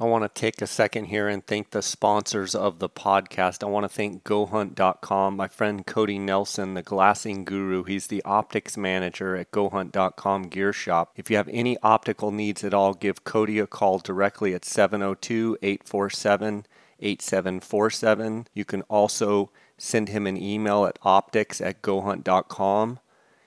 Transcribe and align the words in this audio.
I 0.00 0.06
want 0.06 0.24
to 0.24 0.40
take 0.40 0.62
a 0.62 0.66
second 0.66 1.04
here 1.04 1.28
and 1.28 1.46
thank 1.46 1.72
the 1.72 1.82
sponsors 1.82 2.54
of 2.54 2.78
the 2.78 2.88
podcast. 2.88 3.62
I 3.62 3.66
want 3.66 3.84
to 3.84 3.88
thank 3.90 4.24
GoHunt.com, 4.24 5.36
my 5.36 5.46
friend 5.46 5.84
Cody 5.84 6.18
Nelson, 6.18 6.72
the 6.72 6.80
glassing 6.82 7.44
guru. 7.44 7.84
He's 7.84 8.06
the 8.06 8.22
optics 8.24 8.78
manager 8.78 9.36
at 9.36 9.50
GoHunt.com 9.50 10.44
Gear 10.44 10.72
Shop. 10.72 11.12
If 11.16 11.28
you 11.28 11.36
have 11.36 11.50
any 11.52 11.76
optical 11.82 12.30
needs 12.30 12.64
at 12.64 12.72
all, 12.72 12.94
give 12.94 13.24
Cody 13.24 13.58
a 13.58 13.66
call 13.66 13.98
directly 13.98 14.54
at 14.54 14.64
702 14.64 15.58
847 15.60 16.64
8747. 16.98 18.46
You 18.54 18.64
can 18.64 18.80
also 18.82 19.50
send 19.76 20.08
him 20.08 20.26
an 20.26 20.42
email 20.42 20.86
at 20.86 20.98
optics 21.02 21.60
at 21.60 21.82
gohunt.com. 21.82 23.00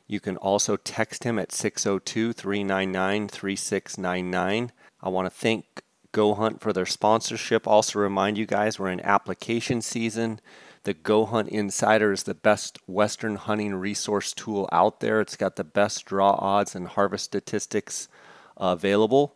You 0.05 0.19
can 0.19 0.37
also 0.37 0.75
text 0.75 1.23
him 1.23 1.39
at 1.39 1.51
602 1.51 2.31
399 2.31 3.27
3699. 3.27 4.71
I 5.01 5.09
want 5.09 5.25
to 5.25 5.31
thank 5.31 5.81
Go 6.13 6.35
Hunt 6.35 6.61
for 6.61 6.71
their 6.71 6.85
sponsorship. 6.85 7.67
Also, 7.67 7.99
remind 7.99 8.37
you 8.37 8.45
guys 8.45 8.79
we're 8.79 8.89
in 8.89 9.01
application 9.01 9.81
season. 9.81 10.39
The 10.83 10.93
Go 10.93 11.25
Hunt 11.25 11.49
Insider 11.49 12.13
is 12.13 12.23
the 12.23 12.33
best 12.33 12.77
Western 12.87 13.35
hunting 13.35 13.75
resource 13.75 14.31
tool 14.31 14.69
out 14.71 15.01
there. 15.01 15.19
It's 15.19 15.35
got 15.35 15.57
the 15.57 15.63
best 15.63 16.05
draw 16.05 16.33
odds 16.33 16.75
and 16.75 16.87
harvest 16.87 17.25
statistics 17.25 18.07
available. 18.55 19.35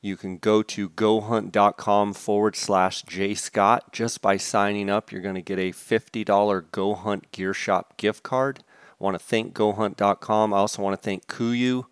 You 0.00 0.16
can 0.16 0.38
go 0.38 0.62
to 0.62 0.88
gohunt.com 0.90 2.14
forward 2.14 2.56
slash 2.56 3.02
J 3.02 3.34
Scott. 3.34 3.92
Just 3.92 4.22
by 4.22 4.36
signing 4.36 4.88
up, 4.88 5.12
you're 5.12 5.22
going 5.22 5.34
to 5.34 5.42
get 5.42 5.58
a 5.58 5.72
$50 5.72 6.64
Go 6.70 6.94
Hunt 6.94 7.30
Gear 7.32 7.54
Shop 7.54 7.96
gift 7.96 8.22
card. 8.22 8.62
I 9.00 9.04
want 9.04 9.18
to 9.18 9.24
thank 9.24 9.54
gohunt.com. 9.54 10.54
I 10.54 10.56
also 10.56 10.82
want 10.82 11.00
to 11.00 11.04
thank 11.04 11.26
KUIU. 11.26 11.86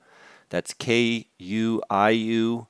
That's 0.50 0.74
K 0.74 1.28
U 1.38 1.80
I 1.88 2.10
U 2.10 2.66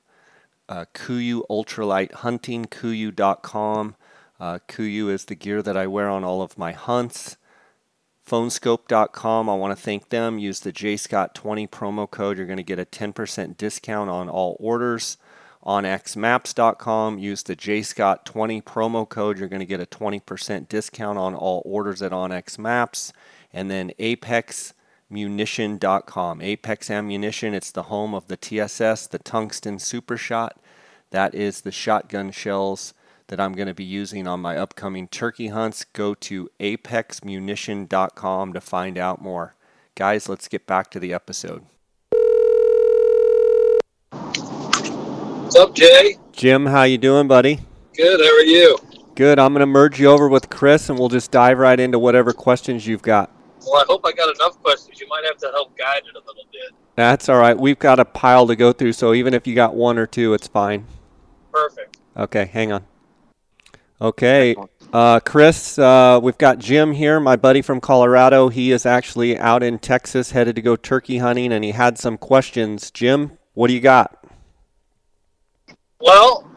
uh, 0.71 0.85
KUIU 0.93 1.41
Ultralight 1.49 2.13
Hunting, 2.13 2.63
KUIU.com. 2.65 3.95
Uh, 4.39 4.59
KUIU 4.69 5.09
is 5.09 5.25
the 5.25 5.35
gear 5.35 5.61
that 5.61 5.75
I 5.75 5.85
wear 5.85 6.07
on 6.07 6.23
all 6.23 6.41
of 6.41 6.57
my 6.57 6.71
hunts. 6.71 7.35
Phoneskope.com, 8.25 9.49
I 9.49 9.55
want 9.55 9.77
to 9.77 9.83
thank 9.83 10.09
them. 10.09 10.39
Use 10.39 10.61
the 10.61 10.71
JScott20 10.71 11.69
promo 11.69 12.09
code. 12.09 12.37
You're 12.37 12.47
going 12.47 12.55
to 12.55 12.63
get 12.63 12.79
a 12.79 12.85
10% 12.85 13.57
discount 13.57 14.09
on 14.09 14.29
all 14.29 14.55
orders. 14.61 15.17
OnXMaps.com, 15.65 17.19
use 17.19 17.43
the 17.43 17.55
JScott20 17.55 18.63
promo 18.63 19.07
code. 19.07 19.37
You're 19.37 19.49
going 19.49 19.59
to 19.59 19.65
get 19.65 19.81
a 19.81 19.85
20% 19.85 20.69
discount 20.69 21.19
on 21.19 21.35
all 21.35 21.61
orders 21.65 22.01
at 22.01 22.13
OnX 22.13 22.57
Maps. 22.57 23.11
And 23.51 23.69
then 23.69 23.91
Apex 23.99 24.73
munition.com. 25.11 26.41
Apex 26.41 26.89
Ammunition, 26.89 27.53
it's 27.53 27.71
the 27.71 27.83
home 27.83 28.13
of 28.13 28.27
the 28.27 28.37
TSS, 28.37 29.07
the 29.07 29.19
Tungsten 29.19 29.77
Super 29.79 30.17
Shot. 30.17 30.57
That 31.11 31.35
is 31.35 31.61
the 31.61 31.71
shotgun 31.71 32.31
shells 32.31 32.93
that 33.27 33.39
I'm 33.39 33.53
going 33.53 33.67
to 33.67 33.73
be 33.73 33.83
using 33.83 34.27
on 34.27 34.39
my 34.39 34.57
upcoming 34.57 35.07
turkey 35.07 35.47
hunts. 35.47 35.83
Go 35.85 36.13
to 36.15 36.49
apexammunition.com 36.59 38.53
to 38.53 38.61
find 38.61 38.97
out 38.97 39.21
more. 39.21 39.55
Guys, 39.95 40.27
let's 40.29 40.47
get 40.47 40.65
back 40.65 40.89
to 40.91 40.99
the 40.99 41.13
episode. 41.13 41.65
What's 44.11 45.55
up, 45.55 45.75
Jay? 45.75 46.17
Jim, 46.31 46.65
how 46.65 46.83
you 46.83 46.97
doing, 46.97 47.27
buddy? 47.27 47.59
Good. 47.95 48.19
How 48.21 48.37
are 48.37 48.43
you? 48.43 48.77
Good. 49.15 49.37
I'm 49.37 49.51
going 49.51 49.59
to 49.59 49.65
merge 49.65 49.99
you 49.99 50.07
over 50.07 50.29
with 50.29 50.49
Chris 50.49 50.89
and 50.89 50.97
we'll 50.97 51.09
just 51.09 51.29
dive 51.31 51.57
right 51.57 51.79
into 51.79 51.99
whatever 51.99 52.31
questions 52.31 52.87
you've 52.87 53.01
got. 53.01 53.29
Well, 53.65 53.81
I 53.81 53.85
hope 53.87 54.05
I 54.05 54.11
got 54.11 54.33
enough 54.35 54.61
questions. 54.61 54.99
You 54.99 55.07
might 55.07 55.23
have 55.25 55.37
to 55.37 55.49
help 55.51 55.77
guide 55.77 56.01
it 56.07 56.15
a 56.15 56.19
little 56.19 56.45
bit. 56.51 56.71
That's 56.95 57.29
all 57.29 57.37
right. 57.37 57.57
We've 57.57 57.79
got 57.79 57.99
a 57.99 58.05
pile 58.05 58.47
to 58.47 58.55
go 58.55 58.73
through, 58.73 58.93
so 58.93 59.13
even 59.13 59.33
if 59.33 59.45
you 59.45 59.55
got 59.55 59.75
one 59.75 59.97
or 59.97 60.07
two, 60.07 60.33
it's 60.33 60.47
fine. 60.47 60.85
Perfect. 61.51 61.97
Okay, 62.17 62.45
hang 62.45 62.71
on. 62.71 62.85
Okay, 64.01 64.55
uh, 64.91 65.19
Chris, 65.19 65.77
uh, 65.77 66.19
we've 66.21 66.37
got 66.37 66.57
Jim 66.57 66.93
here, 66.93 67.19
my 67.19 67.35
buddy 67.35 67.61
from 67.61 67.79
Colorado. 67.79 68.49
He 68.49 68.71
is 68.71 68.85
actually 68.85 69.37
out 69.37 69.61
in 69.61 69.77
Texas, 69.77 70.31
headed 70.31 70.55
to 70.55 70.61
go 70.61 70.75
turkey 70.75 71.19
hunting, 71.19 71.53
and 71.53 71.63
he 71.63 71.71
had 71.71 71.99
some 71.99 72.17
questions. 72.17 72.89
Jim, 72.89 73.37
what 73.53 73.67
do 73.67 73.73
you 73.73 73.79
got? 73.79 74.25
Well, 75.99 76.49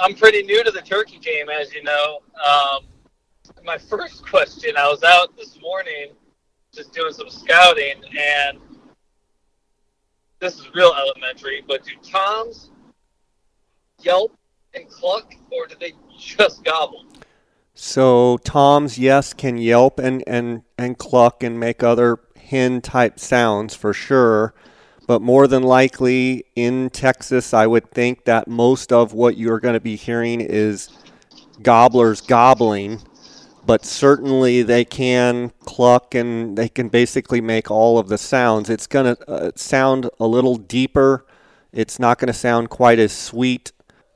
I'm 0.00 0.14
pretty 0.14 0.42
new 0.42 0.62
to 0.62 0.70
the 0.70 0.82
turkey 0.82 1.18
game, 1.18 1.48
as 1.48 1.72
you 1.72 1.82
know. 1.82 2.18
Um, 2.46 2.84
my 3.64 3.78
first 3.90 4.26
question 4.28 4.76
I 4.76 4.88
was 4.88 5.02
out 5.02 5.36
this 5.36 5.58
morning 5.60 6.08
just 6.74 6.94
doing 6.94 7.12
some 7.12 7.28
scouting, 7.28 8.02
and 8.18 8.58
this 10.38 10.58
is 10.58 10.74
real 10.74 10.94
elementary, 10.94 11.62
but 11.68 11.84
do 11.84 11.90
toms 12.02 12.70
yelp 14.00 14.34
and 14.72 14.88
cluck, 14.88 15.34
or 15.50 15.66
do 15.66 15.74
they 15.78 15.92
just 16.18 16.64
gobble? 16.64 17.04
So 17.74 18.38
toms, 18.38 18.98
yes, 18.98 19.34
can 19.34 19.58
yelp 19.58 19.98
and, 19.98 20.24
and, 20.26 20.62
and 20.78 20.96
cluck 20.96 21.42
and 21.42 21.60
make 21.60 21.82
other 21.82 22.20
hen 22.38 22.80
type 22.80 23.20
sounds 23.20 23.74
for 23.74 23.92
sure. 23.92 24.54
But 25.06 25.20
more 25.20 25.46
than 25.46 25.62
likely 25.62 26.46
in 26.56 26.88
Texas, 26.88 27.52
I 27.52 27.66
would 27.66 27.90
think 27.90 28.24
that 28.24 28.48
most 28.48 28.94
of 28.94 29.12
what 29.12 29.36
you're 29.36 29.60
going 29.60 29.74
to 29.74 29.80
be 29.80 29.96
hearing 29.96 30.40
is 30.40 30.88
gobblers 31.60 32.22
gobbling 32.22 33.02
but 33.64 33.84
certainly 33.84 34.62
they 34.62 34.84
can 34.84 35.52
cluck 35.60 36.14
and 36.14 36.56
they 36.56 36.68
can 36.68 36.88
basically 36.88 37.40
make 37.40 37.70
all 37.70 37.98
of 37.98 38.08
the 38.08 38.18
sounds. 38.18 38.68
It's 38.68 38.86
going 38.86 39.16
to 39.16 39.30
uh, 39.30 39.50
sound 39.56 40.10
a 40.18 40.26
little 40.26 40.56
deeper. 40.56 41.24
It's 41.72 41.98
not 41.98 42.18
going 42.18 42.28
to 42.28 42.32
sound 42.32 42.70
quite 42.70 42.98
as 42.98 43.12
sweet. 43.12 43.72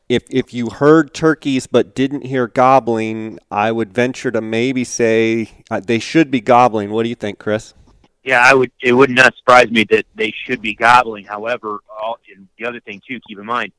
If, 0.08 0.24
if 0.30 0.54
you 0.54 0.70
heard 0.70 1.14
turkeys 1.14 1.66
but 1.66 1.94
didn't 1.94 2.26
hear 2.26 2.46
gobbling, 2.46 3.38
I 3.50 3.72
would 3.72 3.92
venture 3.92 4.30
to 4.30 4.40
maybe 4.40 4.84
say 4.84 5.50
uh, 5.70 5.80
they 5.80 5.98
should 5.98 6.30
be 6.30 6.40
gobbling. 6.40 6.90
What 6.90 7.02
do 7.02 7.08
you 7.08 7.14
think, 7.14 7.38
Chris? 7.38 7.74
Yeah, 8.22 8.40
I 8.44 8.54
would. 8.54 8.72
It 8.82 8.92
would 8.92 9.10
not 9.10 9.36
surprise 9.36 9.70
me 9.70 9.84
that 9.90 10.04
they 10.16 10.32
should 10.44 10.60
be 10.60 10.74
gobbling. 10.74 11.24
However, 11.24 11.78
all, 11.88 12.18
the 12.58 12.66
other 12.66 12.80
thing 12.80 13.00
too, 13.06 13.20
keep 13.26 13.38
in 13.38 13.46
mind, 13.46 13.72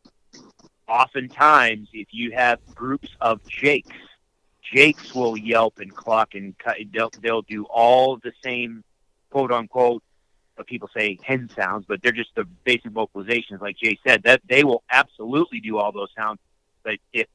oftentimes 0.88 1.90
if 1.94 2.08
you 2.12 2.32
have 2.32 2.60
groups 2.74 3.10
of 3.20 3.46
jakes 3.48 3.96
Jakes 4.74 5.14
will 5.14 5.38
yelp 5.38 5.80
and 5.80 5.94
cluck 5.96 6.36
and 6.36 6.58
cut. 6.58 6.78
They'll, 6.92 7.12
they'll 7.22 7.42
do 7.44 7.66
all 7.66 8.18
the 8.18 8.34
same 8.44 8.84
quote 9.30 9.52
unquote. 9.52 10.04
What 10.56 10.66
people 10.66 10.90
say 10.96 11.20
hen 11.24 11.52
sounds, 11.56 11.86
but 11.88 12.02
they're 12.02 12.12
just 12.12 12.34
the 12.36 12.46
basic 12.64 12.92
vocalizations, 12.92 13.62
like 13.62 13.78
Jay 13.78 14.00
said. 14.06 14.24
That 14.24 14.42
they 14.50 14.64
will 14.64 14.82
absolutely 14.90 15.60
do 15.60 15.78
all 15.78 15.92
those 15.92 16.10
sounds. 16.18 16.40
But 16.84 16.96
if 17.14 17.28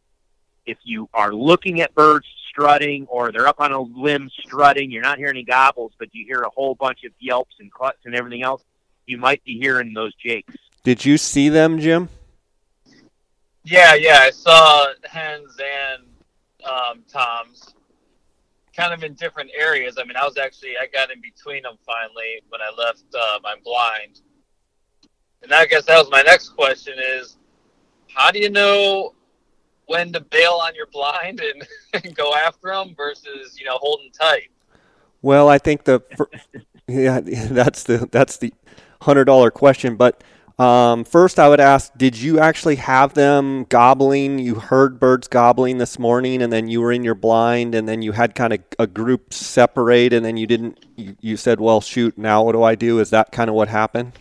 if 0.67 0.79
you 0.83 1.09
are 1.15 1.33
looking 1.33 1.81
at 1.81 1.95
birds 1.95 2.27
strutting 2.49 3.07
or 3.07 3.33
they're 3.33 3.47
up 3.47 3.61
on 3.61 3.73
a 3.73 3.81
limb 3.81 4.29
strutting, 4.41 4.91
you're 4.91 5.03
not 5.03 5.19
hearing 5.19 5.37
any 5.37 5.45
gobbles, 5.45 5.93
but 5.99 6.09
you 6.13 6.25
hear 6.27 6.43
a 6.43 6.51
whole 6.51 6.75
bunch 6.75 7.05
of 7.05 7.13
yelps 7.19 7.55
and 7.61 7.71
clucks 7.73 7.99
and 8.05 8.15
everything 8.15 8.43
else. 8.43 8.63
You 9.07 9.19
might 9.19 9.43
be 9.45 9.59
hearing 9.59 9.95
those 9.95 10.15
jakes. 10.15 10.55
Did 10.83 11.05
you 11.05 11.17
see 11.17 11.49
them, 11.49 11.79
Jim? 11.79 12.09
Yeah, 13.65 13.95
yeah, 13.95 14.19
I 14.23 14.31
saw 14.31 14.87
hens 15.05 15.57
and 15.61 16.03
um, 16.65 17.03
toms, 17.11 17.75
kind 18.77 18.93
of 18.93 19.03
in 19.05 19.15
different 19.15 19.51
areas. 19.59 19.97
I 19.99 20.05
mean, 20.05 20.17
I 20.17 20.25
was 20.25 20.37
actually 20.39 20.77
I 20.81 20.87
got 20.87 21.11
in 21.11 21.21
between 21.21 21.63
them 21.63 21.77
finally 21.85 22.43
when 22.49 22.61
I 22.61 22.71
left 22.77 23.05
uh, 23.15 23.39
my 23.43 23.55
blind. 23.65 24.21
And 25.43 25.53
I 25.53 25.67
guess 25.67 25.87
that 25.87 25.99
was 25.99 26.11
my 26.11 26.23
next 26.23 26.51
question: 26.51 26.95
is 26.99 27.37
how 28.15 28.31
do 28.31 28.39
you 28.39 28.51
know 28.51 29.15
when 29.87 30.13
to 30.13 30.21
bail 30.21 30.61
on 30.63 30.75
your 30.75 30.87
blind 30.87 31.41
and, 31.41 31.67
and 32.05 32.15
go 32.15 32.35
after 32.35 32.69
them 32.69 32.95
versus 32.97 33.59
you 33.59 33.67
know 33.67 33.79
holding 33.81 34.11
tight? 34.11 34.51
Well, 35.21 35.49
I 35.49 35.59
think 35.59 35.85
the 35.85 36.03
yeah 36.89 37.21
that's 37.21 37.85
the 37.85 38.09
that's 38.11 38.37
the 38.37 38.53
hundred 39.03 39.25
dollar 39.25 39.51
question, 39.51 39.97
but 39.97 40.23
um, 40.59 41.05
first, 41.05 41.39
I 41.39 41.49
would 41.49 41.61
ask, 41.61 41.93
did 41.97 42.17
you 42.17 42.39
actually 42.39 42.77
have 42.77 43.15
them 43.15 43.65
gobbling? 43.65 44.39
You 44.39 44.57
heard 44.57 45.01
birds 45.01 45.29
gobbling 45.29 45.79
this 45.79 45.99
morning, 45.99 46.43
and 46.43 46.53
then 46.53 46.69
you 46.69 46.81
were 46.81 46.93
in 46.93 47.05
your 47.05 47.15
blind, 47.15 47.75
and 47.75 47.89
then 47.89 48.03
you 48.03 48.13
had 48.13 48.35
kind 48.35 48.53
of 48.53 48.61
a 48.79 48.87
group 48.87 49.33
separate, 49.33 50.13
and 50.13 50.25
then 50.25 50.37
you 50.37 50.47
didn't. 50.47 50.85
You, 50.97 51.17
you 51.21 51.37
said, 51.37 51.61
"Well, 51.61 51.81
shoot, 51.81 52.19
now 52.19 52.43
what 52.43 52.53
do 52.53 52.63
I 52.63 52.75
do?" 52.75 53.01
Is 53.01 53.11
that 53.11 53.33
kind 53.33 53.49
of 53.49 53.57
what 53.57 53.69
happened? 53.69 54.13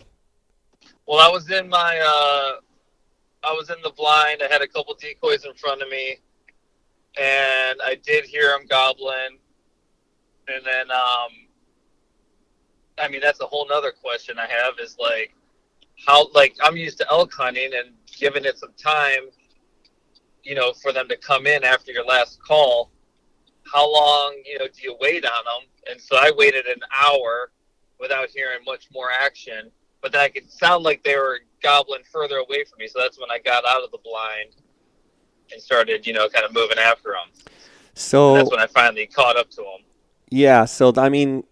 Well, 1.06 1.20
I 1.20 1.28
was 1.28 1.50
in 1.50 1.68
my, 1.68 1.98
uh, 1.98 2.60
I 3.46 3.52
was 3.52 3.68
in 3.70 3.76
the 3.82 3.90
blind. 3.90 4.42
I 4.42 4.50
had 4.50 4.62
a 4.62 4.68
couple 4.68 4.94
decoys 4.94 5.44
in 5.44 5.52
front 5.54 5.82
of 5.82 5.88
me, 5.90 6.18
and 7.20 7.80
I 7.84 7.98
did 8.02 8.24
hear 8.24 8.48
them 8.48 8.66
gobbling, 8.66 9.38
and 10.48 10.64
then, 10.64 10.90
um, 10.90 11.30
I 12.98 13.08
mean, 13.08 13.20
that's 13.20 13.40
a 13.40 13.46
whole 13.46 13.66
nother 13.68 13.92
question 13.92 14.38
I 14.38 14.46
have 14.46 14.74
is 14.82 14.96
like 14.98 15.34
how 16.06 16.28
like 16.34 16.56
I'm 16.62 16.76
used 16.76 16.98
to 16.98 17.06
elk 17.10 17.32
hunting 17.32 17.70
and 17.74 17.94
giving 18.18 18.44
it 18.44 18.58
some 18.58 18.72
time, 18.76 19.30
you 20.42 20.54
know, 20.54 20.72
for 20.72 20.92
them 20.92 21.08
to 21.08 21.16
come 21.16 21.46
in 21.46 21.64
after 21.64 21.92
your 21.92 22.04
last 22.04 22.42
call. 22.42 22.90
How 23.72 23.90
long, 23.92 24.42
you 24.44 24.58
know, 24.58 24.66
do 24.66 24.82
you 24.82 24.96
wait 25.00 25.24
on 25.24 25.44
them? 25.44 25.68
And 25.90 26.00
so 26.00 26.16
I 26.16 26.32
waited 26.36 26.66
an 26.66 26.80
hour 26.94 27.52
without 28.00 28.28
hearing 28.30 28.58
much 28.66 28.88
more 28.92 29.08
action, 29.20 29.70
but 30.00 30.12
that 30.12 30.34
could 30.34 30.50
sound 30.50 30.82
like 30.84 31.02
they 31.04 31.16
were 31.16 31.40
gobbling 31.62 32.02
further 32.12 32.36
away 32.36 32.64
from 32.64 32.78
me. 32.78 32.88
So 32.88 32.98
that's 33.00 33.18
when 33.20 33.30
I 33.30 33.38
got 33.38 33.64
out 33.66 33.82
of 33.84 33.90
the 33.92 33.98
blind. 33.98 34.56
and 35.52 35.60
started, 35.60 36.06
you 36.06 36.12
know, 36.12 36.28
kind 36.28 36.44
of 36.44 36.52
moving 36.54 36.78
after 36.78 37.10
them. 37.10 37.46
So 37.94 38.30
And 38.30 38.40
that's 38.40 38.50
when 38.50 38.60
I 38.60 38.66
finally 38.66 39.06
caught 39.06 39.36
up 39.36 39.50
to 39.50 39.56
them. 39.56 39.84
Yeah, 40.30 40.64
so 40.64 40.92
I 40.96 41.08
mean, 41.10 41.44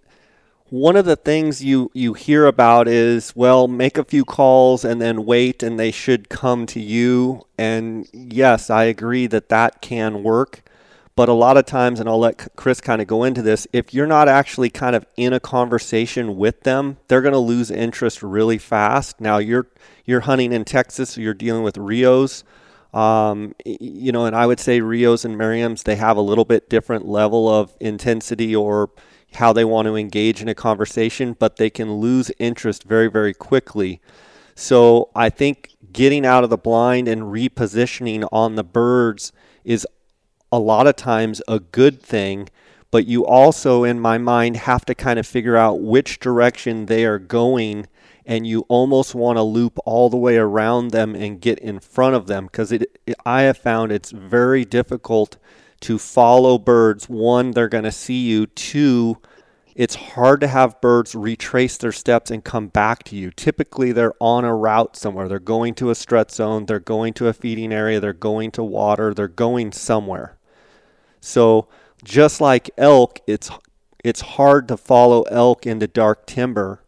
one 0.70 0.96
of 0.96 1.04
the 1.04 1.16
things 1.16 1.62
you 1.62 1.90
you 1.94 2.14
hear 2.14 2.46
about 2.46 2.88
is 2.88 3.34
well, 3.36 3.68
make 3.68 3.98
a 3.98 4.04
few 4.04 4.24
calls 4.24 4.84
and 4.84 5.00
then 5.02 5.26
wait, 5.26 5.62
and 5.62 5.78
they 5.78 5.90
should 5.90 6.28
come 6.28 6.64
to 6.66 6.80
you. 6.80 7.44
And 7.58 8.08
yes, 8.12 8.70
I 8.70 8.84
agree 8.84 9.26
that 9.26 9.48
that 9.48 9.82
can 9.82 10.22
work. 10.22 10.62
But 11.16 11.28
a 11.28 11.34
lot 11.34 11.56
of 11.56 11.66
times, 11.66 12.00
and 12.00 12.08
I'll 12.08 12.20
let 12.20 12.56
Chris 12.56 12.80
kind 12.80 13.02
of 13.02 13.08
go 13.08 13.24
into 13.24 13.42
this, 13.42 13.66
if 13.72 13.92
you're 13.92 14.06
not 14.06 14.28
actually 14.28 14.70
kind 14.70 14.96
of 14.96 15.04
in 15.16 15.32
a 15.32 15.40
conversation 15.40 16.36
with 16.36 16.62
them, 16.62 16.96
they're 17.08 17.20
going 17.20 17.34
to 17.34 17.38
lose 17.38 17.70
interest 17.70 18.22
really 18.22 18.56
fast. 18.56 19.20
Now 19.20 19.38
you're 19.38 19.66
you're 20.06 20.20
hunting 20.20 20.52
in 20.52 20.64
Texas, 20.64 21.10
so 21.10 21.20
you're 21.20 21.34
dealing 21.34 21.62
with 21.62 21.76
Rios. 21.76 22.44
Um, 22.94 23.54
you 23.64 24.12
know, 24.12 24.24
and 24.24 24.34
I 24.34 24.46
would 24.46 24.58
say 24.58 24.80
Rios 24.80 25.24
and 25.24 25.36
Merriam's, 25.36 25.82
they 25.84 25.96
have 25.96 26.16
a 26.16 26.20
little 26.22 26.44
bit 26.44 26.68
different 26.68 27.06
level 27.06 27.48
of 27.48 27.76
intensity 27.80 28.56
or 28.56 28.90
how 29.34 29.52
they 29.52 29.64
want 29.64 29.86
to 29.86 29.96
engage 29.96 30.42
in 30.42 30.48
a 30.48 30.54
conversation, 30.54 31.36
but 31.38 31.56
they 31.56 31.70
can 31.70 31.94
lose 31.94 32.30
interest 32.38 32.84
very, 32.84 33.08
very 33.08 33.34
quickly. 33.34 34.00
So 34.54 35.10
I 35.14 35.30
think 35.30 35.70
getting 35.92 36.26
out 36.26 36.44
of 36.44 36.50
the 36.50 36.58
blind 36.58 37.08
and 37.08 37.22
repositioning 37.22 38.28
on 38.32 38.56
the 38.56 38.64
birds 38.64 39.32
is 39.64 39.86
a 40.52 40.58
lot 40.58 40.86
of 40.86 40.96
times 40.96 41.40
a 41.48 41.60
good 41.60 42.02
thing. 42.02 42.48
But 42.90 43.06
you 43.06 43.24
also, 43.24 43.84
in 43.84 44.00
my 44.00 44.18
mind, 44.18 44.56
have 44.56 44.84
to 44.86 44.94
kind 44.94 45.18
of 45.18 45.26
figure 45.26 45.56
out 45.56 45.80
which 45.80 46.18
direction 46.18 46.86
they 46.86 47.04
are 47.04 47.20
going 47.20 47.86
and 48.26 48.46
you 48.46 48.64
almost 48.68 49.14
want 49.14 49.36
to 49.36 49.42
loop 49.42 49.78
all 49.84 50.08
the 50.08 50.16
way 50.16 50.36
around 50.36 50.90
them 50.90 51.14
and 51.14 51.40
get 51.40 51.58
in 51.58 51.80
front 51.80 52.14
of 52.14 52.26
them 52.26 52.46
because 52.46 52.70
it, 52.70 53.00
it, 53.06 53.16
I 53.24 53.42
have 53.42 53.58
found 53.58 53.90
it's 53.90 54.10
very 54.10 54.64
difficult 54.64 55.36
to 55.80 55.98
follow 55.98 56.58
birds. 56.58 57.08
One, 57.08 57.52
they're 57.52 57.68
going 57.68 57.84
to 57.84 57.92
see 57.92 58.26
you. 58.26 58.46
Two, 58.46 59.18
it's 59.74 59.94
hard 59.94 60.40
to 60.40 60.46
have 60.46 60.80
birds 60.80 61.14
retrace 61.14 61.76
their 61.76 61.92
steps 61.92 62.30
and 62.30 62.44
come 62.44 62.68
back 62.68 63.02
to 63.04 63.16
you. 63.16 63.30
Typically, 63.30 63.92
they're 63.92 64.14
on 64.20 64.44
a 64.44 64.54
route 64.54 64.96
somewhere. 64.96 65.28
They're 65.28 65.38
going 65.38 65.74
to 65.76 65.90
a 65.90 65.94
strut 65.94 66.30
zone, 66.30 66.66
they're 66.66 66.80
going 66.80 67.14
to 67.14 67.28
a 67.28 67.32
feeding 67.32 67.72
area, 67.72 68.00
they're 68.00 68.12
going 68.12 68.50
to 68.52 68.64
water, 68.64 69.14
they're 69.14 69.28
going 69.28 69.72
somewhere. 69.72 70.36
So, 71.20 71.68
just 72.02 72.40
like 72.40 72.70
elk, 72.76 73.20
it's 73.26 73.50
it's 74.02 74.20
hard 74.20 74.68
to 74.68 74.76
follow 74.76 75.22
elk 75.22 75.66
into 75.66 75.86
dark 75.86 76.26
timber 76.26 76.82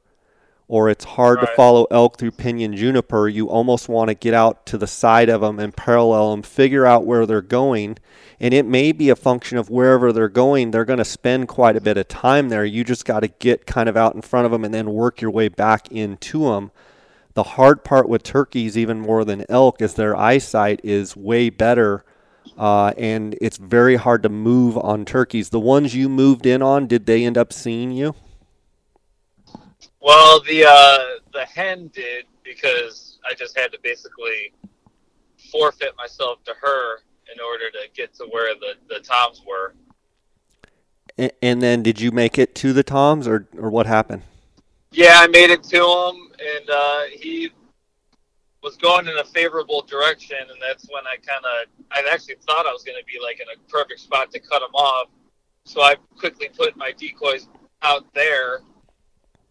or 0.73 0.89
it's 0.89 1.05
hard 1.05 1.37
Right. 1.37 1.49
to 1.49 1.55
follow 1.55 1.87
elk 1.91 2.17
through 2.17 2.31
pinyon 2.31 2.75
juniper, 2.75 3.29
you 3.29 3.47
almost 3.47 3.91
want 3.91 4.09
to 4.09 4.15
get 4.15 4.33
out 4.33 4.65
to 4.65 4.79
the 4.79 4.87
side 4.87 5.29
of 5.29 5.43
them 5.43 5.59
and 5.59 5.77
parallel 5.77 6.31
them, 6.31 6.41
figure 6.41 6.87
out 6.87 7.05
where 7.05 7.27
they're 7.27 7.43
going. 7.43 7.99
And 8.41 8.55
it 8.55 8.65
may 8.65 8.93
be 8.93 9.11
a 9.11 9.15
function 9.15 9.59
of 9.59 9.69
wherever 9.69 10.15
they're 10.15 10.31
going, 10.31 10.71
they're 10.71 10.87
going 10.87 10.99
to 10.99 11.05
spend 11.05 11.49
quite 11.49 11.77
a 11.77 11.81
bit 11.83 11.99
of 11.99 12.09
time 12.09 12.49
there. 12.49 12.65
You 12.65 12.85
just 12.85 13.05
got 13.05 13.21
to 13.21 13.29
get 13.29 13.67
kind 13.67 13.87
of 13.87 13.99
out 13.99 14.15
in 14.15 14.23
front 14.23 14.47
of 14.47 14.51
them 14.51 14.65
and 14.65 14.73
then 14.73 14.95
work 14.95 15.21
your 15.21 15.31
way 15.31 15.49
back 15.49 15.93
into 15.93 16.45
them. 16.45 16.71
The 17.35 17.43
hard 17.43 17.85
part 17.85 18.09
with 18.09 18.23
turkeys, 18.23 18.79
even 18.79 18.99
more 18.99 19.27
than 19.27 19.45
elk, 19.51 19.83
is 19.83 19.93
their 19.93 20.17
eyesight 20.17 20.81
is 20.83 21.15
way 21.15 21.51
better. 21.51 22.03
Uh, 22.57 22.95
and 22.97 23.37
it's 23.43 23.59
very 23.59 23.97
hard 23.97 24.23
to 24.23 24.31
move 24.31 24.79
on 24.79 25.05
turkeys. 25.05 25.51
The 25.51 25.61
ones 25.61 25.95
you 25.95 26.09
moved 26.09 26.47
in 26.47 26.63
on, 26.63 26.87
did 26.87 27.05
they 27.05 27.27
end 27.27 27.37
up 27.37 27.53
seeing 27.53 27.91
you? 27.93 28.15
Well, 30.03 30.41
the 30.41 30.65
uh, 30.65 30.99
the 31.33 31.45
hen 31.45 31.89
did 31.95 32.25
because 32.43 33.21
I 33.25 33.35
just 33.35 33.57
had 33.57 33.71
to 33.71 33.79
basically 33.85 34.53
forfeit 35.53 35.93
myself 35.97 36.43
to 36.45 36.55
her 36.61 36.97
in 37.33 37.41
order 37.41 37.71
to 37.71 37.79
get 37.95 38.13
to 38.15 38.25
where 38.25 38.55
the, 38.57 38.75
the 38.93 39.01
toms 39.01 39.43
were. 39.47 39.75
A- 41.19 41.45
And 41.45 41.63
then 41.63 41.83
did 41.85 42.01
you 42.01 42.11
make 42.11 42.37
it 42.37 42.55
to 42.57 42.73
the 42.73 42.83
toms, 42.83 43.29
or 43.29 43.47
or 43.57 43.71
what 43.71 43.87
happened? 43.87 44.23
Yeah, 44.91 45.21
I 45.21 45.29
made 45.29 45.51
it 45.51 45.63
to 45.65 45.77
him, 45.77 46.33
and 46.41 46.69
uh, 46.71 47.03
he 47.13 47.51
was 48.63 48.77
going 48.77 49.07
in 49.07 49.17
a 49.19 49.25
favorable 49.25 49.83
direction, 49.83 50.37
and 50.41 50.59
that's 50.61 50.85
when 50.91 51.05
I 51.07 51.17
kind 51.17 51.45
of 51.45 51.69
I 51.93 52.13
actually 52.13 52.37
thought 52.45 52.67
I 52.67 52.73
was 52.73 52.83
going 52.83 52.99
to 52.99 53.05
be 53.07 53.21
like 53.23 53.39
in 53.41 53.47
a 53.55 53.71
perfect 53.71 54.01
spot 54.01 54.33
to 54.33 54.41
cut 54.41 54.63
him 54.63 54.75
off. 54.75 55.09
So 55.65 55.81
I 55.81 55.95
quickly 56.19 56.49
put 56.57 56.77
my 56.77 56.91
decoys 56.91 57.47
out 57.83 58.13
there 58.15 58.63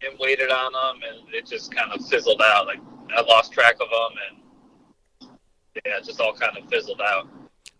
and 0.08 0.18
waited 0.18 0.50
on 0.50 0.72
them, 0.72 1.08
and 1.08 1.34
it 1.34 1.46
just 1.46 1.74
kind 1.74 1.92
of 1.92 2.04
fizzled 2.06 2.42
out. 2.42 2.66
Like 2.66 2.80
I 3.16 3.22
lost 3.22 3.52
track 3.52 3.74
of 3.74 3.88
them, 3.90 4.18
and 4.28 5.30
yeah, 5.84 5.98
it 5.98 6.04
just 6.04 6.20
all 6.20 6.34
kind 6.34 6.56
of 6.56 6.68
fizzled 6.68 7.00
out. 7.00 7.28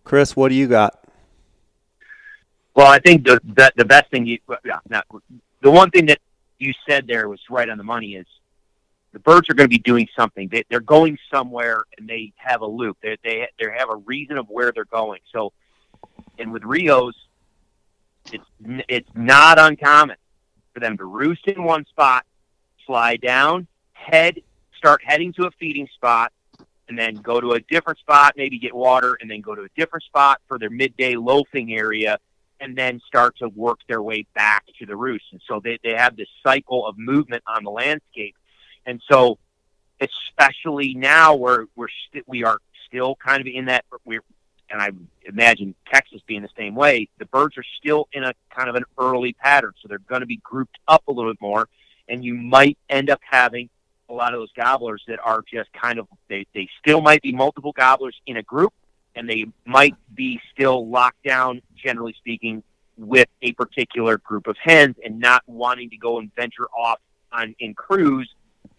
Chris, 0.04 0.36
what 0.36 0.48
do 0.48 0.54
you 0.54 0.66
got? 0.66 0.98
Well, 2.74 2.86
I 2.86 2.98
think 2.98 3.24
the 3.24 3.40
the, 3.44 3.72
the 3.76 3.84
best 3.84 4.10
thing 4.10 4.26
you 4.26 4.38
yeah, 4.64 4.78
not, 4.88 5.06
the 5.60 5.70
one 5.70 5.90
thing 5.90 6.06
that 6.06 6.18
you 6.58 6.72
said 6.88 7.06
there 7.06 7.28
was 7.28 7.40
right 7.50 7.68
on 7.68 7.78
the 7.78 7.84
money 7.84 8.14
is 8.14 8.26
the 9.12 9.18
birds 9.18 9.48
are 9.50 9.54
going 9.54 9.66
to 9.66 9.70
be 9.70 9.78
doing 9.78 10.08
something. 10.16 10.48
They, 10.48 10.64
they're 10.70 10.80
going 10.80 11.18
somewhere 11.30 11.82
and 11.98 12.08
they 12.08 12.32
have 12.36 12.62
a 12.62 12.66
loop. 12.66 12.96
They 13.02 13.16
they 13.22 13.48
they 13.58 13.66
have 13.76 13.90
a 13.90 13.96
reason 13.96 14.38
of 14.38 14.48
where 14.48 14.72
they're 14.72 14.84
going. 14.86 15.20
So, 15.32 15.52
and 16.38 16.52
with 16.52 16.64
Rios, 16.64 17.14
it's 18.32 18.44
it's 18.88 19.08
not 19.14 19.58
uncommon 19.58 20.16
for 20.72 20.80
them 20.80 20.96
to 20.98 21.04
roost 21.04 21.46
in 21.46 21.62
one 21.62 21.84
spot, 21.86 22.24
slide 22.86 23.20
down, 23.20 23.66
head, 23.92 24.40
start 24.76 25.00
heading 25.04 25.32
to 25.34 25.46
a 25.46 25.50
feeding 25.52 25.88
spot, 25.94 26.32
and 26.88 26.98
then 26.98 27.14
go 27.14 27.40
to 27.40 27.52
a 27.52 27.60
different 27.60 27.98
spot, 27.98 28.34
maybe 28.36 28.58
get 28.58 28.74
water, 28.74 29.16
and 29.20 29.30
then 29.30 29.40
go 29.40 29.54
to 29.54 29.62
a 29.62 29.68
different 29.76 30.04
spot 30.04 30.40
for 30.48 30.58
their 30.58 30.70
midday 30.70 31.16
loafing 31.16 31.72
area, 31.72 32.18
and 32.60 32.76
then 32.76 33.00
start 33.06 33.36
to 33.38 33.48
work 33.48 33.78
their 33.88 34.02
way 34.02 34.26
back 34.34 34.64
to 34.78 34.86
the 34.86 34.96
roost. 34.96 35.24
And 35.32 35.40
so 35.48 35.60
they, 35.62 35.78
they 35.82 35.94
have 35.94 36.16
this 36.16 36.28
cycle 36.42 36.86
of 36.86 36.96
movement 36.98 37.42
on 37.46 37.64
the 37.64 37.70
landscape. 37.70 38.36
And 38.86 39.00
so, 39.10 39.38
especially 40.00 40.94
now 40.94 41.34
where 41.34 41.66
we're 41.76 41.88
st- 42.08 42.24
we 42.26 42.44
are 42.44 42.58
still 42.86 43.16
kind 43.16 43.40
of 43.40 43.46
in 43.46 43.66
that 43.66 43.84
we're 44.04 44.20
and 44.72 44.80
I 44.80 44.90
imagine 45.26 45.74
Texas 45.92 46.22
being 46.26 46.42
the 46.42 46.48
same 46.56 46.74
way. 46.74 47.08
The 47.18 47.26
birds 47.26 47.58
are 47.58 47.64
still 47.78 48.08
in 48.12 48.24
a 48.24 48.32
kind 48.50 48.70
of 48.70 48.74
an 48.74 48.84
early 48.98 49.34
pattern, 49.34 49.72
so 49.80 49.86
they're 49.86 49.98
going 49.98 50.22
to 50.22 50.26
be 50.26 50.38
grouped 50.38 50.78
up 50.88 51.06
a 51.06 51.12
little 51.12 51.30
bit 51.30 51.40
more, 51.40 51.68
and 52.08 52.24
you 52.24 52.34
might 52.34 52.78
end 52.88 53.10
up 53.10 53.20
having 53.22 53.68
a 54.08 54.14
lot 54.14 54.32
of 54.34 54.40
those 54.40 54.52
gobblers 54.56 55.02
that 55.06 55.20
are 55.22 55.42
just 55.52 55.72
kind 55.74 55.98
of 55.98 56.08
they, 56.28 56.46
they 56.54 56.68
still 56.80 57.00
might 57.00 57.22
be 57.22 57.32
multiple 57.32 57.72
gobblers 57.72 58.16
in 58.26 58.38
a 58.38 58.42
group, 58.42 58.72
and 59.14 59.28
they 59.28 59.44
might 59.66 59.94
be 60.14 60.40
still 60.52 60.88
locked 60.88 61.22
down, 61.22 61.60
generally 61.76 62.14
speaking, 62.18 62.62
with 62.96 63.28
a 63.42 63.52
particular 63.52 64.18
group 64.18 64.46
of 64.46 64.56
hens, 64.62 64.96
and 65.04 65.20
not 65.20 65.42
wanting 65.46 65.90
to 65.90 65.98
go 65.98 66.18
and 66.18 66.34
venture 66.34 66.68
off 66.76 66.98
on 67.30 67.54
in 67.58 67.74
crews 67.74 68.28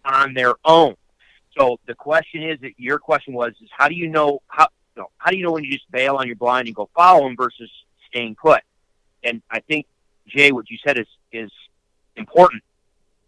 on 0.04 0.34
their 0.34 0.56
own. 0.66 0.96
So 1.58 1.80
the 1.86 1.94
question 1.94 2.42
is 2.42 2.60
that 2.62 2.72
your 2.78 2.98
question 2.98 3.36
was 3.36 3.54
is 3.62 3.70
how 3.72 3.88
do 3.88 3.94
you 3.94 4.08
know 4.08 4.42
how 4.48 4.68
know, 4.98 5.10
how 5.18 5.32
do 5.32 5.38
you 5.38 5.44
know 5.44 5.52
when 5.52 5.64
you 5.64 5.72
just 5.72 5.90
bail 5.92 6.16
on 6.16 6.28
your 6.28 6.36
blind 6.36 6.68
and 6.68 6.76
go 6.76 6.90
follow 6.96 7.24
them 7.24 7.36
versus 7.36 7.70
staying 8.10 8.36
put? 8.36 8.62
And 9.24 9.42
I 9.50 9.60
think 9.60 9.88
Jay, 10.28 10.52
what 10.52 10.70
you 10.70 10.78
said 10.86 10.98
is 10.98 11.08
is 11.32 11.52
important. 12.16 12.64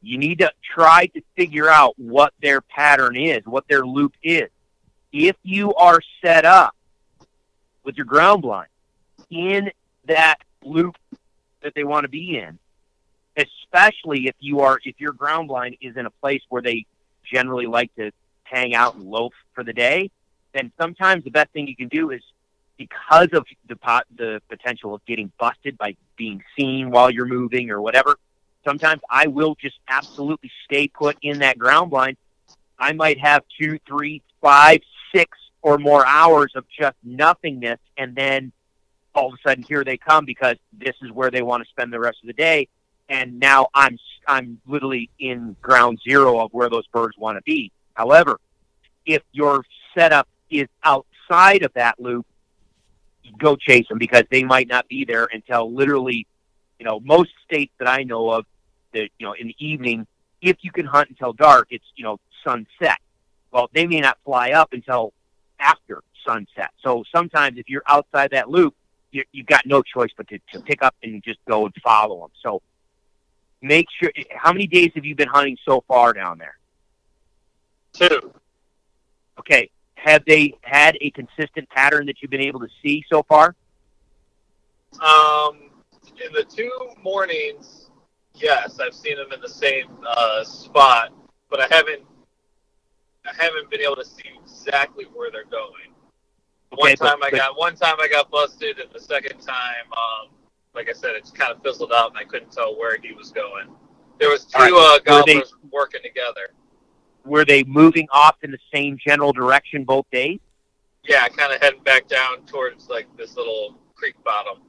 You 0.01 0.17
need 0.17 0.39
to 0.39 0.51
try 0.63 1.07
to 1.07 1.21
figure 1.35 1.67
out 1.67 1.97
what 1.97 2.33
their 2.41 2.61
pattern 2.61 3.15
is, 3.15 3.41
what 3.45 3.67
their 3.67 3.85
loop 3.85 4.13
is. 4.21 4.49
If 5.11 5.35
you 5.43 5.73
are 5.75 5.99
set 6.23 6.45
up 6.45 6.75
with 7.83 7.95
your 7.95 8.05
ground 8.05 8.41
blind 8.41 8.67
in 9.29 9.71
that 10.07 10.37
loop 10.63 10.95
that 11.63 11.73
they 11.73 11.83
want 11.83 12.03
to 12.03 12.09
be 12.09 12.37
in, 12.37 12.59
especially 13.37 14.27
if 14.27 14.35
you 14.39 14.61
are 14.61 14.79
if 14.83 14.99
your 14.99 15.13
ground 15.13 15.47
blind 15.47 15.77
is 15.81 15.97
in 15.97 16.05
a 16.05 16.11
place 16.11 16.41
where 16.49 16.61
they 16.61 16.85
generally 17.23 17.65
like 17.65 17.93
to 17.95 18.11
hang 18.43 18.75
out 18.75 18.95
and 18.95 19.05
loaf 19.05 19.33
for 19.53 19.63
the 19.63 19.73
day, 19.73 20.11
then 20.55 20.71
sometimes 20.79 21.23
the 21.23 21.31
best 21.31 21.51
thing 21.51 21.67
you 21.67 21.75
can 21.75 21.89
do 21.89 22.11
is 22.11 22.21
because 22.77 23.29
of 23.33 23.45
the 23.67 23.75
pot, 23.75 24.05
the 24.15 24.41
potential 24.49 24.93
of 24.93 25.05
getting 25.05 25.31
busted 25.39 25.77
by 25.77 25.95
being 26.17 26.41
seen 26.57 26.91
while 26.91 27.09
you're 27.09 27.25
moving 27.25 27.69
or 27.69 27.81
whatever. 27.81 28.17
Sometimes 28.63 29.01
I 29.09 29.27
will 29.27 29.55
just 29.55 29.77
absolutely 29.87 30.51
stay 30.65 30.87
put 30.87 31.17
in 31.21 31.39
that 31.39 31.57
ground 31.57 31.91
blind. 31.91 32.17
I 32.79 32.93
might 32.93 33.19
have 33.19 33.43
two, 33.59 33.79
three, 33.87 34.21
five, 34.41 34.79
six 35.13 35.37
or 35.61 35.77
more 35.77 36.05
hours 36.05 36.51
of 36.55 36.65
just 36.77 36.95
nothingness, 37.03 37.79
and 37.97 38.15
then 38.15 38.51
all 39.13 39.27
of 39.27 39.33
a 39.33 39.49
sudden 39.49 39.63
here 39.63 39.83
they 39.83 39.97
come 39.97 40.25
because 40.25 40.57
this 40.73 40.95
is 41.01 41.11
where 41.11 41.31
they 41.31 41.41
want 41.41 41.63
to 41.63 41.69
spend 41.69 41.91
the 41.93 41.99
rest 41.99 42.17
of 42.21 42.27
the 42.27 42.33
day. 42.33 42.67
And 43.07 43.39
now 43.39 43.67
I'm 43.73 43.97
I'm 44.27 44.59
literally 44.67 45.09
in 45.19 45.55
ground 45.61 45.99
zero 46.07 46.39
of 46.39 46.51
where 46.51 46.69
those 46.69 46.87
birds 46.87 47.15
want 47.17 47.37
to 47.37 47.41
be. 47.43 47.71
However, 47.93 48.39
if 49.05 49.21
your 49.31 49.63
setup 49.95 50.27
is 50.49 50.67
outside 50.83 51.63
of 51.63 51.73
that 51.73 51.99
loop, 51.99 52.25
go 53.37 53.55
chase 53.55 53.87
them 53.87 53.97
because 53.97 54.23
they 54.29 54.43
might 54.43 54.67
not 54.67 54.87
be 54.87 55.05
there 55.05 55.27
until 55.31 55.71
literally, 55.73 56.27
you 56.79 56.85
know, 56.85 56.99
most 56.99 57.31
states 57.43 57.73
that 57.79 57.87
I 57.87 58.03
know 58.03 58.29
of, 58.29 58.45
that 58.93 59.09
you 59.19 59.25
know, 59.25 59.33
in 59.33 59.47
the 59.47 59.55
evening, 59.59 60.07
if 60.41 60.57
you 60.61 60.71
can 60.71 60.85
hunt 60.85 61.09
until 61.09 61.33
dark, 61.33 61.67
it's 61.71 61.85
you 61.95 62.03
know 62.03 62.19
sunset. 62.43 62.97
Well, 63.51 63.69
they 63.73 63.87
may 63.87 64.01
not 64.01 64.17
fly 64.23 64.51
up 64.51 64.73
until 64.73 65.13
after 65.59 66.01
sunset. 66.25 66.71
So 66.83 67.03
sometimes 67.13 67.57
if 67.57 67.69
you're 67.69 67.83
outside 67.87 68.31
that 68.31 68.49
loop, 68.49 68.75
you, 69.11 69.23
you've 69.31 69.47
got 69.47 69.65
no 69.65 69.81
choice 69.81 70.11
but 70.15 70.27
to, 70.27 70.39
to 70.53 70.59
pick 70.61 70.83
up 70.83 70.95
and 71.03 71.23
just 71.23 71.39
go 71.47 71.65
and 71.65 71.73
follow 71.83 72.21
them. 72.21 72.31
So 72.41 72.61
make 73.61 73.87
sure. 73.99 74.11
How 74.35 74.51
many 74.51 74.67
days 74.67 74.91
have 74.95 75.05
you 75.05 75.15
been 75.15 75.27
hunting 75.27 75.57
so 75.65 75.83
far 75.87 76.13
down 76.13 76.37
there? 76.37 76.57
Two. 77.93 78.33
Okay. 79.39 79.69
Have 79.95 80.23
they 80.25 80.53
had 80.61 80.97
a 81.01 81.09
consistent 81.11 81.67
pattern 81.69 82.05
that 82.07 82.21
you've 82.21 82.31
been 82.31 82.41
able 82.41 82.59
to 82.59 82.67
see 82.83 83.03
so 83.09 83.23
far? 83.23 83.55
Um, 85.01 85.69
in 86.25 86.31
the 86.33 86.43
two 86.43 86.71
mornings, 87.03 87.89
yes, 88.35 88.79
I've 88.79 88.93
seen 88.93 89.17
them 89.17 89.31
in 89.33 89.41
the 89.41 89.49
same 89.49 89.87
uh, 90.07 90.43
spot, 90.43 91.11
but 91.49 91.59
I 91.59 91.75
haven't. 91.75 92.03
I 93.27 93.31
haven't 93.43 93.71
been 93.71 93.81
able 93.81 93.95
to 93.95 94.05
see 94.05 94.29
exactly 94.39 95.05
where 95.05 95.31
they're 95.31 95.45
going. 95.45 95.89
One 96.69 96.89
Okay, 96.91 96.95
but- 96.99 97.07
time 97.09 97.23
I 97.23 97.31
but- 97.31 97.37
got 97.37 97.57
one 97.57 97.75
time 97.75 97.95
I 97.99 98.07
got 98.07 98.29
busted, 98.29 98.77
and 98.79 98.89
the 98.93 98.99
second 98.99 99.39
time, 99.39 99.85
um, 99.93 100.29
like 100.75 100.89
I 100.89 100.93
said, 100.93 101.15
it 101.15 101.21
just 101.23 101.35
kind 101.35 101.51
of 101.51 101.63
fizzled 101.63 101.91
out, 101.91 102.09
and 102.09 102.17
I 102.19 102.23
couldn't 102.23 102.51
tell 102.51 102.77
where 102.77 102.97
he 103.01 103.13
was 103.13 103.31
going. 103.31 103.69
There 104.19 104.29
was 104.29 104.45
two 104.45 104.59
right, 104.59 104.71
uh, 104.71 104.99
were 105.17 105.23
they- 105.25 105.41
working 105.71 106.01
together. 106.03 106.53
Were 107.25 107.43
they 107.43 107.63
moving 107.63 108.07
off 108.11 108.35
in 108.43 108.51
the 108.51 108.59
same 108.73 108.97
general 109.03 109.33
direction 109.33 109.83
both 109.83 110.05
days? 110.11 110.39
Yeah, 111.03 111.27
kind 111.27 111.53
of 111.53 111.61
heading 111.61 111.83
back 111.83 112.07
down 112.07 112.45
towards 112.45 112.89
like 112.89 113.07
this 113.17 113.35
little 113.35 113.75
creek 113.95 114.15
bottom. 114.23 114.61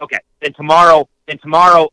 Okay. 0.00 0.18
Then 0.40 0.52
tomorrow, 0.54 1.08
then 1.26 1.38
tomorrow, 1.38 1.88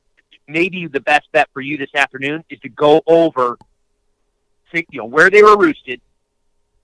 maybe 0.48 0.88
the 0.88 1.00
best 1.00 1.32
bet 1.32 1.50
for 1.54 1.62
you 1.62 1.78
this 1.78 1.94
afternoon 1.96 2.44
is 2.50 2.60
to 2.60 2.70
go 2.70 3.02
over, 3.08 3.58
see, 4.74 4.86
you 4.92 5.00
know, 5.00 5.06
where 5.06 5.30
they 5.30 5.44
were 5.44 5.58
roosted, 5.58 6.02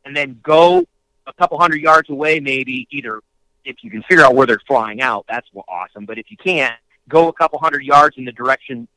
and 0.05 0.15
then 0.15 0.39
go 0.43 0.85
a 1.27 1.33
couple 1.33 1.59
hundred 1.59 1.81
yards 1.81 2.09
away, 2.09 2.39
maybe 2.39 2.87
either 2.91 3.21
if 3.65 3.77
you 3.83 3.91
can 3.91 4.01
figure 4.03 4.23
out 4.23 4.35
where 4.35 4.47
they're 4.47 4.61
flying 4.67 5.01
out, 5.01 5.25
that's 5.27 5.47
awesome. 5.67 6.05
But 6.05 6.17
if 6.17 6.31
you 6.31 6.37
can't, 6.37 6.75
go 7.07 7.27
a 7.27 7.33
couple 7.33 7.59
hundred 7.59 7.83
yards 7.83 8.17
in 8.17 8.25
the 8.25 8.31
direction 8.31 8.87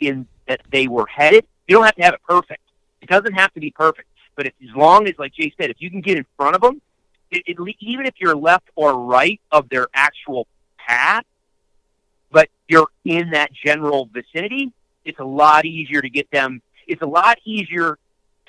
in 0.00 0.26
that 0.46 0.60
they 0.70 0.86
were 0.88 1.06
headed. 1.06 1.44
You 1.66 1.76
don't 1.76 1.84
have 1.84 1.96
to 1.96 2.02
have 2.02 2.14
it 2.14 2.20
perfect. 2.26 2.60
It 3.00 3.08
doesn't 3.08 3.34
have 3.34 3.52
to 3.54 3.60
be 3.60 3.70
perfect. 3.70 4.08
But 4.34 4.46
if, 4.46 4.52
as 4.62 4.74
long 4.74 5.06
as, 5.06 5.14
like 5.18 5.32
Jay 5.34 5.52
said, 5.58 5.70
if 5.70 5.76
you 5.80 5.90
can 5.90 6.00
get 6.00 6.18
in 6.18 6.26
front 6.36 6.54
of 6.54 6.60
them, 6.60 6.80
it, 7.30 7.42
it, 7.46 7.76
even 7.80 8.06
if 8.06 8.14
you're 8.18 8.36
left 8.36 8.68
or 8.76 8.98
right 8.98 9.40
of 9.50 9.68
their 9.68 9.88
actual 9.94 10.46
path, 10.78 11.24
but 12.30 12.48
you're 12.68 12.88
in 13.04 13.30
that 13.30 13.50
general 13.52 14.08
vicinity, 14.12 14.72
it's 15.04 15.18
a 15.18 15.24
lot 15.24 15.64
easier 15.64 16.02
to 16.02 16.10
get 16.10 16.30
them. 16.30 16.60
It's 16.86 17.02
a 17.02 17.06
lot 17.06 17.38
easier 17.44 17.98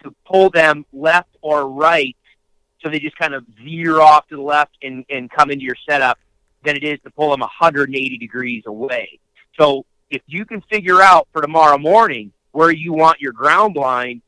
to 0.03 0.13
pull 0.25 0.49
them 0.49 0.85
left 0.91 1.29
or 1.41 1.69
right 1.69 2.15
so 2.81 2.89
they 2.89 2.99
just 2.99 3.17
kind 3.17 3.33
of 3.33 3.45
veer 3.63 3.99
off 3.99 4.27
to 4.27 4.35
the 4.35 4.41
left 4.41 4.71
and, 4.81 5.05
and 5.09 5.29
come 5.29 5.49
into 5.51 5.65
your 5.65 5.75
setup 5.89 6.19
than 6.63 6.75
it 6.75 6.83
is 6.83 6.99
to 7.03 7.09
pull 7.09 7.31
them 7.31 7.39
180 7.39 8.17
degrees 8.17 8.63
away. 8.65 9.19
So 9.59 9.85
if 10.09 10.21
you 10.27 10.45
can 10.45 10.61
figure 10.61 11.01
out 11.01 11.27
for 11.33 11.41
tomorrow 11.41 11.77
morning 11.77 12.31
where 12.51 12.71
you 12.71 12.93
want 12.93 13.19
your 13.19 13.31
ground 13.31 13.73
blind, 13.73 14.21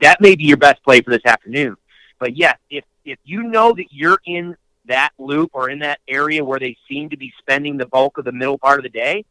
that 0.00 0.20
may 0.20 0.34
be 0.34 0.44
your 0.44 0.56
best 0.56 0.82
play 0.82 1.00
for 1.00 1.10
this 1.10 1.24
afternoon. 1.24 1.76
But 2.18 2.36
yes, 2.36 2.56
if, 2.70 2.84
if 3.04 3.18
you 3.24 3.42
know 3.42 3.72
that 3.72 3.86
you're 3.90 4.20
in 4.24 4.56
that 4.86 5.10
loop 5.18 5.50
or 5.52 5.70
in 5.70 5.80
that 5.80 6.00
area 6.06 6.44
where 6.44 6.58
they 6.58 6.76
seem 6.88 7.10
to 7.10 7.16
be 7.16 7.32
spending 7.38 7.76
the 7.76 7.86
bulk 7.86 8.18
of 8.18 8.24
the 8.24 8.32
middle 8.32 8.58
part 8.58 8.78
of 8.78 8.82
the 8.82 8.90
day, 8.90 9.24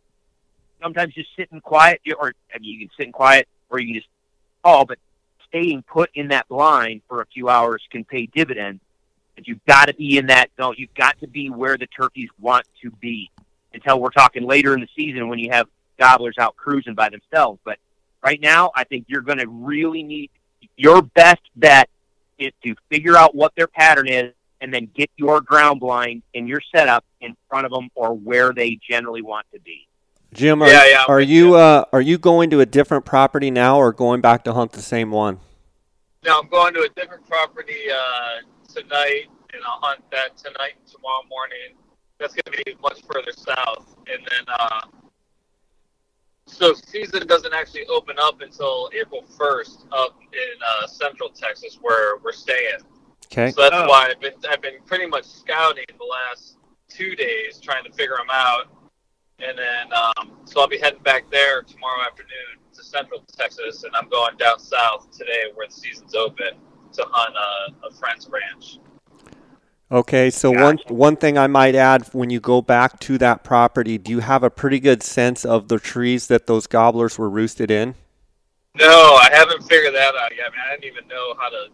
sometimes 0.82 1.14
just 1.14 1.30
sitting 1.36 1.62
quiet, 1.62 2.02
or 2.20 2.34
I 2.54 2.60
mean, 2.60 2.80
you 2.80 2.88
can 2.88 2.96
sit 2.98 3.06
in 3.08 3.12
quiet, 3.12 3.48
or 3.70 3.80
you 3.80 3.88
can 3.88 3.96
just 3.96 4.08
call, 4.64 4.86
but 4.86 5.00
staying 5.48 5.84
put 5.84 6.10
in 6.16 6.30
that 6.30 6.48
blind 6.48 7.02
for 7.08 7.22
a 7.22 7.26
few 7.28 7.50
hours 7.50 7.82
can 7.92 8.04
pay 8.04 8.26
dividends. 8.26 8.82
But 9.36 9.48
you've 9.48 9.66
got 9.66 9.86
to 9.86 9.94
be 9.94 10.18
in 10.18 10.28
that 10.28 10.50
zone. 10.60 10.76
You've 10.78 10.94
got 10.94 11.20
to 11.22 11.28
be 11.28 11.50
where 11.50 11.78
the 11.78 11.88
turkeys 11.88 12.30
want 12.40 12.66
to 12.82 12.92
be 12.92 13.32
until 13.74 14.00
we're 14.00 14.10
talking 14.10 14.44
later 14.44 14.74
in 14.74 14.82
the 14.82 14.90
season 14.96 15.28
when 15.28 15.40
you 15.40 15.50
have 15.52 15.68
gobblers 16.00 16.36
out 16.38 16.56
cruising 16.56 16.94
by 16.94 17.10
themselves. 17.10 17.60
But 17.64 17.80
right 18.24 18.40
now, 18.42 18.72
I 18.76 18.84
think 18.86 19.06
you're 19.08 19.22
going 19.22 19.40
to 19.40 19.48
really 19.48 20.04
need 20.04 20.32
your 20.78 21.02
best 21.02 21.42
bet 21.56 21.90
is 22.40 22.52
to 22.64 22.76
figure 22.90 23.16
out 23.16 23.36
what 23.36 23.54
their 23.56 23.68
pattern 23.68 24.08
is 24.08 24.34
and 24.62 24.74
then 24.74 24.90
get 24.96 25.10
your 25.18 25.42
ground 25.42 25.80
blind 25.80 26.24
and 26.34 26.48
your 26.48 26.62
setup 26.74 27.04
in 27.22 27.36
front 27.50 27.66
of 27.66 27.72
them 27.72 27.90
or 27.96 28.14
where 28.14 28.54
they 28.54 28.80
generally 28.90 29.22
want 29.22 29.46
to 29.54 29.60
be. 29.60 29.88
Jim, 30.34 30.64
are, 30.64 30.68
Yeah, 30.70 30.86
yeah, 30.86 31.04
are 31.08 31.22
you 31.22 31.48
you. 31.50 31.56
uh, 31.56 31.86
are 31.94 32.02
you 32.02 32.18
going 32.18 32.50
to 32.50 32.60
a 32.62 32.66
different 32.66 33.06
property 33.06 33.52
now, 33.52 33.78
or 33.78 33.92
going 33.92 34.20
back 34.20 34.44
to 34.46 34.54
hunt 34.54 34.72
the 34.72 34.82
same 34.82 35.12
one? 35.12 35.40
Now 36.26 36.40
I'm 36.40 36.50
going 36.50 36.74
to 36.74 36.80
a 36.82 36.90
different 37.00 37.28
property 37.30 37.92
uh, 37.94 38.74
tonight, 38.74 39.26
and 39.54 39.62
I'll 39.64 39.80
hunt 39.82 40.02
that 40.12 40.36
tonight 40.38 40.74
and 40.80 40.88
tomorrow 40.88 41.22
morning. 41.30 41.78
That's 42.20 42.34
going 42.34 42.58
to 42.58 42.64
be 42.66 42.76
much 42.82 43.02
further 43.12 43.32
south, 43.32 43.96
and 44.08 44.26
then 44.28 44.46
uh, 44.48 44.82
so 46.54 46.74
season 46.74 47.26
doesn't 47.28 47.54
actually 47.54 47.86
open 47.88 48.16
up 48.22 48.42
until 48.42 48.90
April 48.94 49.24
1st 49.38 49.86
up 49.92 50.18
in 50.32 50.60
uh, 50.66 50.88
Central 50.88 51.30
Texas, 51.30 51.80
where 51.82 52.18
we're 52.18 52.32
staying. 52.32 52.78
Okay. 53.26 53.52
So 53.52 53.62
that's 53.62 53.76
Oh. 53.76 53.88
why 53.88 54.10
I've 54.12 54.20
been 54.20 54.34
I've 54.50 54.62
been 54.62 54.80
pretty 54.86 55.08
much 55.08 55.26
scouting 55.26 55.86
the 55.98 56.06
last 56.06 56.58
two 56.88 57.16
days, 57.16 57.60
trying 57.60 57.84
to 57.84 57.92
figure 57.92 58.16
them 58.18 58.28
out, 58.32 58.68
and 59.40 59.58
then 59.58 59.92
um, 59.94 60.32
so 60.46 60.62
I'll 60.62 60.68
be 60.68 60.78
heading 60.78 61.02
back 61.02 61.30
there 61.32 61.64
tomorrow 61.64 62.02
afternoon 62.04 62.60
to 62.74 62.84
Central 62.84 63.24
Texas, 63.36 63.84
and 63.84 63.96
I'm 63.96 64.10
going 64.10 64.38
down 64.38 64.60
south 64.60 65.10
today 65.12 65.46
where 65.56 65.68
the 65.68 65.74
season's 65.74 66.14
open 66.16 66.52
to 66.94 67.06
hunt 67.10 67.36
uh, 67.36 67.88
a 67.88 67.92
friend's 67.94 68.30
ranch. 68.30 68.78
Okay, 69.94 70.32
so 70.32 70.50
one 70.50 70.80
one 70.88 71.16
thing 71.16 71.38
I 71.38 71.46
might 71.46 71.76
add 71.76 72.08
when 72.14 72.32
you 72.32 72.40
go 72.40 72.64
back 72.64 73.00
to 73.02 73.20
that 73.20 73.44
property, 73.44 74.00
do 74.00 74.10
you 74.10 74.22
have 74.22 74.42
a 74.42 74.50
pretty 74.50 74.80
good 74.80 75.04
sense 75.04 75.46
of 75.46 75.68
the 75.68 75.78
trees 75.78 76.26
that 76.28 76.48
those 76.48 76.66
gobblers 76.66 77.20
were 77.20 77.30
roosted 77.30 77.70
in? 77.70 77.94
No, 78.76 78.88
I 78.88 79.30
haven't 79.32 79.62
figured 79.70 79.94
that 79.94 80.16
out 80.16 80.36
yet. 80.36 80.48
I 80.48 80.50
mean, 80.50 80.60
I 80.68 80.72
didn't 80.72 80.86
even 80.86 81.08
know 81.08 81.36
how 81.40 81.48
to. 81.50 81.68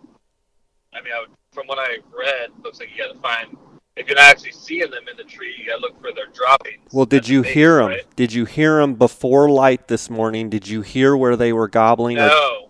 I 0.94 1.02
mean, 1.02 1.14
I 1.16 1.22
would, 1.22 1.30
from 1.54 1.68
what 1.68 1.80
I 1.80 2.00
read, 2.14 2.50
looks 2.62 2.82
like 2.82 2.90
you 2.94 3.02
got 3.02 3.14
to 3.14 3.20
find 3.22 3.56
if 3.96 4.08
you're 4.08 4.18
not 4.18 4.26
actually 4.26 4.52
seeing 4.52 4.92
them 4.92 5.08
in 5.10 5.16
the 5.16 5.24
tree, 5.24 5.56
you 5.58 5.66
got 5.66 5.76
to 5.76 5.82
look 5.82 6.02
for 6.02 6.12
their 6.14 6.28
droppings. 6.34 6.90
Well, 6.92 7.06
did 7.06 7.22
That's 7.24 7.30
you 7.30 7.42
the 7.44 7.50
hear 7.50 7.78
them? 7.78 7.88
right? 7.88 8.16
Did 8.18 8.34
you 8.34 8.44
hear 8.44 8.82
them 8.82 8.96
before 8.96 9.50
light 9.50 9.88
this 9.88 10.10
morning? 10.10 10.50
Did 10.50 10.68
you 10.68 10.82
hear 10.82 11.16
where 11.16 11.38
they 11.38 11.54
were 11.54 11.70
gobbling? 11.70 12.18
or- 12.18 12.28
No, 12.28 12.70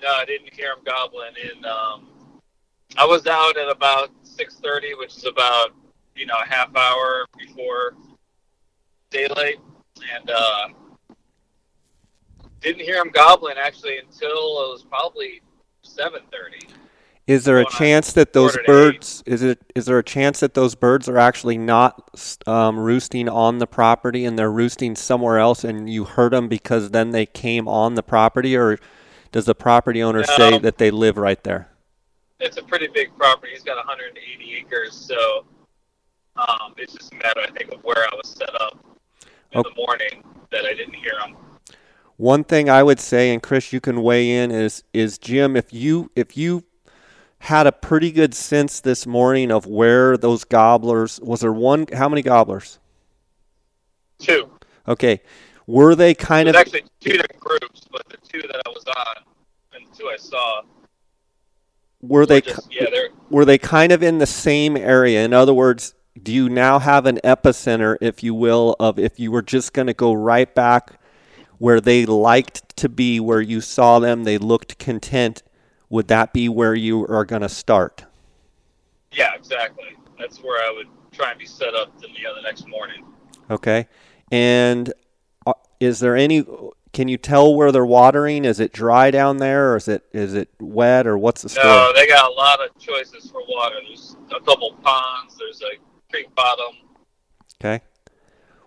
no, 0.00 0.08
I 0.08 0.24
didn't 0.24 0.54
hear 0.54 0.74
them 0.74 0.84
gobbling. 0.86 1.32
And 1.54 1.66
um, 1.66 2.06
I 2.96 3.04
was 3.04 3.26
out 3.26 3.58
at 3.58 3.68
about 3.68 4.10
six 4.40 4.56
thirty, 4.56 4.94
which 4.94 5.16
is 5.18 5.26
about 5.26 5.72
you 6.16 6.24
know 6.24 6.36
a 6.42 6.48
half 6.48 6.74
hour 6.74 7.26
before 7.38 7.94
daylight, 9.10 9.58
and 10.16 10.30
uh, 10.30 10.68
didn't 12.62 12.80
hear 12.80 12.96
them 12.96 13.10
gobbling 13.12 13.56
actually 13.62 13.98
until 13.98 14.30
it 14.30 14.70
was 14.72 14.86
probably 14.88 15.42
seven 15.82 16.22
thirty. 16.32 16.66
Is 17.26 17.44
there 17.44 17.60
a 17.60 17.66
chance 17.66 18.12
that 18.14 18.32
those 18.32 18.56
quarter 18.56 18.64
to 18.64 18.72
eight. 18.72 18.92
birds 18.94 19.22
is 19.26 19.42
it 19.42 19.60
is 19.74 19.84
there 19.84 19.98
a 19.98 20.02
chance 20.02 20.40
that 20.40 20.54
those 20.54 20.74
birds 20.74 21.06
are 21.06 21.18
actually 21.18 21.58
not 21.58 22.10
um, 22.46 22.78
roosting 22.78 23.28
on 23.28 23.58
the 23.58 23.66
property 23.66 24.24
and 24.24 24.38
they're 24.38 24.50
roosting 24.50 24.96
somewhere 24.96 25.38
else 25.38 25.62
and 25.62 25.88
you 25.88 26.04
heard 26.04 26.32
them 26.32 26.48
because 26.48 26.90
then 26.90 27.10
they 27.10 27.26
came 27.26 27.68
on 27.68 27.94
the 27.94 28.02
property 28.02 28.56
or 28.56 28.78
does 29.30 29.44
the 29.44 29.54
property 29.54 30.02
owner 30.02 30.24
say 30.24 30.58
that 30.58 30.78
they 30.78 30.90
live 30.90 31.16
right 31.18 31.44
there? 31.44 31.69
It's 32.40 32.56
a 32.56 32.62
pretty 32.62 32.88
big 32.88 33.16
property. 33.16 33.52
He's 33.52 33.62
got 33.62 33.76
180 33.76 34.54
acres, 34.56 34.94
so 34.94 35.44
um, 36.36 36.74
it's 36.78 36.92
just 36.94 37.12
a 37.12 37.16
matter, 37.16 37.40
I 37.40 37.50
think, 37.50 37.72
of 37.72 37.82
where 37.84 37.98
I 37.98 38.14
was 38.14 38.28
set 38.30 38.50
up 38.60 38.84
in 39.52 39.58
Oh. 39.60 39.62
the 39.62 39.74
morning 39.76 40.24
that 40.50 40.64
I 40.64 40.74
didn't 40.74 40.94
hear 40.94 41.12
him. 41.24 41.36
One 42.16 42.44
thing 42.44 42.68
I 42.70 42.82
would 42.82 43.00
say, 43.00 43.32
and 43.32 43.42
Chris, 43.42 43.72
you 43.72 43.80
can 43.80 44.02
weigh 44.02 44.30
in, 44.30 44.50
is 44.50 44.84
is 44.92 45.18
Jim, 45.18 45.56
if 45.56 45.72
you 45.72 46.10
if 46.14 46.36
you 46.36 46.64
had 47.40 47.66
a 47.66 47.72
pretty 47.72 48.10
good 48.12 48.34
sense 48.34 48.80
this 48.80 49.06
morning 49.06 49.50
of 49.50 49.66
where 49.66 50.16
those 50.18 50.44
gobblers 50.44 51.18
was 51.20 51.40
there 51.40 51.52
one 51.52 51.86
how 51.94 52.08
many 52.08 52.20
gobblers? 52.22 52.78
Two. 54.18 54.50
Okay. 54.86 55.20
Were 55.66 55.94
they 55.94 56.14
kind 56.14 56.46
There's 56.46 56.56
of 56.56 56.60
actually 56.60 56.84
two 57.00 57.12
different 57.12 57.40
groups, 57.40 57.86
but 57.90 58.06
the 58.10 58.18
two 58.28 58.42
that 58.48 58.60
I 58.66 58.68
was 58.68 58.84
on 58.86 59.24
and 59.74 59.86
the 59.90 59.96
two 59.96 60.08
I 60.08 60.16
saw 60.18 60.62
were 62.02 62.26
they 62.26 62.40
just, 62.40 62.68
yeah, 62.72 62.86
were 63.30 63.44
they 63.44 63.58
kind 63.58 63.92
of 63.92 64.02
in 64.02 64.18
the 64.18 64.26
same 64.26 64.76
area? 64.76 65.24
In 65.24 65.32
other 65.32 65.54
words, 65.54 65.94
do 66.22 66.32
you 66.32 66.48
now 66.48 66.78
have 66.78 67.06
an 67.06 67.18
epicenter, 67.24 67.96
if 68.00 68.22
you 68.22 68.34
will, 68.34 68.76
of 68.80 68.98
if 68.98 69.18
you 69.20 69.30
were 69.30 69.42
just 69.42 69.72
going 69.72 69.86
to 69.86 69.94
go 69.94 70.12
right 70.12 70.52
back 70.54 71.00
where 71.58 71.80
they 71.80 72.06
liked 72.06 72.76
to 72.76 72.88
be, 72.88 73.20
where 73.20 73.40
you 73.40 73.60
saw 73.60 73.98
them, 73.98 74.24
they 74.24 74.38
looked 74.38 74.78
content, 74.78 75.42
would 75.88 76.08
that 76.08 76.32
be 76.32 76.48
where 76.48 76.74
you 76.74 77.06
are 77.06 77.24
going 77.24 77.42
to 77.42 77.48
start? 77.48 78.04
yeah, 79.12 79.34
exactly. 79.34 79.96
That's 80.18 80.42
where 80.42 80.62
I 80.62 80.72
would 80.72 80.88
try 81.12 81.30
and 81.30 81.38
be 81.38 81.46
set 81.46 81.74
up 81.74 81.98
the, 82.00 82.08
you 82.08 82.24
know, 82.24 82.34
the 82.34 82.42
next 82.42 82.68
morning. 82.68 83.04
Okay. 83.50 83.88
And 84.30 84.92
uh, 85.46 85.54
is 85.80 86.00
there 86.00 86.16
any, 86.16 86.44
can 86.92 87.08
you 87.08 87.16
tell 87.16 87.54
where 87.54 87.70
they're 87.70 87.86
watering? 87.86 88.44
Is 88.44 88.58
it 88.60 88.72
dry 88.72 89.10
down 89.10 89.36
there, 89.36 89.72
or 89.72 89.76
is 89.76 89.88
it 89.88 90.04
is 90.12 90.34
it 90.34 90.48
wet, 90.58 91.06
or 91.06 91.16
what's 91.16 91.42
the 91.42 91.48
story? 91.48 91.66
No, 91.66 91.92
they 91.94 92.06
got 92.06 92.30
a 92.30 92.34
lot 92.34 92.60
of 92.60 92.76
choices 92.78 93.30
for 93.30 93.40
water. 93.48 93.76
There's 93.86 94.16
a 94.30 94.40
couple 94.40 94.72
ponds. 94.82 95.36
There's 95.38 95.62
a 95.62 95.78
creek 96.10 96.34
bottom. 96.34 96.76
Okay. 97.62 97.84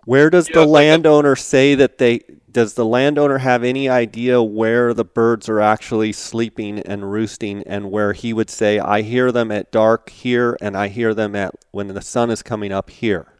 Where 0.06 0.30
does 0.30 0.48
You 0.48 0.54
the 0.54 0.60
know, 0.60 0.64
it's 0.64 0.70
like 0.70 0.82
landowner 0.84 1.36
say 1.36 1.74
that 1.74 1.98
they? 1.98 2.20
Does 2.50 2.74
the 2.74 2.84
landowner 2.84 3.38
have 3.38 3.64
any 3.64 3.88
idea 3.88 4.42
where 4.42 4.94
the 4.94 5.04
birds 5.04 5.48
are 5.48 5.60
actually 5.60 6.12
sleeping 6.12 6.78
and 6.78 7.10
roosting, 7.10 7.62
and 7.64 7.90
where 7.90 8.12
he 8.12 8.32
would 8.32 8.48
say, 8.48 8.78
"I 8.78 9.02
hear 9.02 9.32
them 9.32 9.50
at 9.50 9.72
dark 9.72 10.10
here, 10.10 10.56
and 10.60 10.76
I 10.76 10.88
hear 10.88 11.14
them 11.14 11.34
at 11.34 11.54
when 11.72 11.88
the 11.88 12.02
sun 12.02 12.30
is 12.30 12.42
coming 12.42 12.70
up 12.72 12.90
here"? 12.90 13.33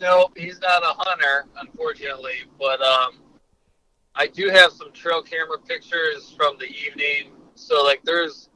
No, 0.00 0.28
he's 0.36 0.60
not 0.60 0.82
a 0.82 0.94
hunter, 0.96 1.46
unfortunately. 1.58 2.44
But 2.58 2.80
um, 2.82 3.20
I 4.14 4.26
do 4.26 4.48
have 4.48 4.72
some 4.72 4.92
trail 4.92 5.22
camera 5.22 5.58
pictures 5.58 6.34
from 6.36 6.56
the 6.58 6.66
evening. 6.66 7.32
So 7.54 7.82
like, 7.82 8.02
there's, 8.04 8.50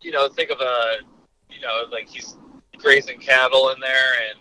you 0.00 0.10
know, 0.10 0.28
think 0.28 0.50
of 0.50 0.60
a, 0.60 0.96
you 1.50 1.60
know, 1.60 1.84
like 1.90 2.08
he's 2.08 2.36
grazing 2.78 3.18
cattle 3.18 3.70
in 3.70 3.80
there, 3.80 4.12
and 4.30 4.40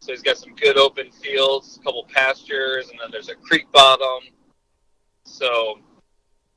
so 0.00 0.12
he's 0.12 0.22
got 0.22 0.36
some 0.36 0.54
good 0.54 0.76
open 0.78 1.10
fields, 1.12 1.78
a 1.80 1.84
couple 1.84 2.04
pastures, 2.12 2.90
and 2.90 2.98
then 3.00 3.08
there's 3.10 3.28
a 3.28 3.34
creek 3.34 3.70
bottom. 3.72 4.30
So 5.24 5.78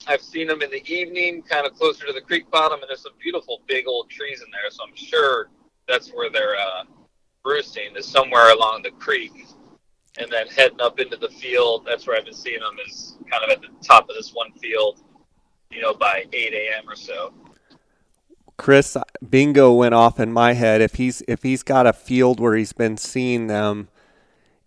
I've 0.08 0.22
seen 0.22 0.48
them 0.48 0.62
in 0.62 0.70
the 0.70 0.86
evening, 0.92 1.42
kind 1.42 1.66
of 1.66 1.74
closer 1.74 2.06
to 2.06 2.14
the 2.14 2.22
creek 2.22 2.50
bottom, 2.52 2.80
and 2.80 2.90
there's 2.90 3.02
some 3.02 3.14
beautiful 3.22 3.62
big 3.68 3.88
old 3.88 4.10
trees 4.10 4.42
in 4.42 4.52
there. 4.52 4.70
So 4.70 4.84
I'm 4.88 4.96
sure 4.96 5.50
that's 5.88 6.10
where 6.10 6.30
they're 6.30 6.56
uh, 6.56 6.84
roosting 7.48 7.96
is 7.96 8.06
somewhere 8.06 8.54
along 8.54 8.84
the 8.84 8.92
creek, 8.92 9.48
and 10.20 10.32
then 10.32 10.48
heading 10.48 10.82
up 10.82 11.00
into 11.00 11.18
the 11.18 11.30
field. 11.30 11.86
That's 11.86 12.06
where 12.06 12.18
I've 12.18 12.26
been 12.26 12.34
seeing 12.34 12.60
them 12.60 12.76
is 12.86 13.18
kind 13.32 13.44
of 13.44 13.50
at 13.50 13.62
the 13.62 13.70
top 13.86 14.10
of 14.10 14.16
this 14.16 14.32
one 14.32 14.52
field, 14.54 15.02
you 15.72 15.82
know, 15.82 15.94
by 15.94 16.26
8 16.34 16.54
a.m. 16.54 16.90
or 16.90 16.96
so. 16.96 17.34
Chris, 18.58 18.98
bingo 19.28 19.72
went 19.72 19.94
off 19.94 20.20
in 20.20 20.34
my 20.34 20.54
head. 20.54 20.82
If 20.82 20.96
he's 20.96 21.22
if 21.28 21.44
he's 21.44 21.62
got 21.62 21.86
a 21.86 21.94
field 21.94 22.40
where 22.40 22.56
he's 22.56 22.74
been 22.74 22.98
seeing 22.98 23.46
them, 23.48 23.88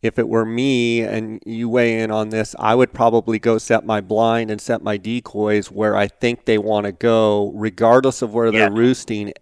if 0.00 0.16
it 0.16 0.28
were 0.28 0.46
me 0.46 1.00
and 1.02 1.42
you 1.44 1.68
weigh 1.68 2.00
in 2.00 2.10
on 2.12 2.28
this, 2.30 2.54
I 2.58 2.76
would 2.76 2.92
probably 2.92 3.40
go 3.40 3.58
set 3.58 3.84
my 3.84 4.00
blind 4.00 4.50
and 4.50 4.60
set 4.60 4.82
my 4.82 4.96
decoys 4.96 5.72
where 5.72 5.96
I 5.96 6.06
think 6.06 6.44
they 6.44 6.56
want 6.56 6.86
to 6.86 6.92
go, 6.92 7.52
regardless 7.54 8.22
of 8.22 8.32
where 8.32 8.52
they're 8.52 8.70
roosting, 8.70 9.32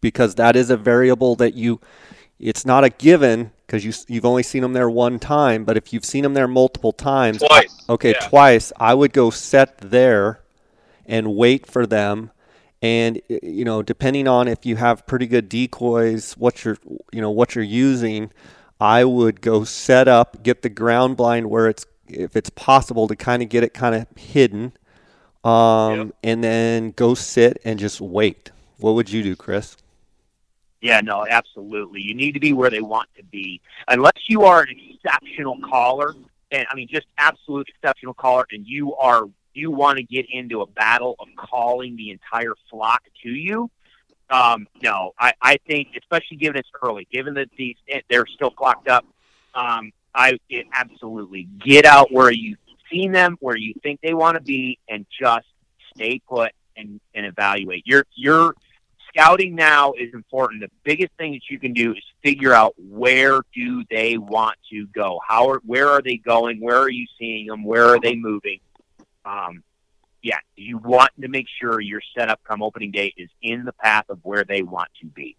because 0.00 0.34
that 0.34 0.56
is 0.56 0.68
a 0.68 0.76
variable 0.76 1.36
that 1.36 1.54
you. 1.54 1.80
It's 2.42 2.66
not 2.66 2.82
a 2.84 2.90
given 2.90 3.52
because 3.66 3.84
you 3.84 3.92
you've 4.08 4.24
only 4.26 4.42
seen 4.42 4.62
them 4.62 4.72
there 4.72 4.90
one 4.90 5.18
time, 5.18 5.64
but 5.64 5.76
if 5.76 5.92
you've 5.92 6.04
seen 6.04 6.22
them 6.24 6.34
there 6.34 6.48
multiple 6.48 6.92
times, 6.92 7.38
Twice. 7.38 7.84
Okay, 7.88 8.10
Yeah. 8.10 8.26
twice. 8.28 8.72
I 8.78 8.94
would 8.94 9.12
go 9.12 9.30
set 9.30 9.78
there 9.78 10.40
and 11.06 11.34
wait 11.36 11.66
for 11.66 11.86
them. 11.86 12.30
And 12.82 13.20
you 13.28 13.64
know, 13.64 13.80
depending 13.82 14.26
on 14.26 14.48
if 14.48 14.66
you 14.66 14.74
have 14.76 15.06
pretty 15.06 15.26
good 15.26 15.48
decoys, 15.48 16.32
what 16.32 16.64
you're 16.64 16.78
you 17.12 17.20
know 17.20 17.30
what 17.30 17.54
you're 17.54 17.64
using, 17.64 18.32
I 18.80 19.04
would 19.04 19.40
go 19.40 19.62
set 19.62 20.08
up, 20.08 20.42
get 20.42 20.62
the 20.62 20.68
ground 20.68 21.16
blind 21.16 21.48
where 21.48 21.68
it's 21.68 21.86
if 22.08 22.34
it's 22.34 22.50
possible 22.50 23.06
to 23.06 23.14
kind 23.14 23.40
of 23.42 23.48
get 23.48 23.62
it 23.62 23.72
kind 23.72 23.94
of 23.94 24.06
hidden, 24.18 24.72
um, 25.44 25.96
Yep. 25.96 26.08
and 26.24 26.44
then 26.44 26.90
go 26.90 27.14
sit 27.14 27.58
and 27.64 27.78
just 27.78 28.00
wait. 28.00 28.50
What 28.78 28.94
would 28.96 29.10
you 29.10 29.22
do, 29.22 29.36
Chris? 29.36 29.76
Yeah, 30.82 31.00
no, 31.00 31.24
absolutely. 31.26 32.02
You 32.02 32.14
need 32.14 32.32
to 32.32 32.40
be 32.40 32.52
where 32.52 32.68
they 32.68 32.80
want 32.80 33.08
to 33.16 33.22
be. 33.22 33.60
Unless 33.86 34.28
you 34.28 34.42
are 34.42 34.62
an 34.62 34.76
exceptional 34.90 35.56
caller, 35.60 36.14
and 36.50 36.66
I 36.68 36.74
mean 36.74 36.88
just 36.90 37.06
absolute 37.16 37.68
exceptional 37.68 38.14
caller, 38.14 38.46
and 38.50 38.66
you 38.66 38.94
are 38.96 39.26
you 39.54 39.70
want 39.70 39.98
to 39.98 40.02
get 40.02 40.26
into 40.30 40.60
a 40.60 40.66
battle 40.66 41.14
of 41.20 41.28
calling 41.36 41.94
the 41.96 42.10
entire 42.10 42.54
flock 42.68 43.02
to 43.22 43.30
you. 43.30 43.70
Um, 44.28 44.66
no, 44.82 45.12
I, 45.18 45.34
I 45.40 45.58
think, 45.66 45.88
especially 45.96 46.38
given 46.38 46.56
it's 46.56 46.70
early, 46.82 47.06
given 47.12 47.34
that 47.34 47.50
these 47.56 47.76
they're 48.10 48.26
still 48.26 48.50
flocked 48.50 48.88
up, 48.88 49.04
um, 49.54 49.92
I 50.14 50.38
it, 50.48 50.66
absolutely 50.72 51.44
get 51.64 51.84
out 51.84 52.10
where 52.10 52.32
you've 52.32 52.58
seen 52.90 53.12
them, 53.12 53.36
where 53.40 53.56
you 53.56 53.74
think 53.84 54.00
they 54.02 54.14
want 54.14 54.36
to 54.36 54.42
be, 54.42 54.80
and 54.88 55.06
just 55.16 55.46
stay 55.94 56.20
put 56.28 56.50
and, 56.76 57.00
and 57.14 57.24
evaluate. 57.24 57.86
Your 57.86 58.04
your 58.14 58.56
scouting 59.12 59.54
now 59.54 59.92
is 59.92 60.12
important. 60.14 60.62
The 60.62 60.70
biggest 60.84 61.12
thing 61.18 61.32
that 61.32 61.50
you 61.50 61.58
can 61.58 61.72
do 61.72 61.92
is 61.92 62.02
figure 62.22 62.52
out 62.52 62.74
where 62.78 63.40
do 63.54 63.84
they 63.90 64.18
want 64.18 64.56
to 64.70 64.86
go. 64.88 65.20
How 65.26 65.48
are 65.50 65.60
where 65.64 65.88
are 65.88 66.02
they 66.02 66.16
going? 66.16 66.60
Where 66.60 66.78
are 66.78 66.90
you 66.90 67.06
seeing 67.18 67.46
them? 67.46 67.64
Where 67.64 67.86
are 67.86 68.00
they 68.00 68.14
moving? 68.14 68.60
Um, 69.24 69.62
yeah, 70.22 70.38
you 70.56 70.78
want 70.78 71.10
to 71.20 71.28
make 71.28 71.46
sure 71.60 71.80
your 71.80 72.00
setup 72.16 72.40
come 72.44 72.62
opening 72.62 72.90
day 72.90 73.12
is 73.16 73.28
in 73.42 73.64
the 73.64 73.72
path 73.72 74.04
of 74.08 74.18
where 74.22 74.44
they 74.44 74.62
want 74.62 74.88
to 75.00 75.06
be. 75.06 75.36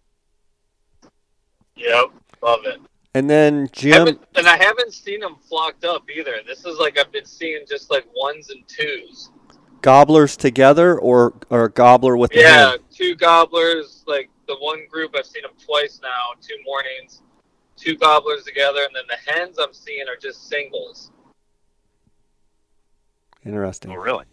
Yep. 1.76 2.06
Love 2.42 2.66
it. 2.66 2.82
And 3.16 3.30
then 3.30 3.70
Jim, 3.72 3.92
Haven't, 3.92 4.22
and 4.36 4.48
I 4.48 4.58
haven't 4.58 4.94
seen 4.94 5.20
them 5.20 5.36
flocked 5.48 5.86
up 5.86 6.10
either. 6.10 6.38
This 6.46 6.66
is 6.66 6.80
like 6.80 6.98
I've 6.98 7.12
been 7.12 7.26
seeing 7.26 7.64
just 7.68 7.92
like 7.92 8.06
ones 8.16 8.50
and 8.50 8.68
twos. 8.68 9.30
Gobblers 9.84 10.36
together 10.36 10.98
or 10.98 11.34
or 11.52 11.66
a 11.66 11.70
gobbler 11.70 12.18
with 12.18 12.32
the 12.32 12.40
Yeah, 12.40 12.70
hen? 12.72 12.80
two 12.92 13.16
gobblers. 13.16 14.04
Like 14.08 14.30
the 14.48 14.56
one 14.60 14.88
group 14.90 15.16
I've 15.16 15.28
seen 15.28 15.44
them 15.44 15.52
twice 15.64 16.00
now, 16.02 16.34
two 16.42 16.56
mornings, 16.66 17.22
two 17.78 17.96
gobblers 17.96 18.44
together, 18.44 18.80
and 18.80 18.96
then 18.96 19.04
the 19.08 19.32
hens 19.32 19.58
I'm 19.60 19.74
seeing 19.74 20.08
are 20.08 20.18
just 20.20 20.50
singles. 20.50 21.12
Interesting. 23.46 23.92
Oh, 23.92 23.96
really? 23.96 24.26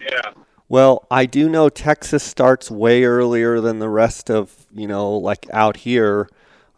Yeah. 0.00 0.32
Well, 0.68 1.06
I 1.10 1.26
do 1.26 1.48
know 1.48 1.68
Texas 1.68 2.24
starts 2.24 2.70
way 2.70 3.04
earlier 3.04 3.60
than 3.60 3.78
the 3.78 3.88
rest 3.88 4.30
of, 4.30 4.66
you 4.74 4.88
know, 4.88 5.12
like 5.12 5.46
out 5.52 5.76
here. 5.78 6.28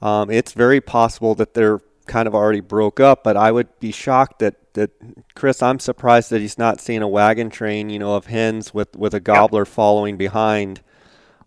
Um, 0.03 0.31
it's 0.31 0.53
very 0.53 0.81
possible 0.83 1.35
that 1.37 1.55
they're 1.55 1.81
kind 2.07 2.29
of 2.29 2.35
already 2.35 2.61
broke 2.61 3.01
up, 3.01 3.25
but 3.25 3.37
I 3.37 3.51
would 3.51 3.81
be 3.81 3.91
shocked 3.91 4.41
that, 4.41 4.68
that 4.79 4.91
Chris, 5.35 5.63
I'm 5.63 5.79
surprised 5.79 6.31
that 6.31 6.41
he's 6.41 6.59
not 6.59 6.81
seeing 6.81 7.03
a 7.03 7.09
wagon 7.09 7.51
train, 7.51 7.91
you 7.91 7.99
know, 7.99 8.15
of 8.15 8.27
hens 8.27 8.73
with, 8.73 8.97
with 8.97 9.15
a 9.15 9.21
gobbler 9.21 9.65
following 9.65 10.17
behind. 10.17 10.81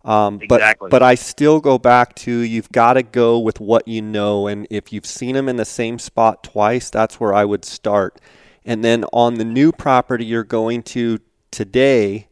Um, 0.04 0.38
but 0.48 0.56
Exactly. 0.56 0.90
but 0.90 1.02
I 1.02 1.14
still 1.14 1.60
go 1.60 1.78
back 1.78 2.14
to 2.16 2.32
you've 2.32 2.72
got 2.72 2.94
to 2.94 3.02
go 3.02 3.38
with 3.38 3.60
what 3.60 3.86
you 3.86 4.02
know, 4.02 4.48
and 4.48 4.66
if 4.68 4.92
you've 4.92 5.06
seen 5.06 5.34
them 5.34 5.48
in 5.48 5.56
the 5.56 5.64
same 5.64 5.98
spot 5.98 6.42
twice, 6.42 6.90
that's 6.90 7.20
where 7.20 7.32
I 7.32 7.44
would 7.44 7.64
start. 7.64 8.20
And 8.64 8.84
then 8.84 9.04
on 9.12 9.34
the 9.34 9.44
new 9.44 9.70
property 9.70 10.24
you're 10.24 10.42
going 10.42 10.82
to 10.84 11.20
today, 11.52 12.28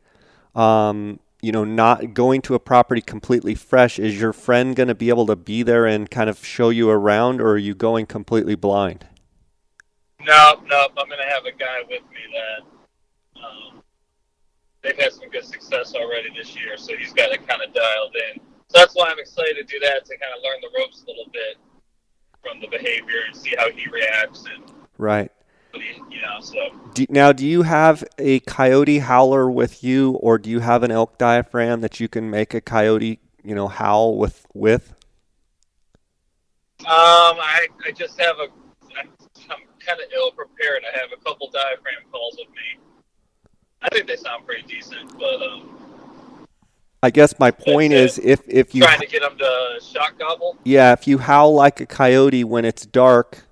um, 0.57 1.21
you 1.43 1.53
know, 1.53 1.65
not 1.65 2.13
going 2.13 2.43
to 2.43 2.55
a 2.55 2.59
property 2.59 3.01
completely 3.01 3.55
fresh, 3.55 4.01
is 4.01 4.21
your 4.21 4.33
friend 4.33 4.75
going 4.75 4.89
to 4.89 4.95
be 4.95 5.09
able 5.09 5.27
to 5.27 5.37
be 5.37 5.63
there 5.63 5.87
and 5.87 6.11
kind 6.11 6.29
of 6.29 6.45
show 6.45 6.71
you 6.71 6.91
around, 6.91 7.41
or 7.41 7.53
are 7.53 7.59
you 7.59 7.75
going 7.75 8.07
completely 8.07 8.57
blind? 8.57 9.07
Nope, 10.25 10.65
nope. 10.67 10.93
I'm 10.99 11.09
gonna 11.09 11.29
have 11.29 11.45
a 11.47 11.53
guy 11.53 11.81
with 11.89 12.03
me 12.11 12.21
that 12.35 13.41
um, 13.43 13.83
they've 14.83 14.99
had 14.99 15.13
some 15.13 15.31
good 15.31 15.45
success 15.45 15.95
already 15.95 16.29
this 16.37 16.55
year, 16.57 16.77
so 16.77 16.97
he's 16.97 17.13
got 17.13 17.33
it 17.33 17.47
kind 17.49 17.63
of 17.63 17.73
dialed 17.73 18.15
in. 18.33 18.41
So 18.69 18.79
that's 18.79 18.95
why 18.95 19.09
I'm 19.11 19.19
excited 19.19 19.57
to 19.57 19.65
do 19.65 19.79
that 19.81 20.05
to 20.05 20.19
kind 20.19 20.33
of 20.37 20.43
learn 20.45 20.61
the 20.61 20.79
ropes 20.79 21.03
a 21.03 21.11
little 21.11 21.31
bit 21.33 21.57
from 22.43 22.61
the 22.61 22.69
behavior 22.69 23.23
and 23.27 23.37
see 23.37 23.55
how 23.59 23.71
he 23.71 23.89
reacts 23.89 24.45
and 24.55 24.71
Right. 24.99 25.33
you 25.75 26.21
know. 26.21 26.41
So 26.41 26.59
Do, 26.95 27.07
now, 27.09 27.33
do 27.33 27.47
you 27.47 27.63
have 27.63 28.05
a 28.19 28.41
coyote 28.41 28.99
howler 28.99 29.51
with 29.51 29.83
you, 29.83 30.13
or 30.13 30.39
do 30.39 30.51
you 30.51 30.61
have 30.61 30.83
an 30.83 30.91
elk 30.91 31.17
diaphragm 31.17 31.81
that 31.81 32.01
you 32.01 32.09
can 32.09 32.31
make 32.31 32.53
a 32.55 32.61
coyote, 32.61 33.19
you 33.43 33.55
know, 33.55 33.69
howl 33.69 34.19
with? 34.19 34.47
With 34.53 34.95
um, 36.81 36.87
I 36.87 37.69
I 37.87 37.93
just 37.93 38.19
have 38.21 38.37
a 38.39 38.49
kind 39.85 40.01
of 40.01 40.07
ill 40.15 40.31
prepared. 40.33 40.83
I 40.85 40.99
have 40.99 41.11
a 41.13 41.23
couple 41.25 41.51
diaphragm 41.51 42.09
calls 42.13 42.37
with 42.39 42.49
me. 42.51 42.81
I 43.83 43.89
think 43.89 44.07
they 44.07 44.17
sound 44.17 44.47
pretty 44.47 44.63
decent, 44.63 45.19
but 45.19 45.43
um, 45.43 45.81
I 47.03 47.11
guess 47.11 47.39
my 47.39 47.51
point 47.51 47.93
is, 47.93 48.19
if 48.19 48.43
if 48.47 48.75
you 48.75 48.83
trying 48.83 49.01
to 49.01 49.07
get 49.07 49.23
them 49.23 49.39
to 49.39 49.81
shock 49.81 50.19
gobble. 50.19 50.59
yeah, 50.65 50.93
if 50.93 51.07
you 51.09 51.19
howl 51.19 51.55
like 51.55 51.81
a 51.81 51.87
coyote 51.87 52.45
when 52.45 52.65
it's 52.67 52.85
dark, 52.85 53.45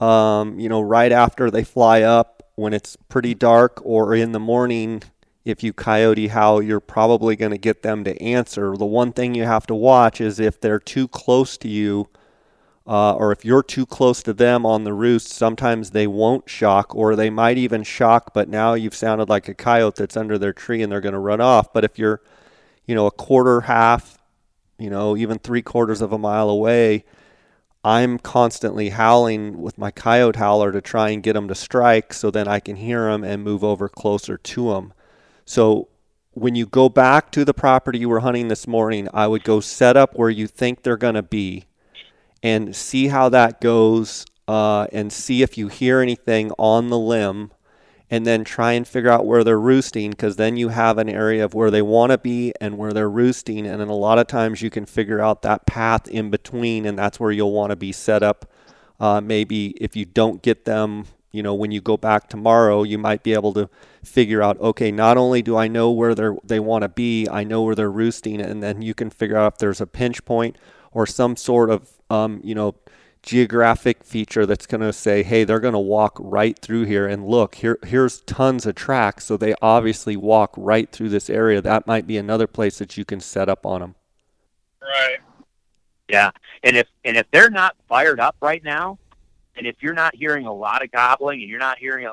um, 0.00 0.58
you 0.60 0.68
know, 0.68 0.80
right 0.80 1.10
after 1.10 1.50
they 1.50 1.64
fly 1.64 2.02
up 2.02 2.44
when 2.54 2.72
it's 2.72 2.96
pretty 3.08 3.34
dark, 3.34 3.80
or 3.84 4.14
in 4.14 4.30
the 4.30 4.38
morning, 4.38 5.02
if 5.44 5.64
you 5.64 5.72
coyote 5.72 6.28
howl, 6.28 6.62
you're 6.62 6.80
probably 6.80 7.34
going 7.34 7.50
to 7.50 7.58
get 7.58 7.82
them 7.82 8.04
to 8.04 8.20
answer. 8.22 8.76
The 8.76 8.86
one 8.86 9.12
thing 9.12 9.34
you 9.34 9.44
have 9.44 9.66
to 9.66 9.74
watch 9.74 10.20
is 10.20 10.38
if 10.38 10.60
they're 10.60 10.78
too 10.78 11.08
close 11.08 11.56
to 11.58 11.68
you, 11.68 12.08
uh, 12.86 13.14
or 13.14 13.32
if 13.32 13.44
you're 13.44 13.62
too 13.62 13.84
close 13.84 14.22
to 14.22 14.32
them 14.32 14.64
on 14.64 14.84
the 14.84 14.94
roost, 14.94 15.28
sometimes 15.28 15.90
they 15.90 16.06
won't 16.06 16.48
shock, 16.48 16.94
or 16.94 17.16
they 17.16 17.30
might 17.30 17.58
even 17.58 17.82
shock, 17.82 18.32
but 18.32 18.48
now 18.48 18.74
you've 18.74 18.94
sounded 18.94 19.28
like 19.28 19.48
a 19.48 19.54
coyote 19.54 19.96
that's 19.96 20.16
under 20.16 20.38
their 20.38 20.52
tree 20.52 20.82
and 20.82 20.92
they're 20.92 21.00
going 21.00 21.12
to 21.12 21.18
run 21.18 21.40
off. 21.40 21.72
But 21.72 21.84
if 21.84 21.98
you're, 21.98 22.22
you 22.86 22.94
know, 22.94 23.06
a 23.06 23.10
quarter, 23.10 23.62
half, 23.62 24.18
you 24.78 24.88
know, 24.88 25.16
even 25.16 25.38
three 25.38 25.62
quarters 25.62 26.00
of 26.00 26.12
a 26.12 26.18
mile 26.18 26.48
away, 26.48 27.04
I'm 27.82 28.18
constantly 28.18 28.90
howling 28.90 29.60
with 29.60 29.78
my 29.78 29.90
coyote 29.90 30.36
howler 30.36 30.70
to 30.70 30.80
try 30.80 31.10
and 31.10 31.22
get 31.22 31.32
them 31.32 31.48
to 31.48 31.54
strike 31.54 32.12
so 32.12 32.30
then 32.30 32.46
I 32.46 32.60
can 32.60 32.76
hear 32.76 33.10
them 33.10 33.24
and 33.24 33.42
move 33.42 33.64
over 33.64 33.88
closer 33.88 34.36
to 34.36 34.72
them. 34.72 34.92
So 35.44 35.88
when 36.32 36.54
you 36.54 36.66
go 36.66 36.88
back 36.88 37.32
to 37.32 37.44
the 37.44 37.54
property 37.54 37.98
you 37.98 38.08
were 38.08 38.20
hunting 38.20 38.48
this 38.48 38.66
morning, 38.66 39.08
I 39.12 39.26
would 39.26 39.42
go 39.42 39.60
set 39.60 39.96
up 39.96 40.14
where 40.14 40.30
you 40.30 40.46
think 40.46 40.82
they're 40.82 40.96
going 40.96 41.14
to 41.14 41.22
be 41.22 41.64
and 42.42 42.74
see 42.74 43.08
how 43.08 43.28
that 43.28 43.60
goes 43.60 44.26
uh, 44.48 44.86
and 44.92 45.12
see 45.12 45.42
if 45.42 45.58
you 45.58 45.68
hear 45.68 46.00
anything 46.00 46.52
on 46.58 46.88
the 46.88 46.98
limb 46.98 47.50
and 48.08 48.24
then 48.24 48.44
try 48.44 48.72
and 48.72 48.86
figure 48.86 49.10
out 49.10 49.26
where 49.26 49.42
they're 49.42 49.58
roosting 49.58 50.10
because 50.10 50.36
then 50.36 50.56
you 50.56 50.68
have 50.68 50.96
an 50.98 51.08
area 51.08 51.44
of 51.44 51.54
where 51.54 51.70
they 51.70 51.82
want 51.82 52.12
to 52.12 52.18
be 52.18 52.52
and 52.60 52.78
where 52.78 52.92
they're 52.92 53.10
roosting 53.10 53.66
and 53.66 53.80
then 53.80 53.88
a 53.88 53.94
lot 53.94 54.18
of 54.18 54.26
times 54.28 54.62
you 54.62 54.70
can 54.70 54.86
figure 54.86 55.20
out 55.20 55.42
that 55.42 55.66
path 55.66 56.06
in 56.08 56.30
between 56.30 56.86
and 56.86 56.96
that's 56.96 57.18
where 57.18 57.32
you'll 57.32 57.52
want 57.52 57.70
to 57.70 57.76
be 57.76 57.90
set 57.92 58.22
up. 58.22 58.50
Uh, 59.00 59.20
maybe 59.20 59.70
if 59.80 59.96
you 59.96 60.04
don't 60.04 60.40
get 60.42 60.64
them 60.64 61.04
you 61.32 61.42
know 61.42 61.54
when 61.54 61.70
you 61.70 61.82
go 61.82 61.98
back 61.98 62.28
tomorrow 62.30 62.82
you 62.82 62.96
might 62.96 63.22
be 63.22 63.34
able 63.34 63.52
to 63.52 63.68
figure 64.02 64.42
out 64.42 64.58
okay 64.58 64.90
not 64.90 65.18
only 65.18 65.42
do 65.42 65.54
i 65.54 65.68
know 65.68 65.90
where 65.90 66.14
they're 66.14 66.36
they 66.42 66.58
want 66.58 66.80
to 66.80 66.88
be 66.88 67.28
i 67.28 67.44
know 67.44 67.62
where 67.62 67.74
they're 67.74 67.90
roosting 67.90 68.40
and 68.40 68.62
then 68.62 68.80
you 68.80 68.94
can 68.94 69.10
figure 69.10 69.36
out 69.36 69.52
if 69.52 69.58
there's 69.58 69.80
a 69.80 69.86
pinch 69.86 70.24
point 70.24 70.56
or 70.92 71.06
some 71.06 71.36
sort 71.36 71.68
of 71.68 71.95
um, 72.10 72.40
you 72.42 72.54
know 72.54 72.74
geographic 73.26 74.04
feature 74.04 74.46
that's 74.46 74.66
going 74.66 74.80
to 74.80 74.92
say, 74.92 75.24
hey, 75.24 75.42
they're 75.42 75.60
going 75.60 75.74
to 75.74 75.78
walk 75.78 76.16
right 76.20 76.56
through 76.58 76.84
here. 76.84 77.06
And 77.06 77.26
look, 77.26 77.56
here, 77.56 77.78
here's 77.84 78.20
tons 78.20 78.64
of 78.64 78.76
tracks. 78.76 79.24
So 79.26 79.36
they 79.36 79.52
obviously 79.60 80.16
walk 80.16 80.54
right 80.56 80.90
through 80.90 81.08
this 81.08 81.28
area. 81.28 81.60
That 81.60 81.88
might 81.88 82.06
be 82.06 82.16
another 82.16 82.46
place 82.46 82.78
that 82.78 82.96
you 82.96 83.04
can 83.04 83.18
set 83.20 83.48
up 83.48 83.66
on 83.66 83.80
them. 83.80 83.94
Right. 84.80 85.18
Yeah. 86.08 86.30
And 86.62 86.76
if, 86.76 86.86
and 87.04 87.16
if 87.16 87.26
they're 87.32 87.50
not 87.50 87.74
fired 87.88 88.20
up 88.20 88.36
right 88.40 88.62
now, 88.62 88.98
and 89.56 89.66
if 89.66 89.76
you're 89.80 89.94
not 89.94 90.14
hearing 90.14 90.46
a 90.46 90.54
lot 90.54 90.84
of 90.84 90.92
gobbling 90.92 91.40
and 91.40 91.50
you're 91.50 91.58
not 91.58 91.78
hearing, 91.78 92.06
a, 92.06 92.12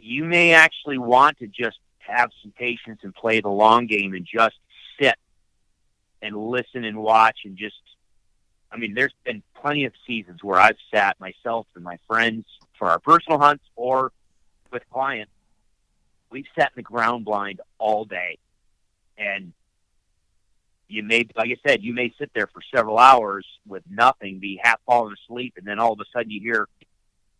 you 0.00 0.24
may 0.24 0.54
actually 0.54 0.96
want 0.96 1.38
to 1.40 1.46
just 1.48 1.78
have 1.98 2.30
some 2.42 2.52
patience 2.52 3.00
and 3.02 3.14
play 3.14 3.42
the 3.42 3.50
long 3.50 3.86
game 3.86 4.14
and 4.14 4.24
just 4.24 4.56
sit 4.98 5.16
and 6.22 6.34
listen 6.34 6.84
and 6.84 6.96
watch 6.96 7.40
and 7.44 7.58
just 7.58 7.76
I 8.72 8.76
mean, 8.76 8.94
there's 8.94 9.14
been 9.24 9.42
plenty 9.60 9.84
of 9.84 9.92
seasons 10.06 10.42
where 10.42 10.58
I've 10.58 10.76
sat 10.94 11.18
myself 11.20 11.66
and 11.74 11.82
my 11.82 11.98
friends 12.06 12.44
for 12.78 12.88
our 12.88 12.98
personal 12.98 13.38
hunts 13.38 13.64
or 13.76 14.12
with 14.72 14.82
clients. 14.90 15.32
We've 16.30 16.46
sat 16.56 16.68
in 16.68 16.76
the 16.76 16.82
ground 16.82 17.24
blind 17.24 17.60
all 17.78 18.04
day, 18.04 18.38
and 19.18 19.52
you 20.86 21.02
may, 21.02 21.26
like 21.36 21.50
I 21.50 21.56
said, 21.68 21.82
you 21.82 21.92
may 21.92 22.12
sit 22.18 22.30
there 22.34 22.46
for 22.46 22.62
several 22.74 22.98
hours 22.98 23.46
with 23.66 23.82
nothing, 23.90 24.38
be 24.38 24.60
half 24.62 24.80
falling 24.86 25.14
asleep, 25.24 25.54
and 25.56 25.66
then 25.66 25.80
all 25.80 25.92
of 25.92 26.00
a 26.00 26.04
sudden 26.12 26.30
you 26.30 26.40
hear, 26.40 26.68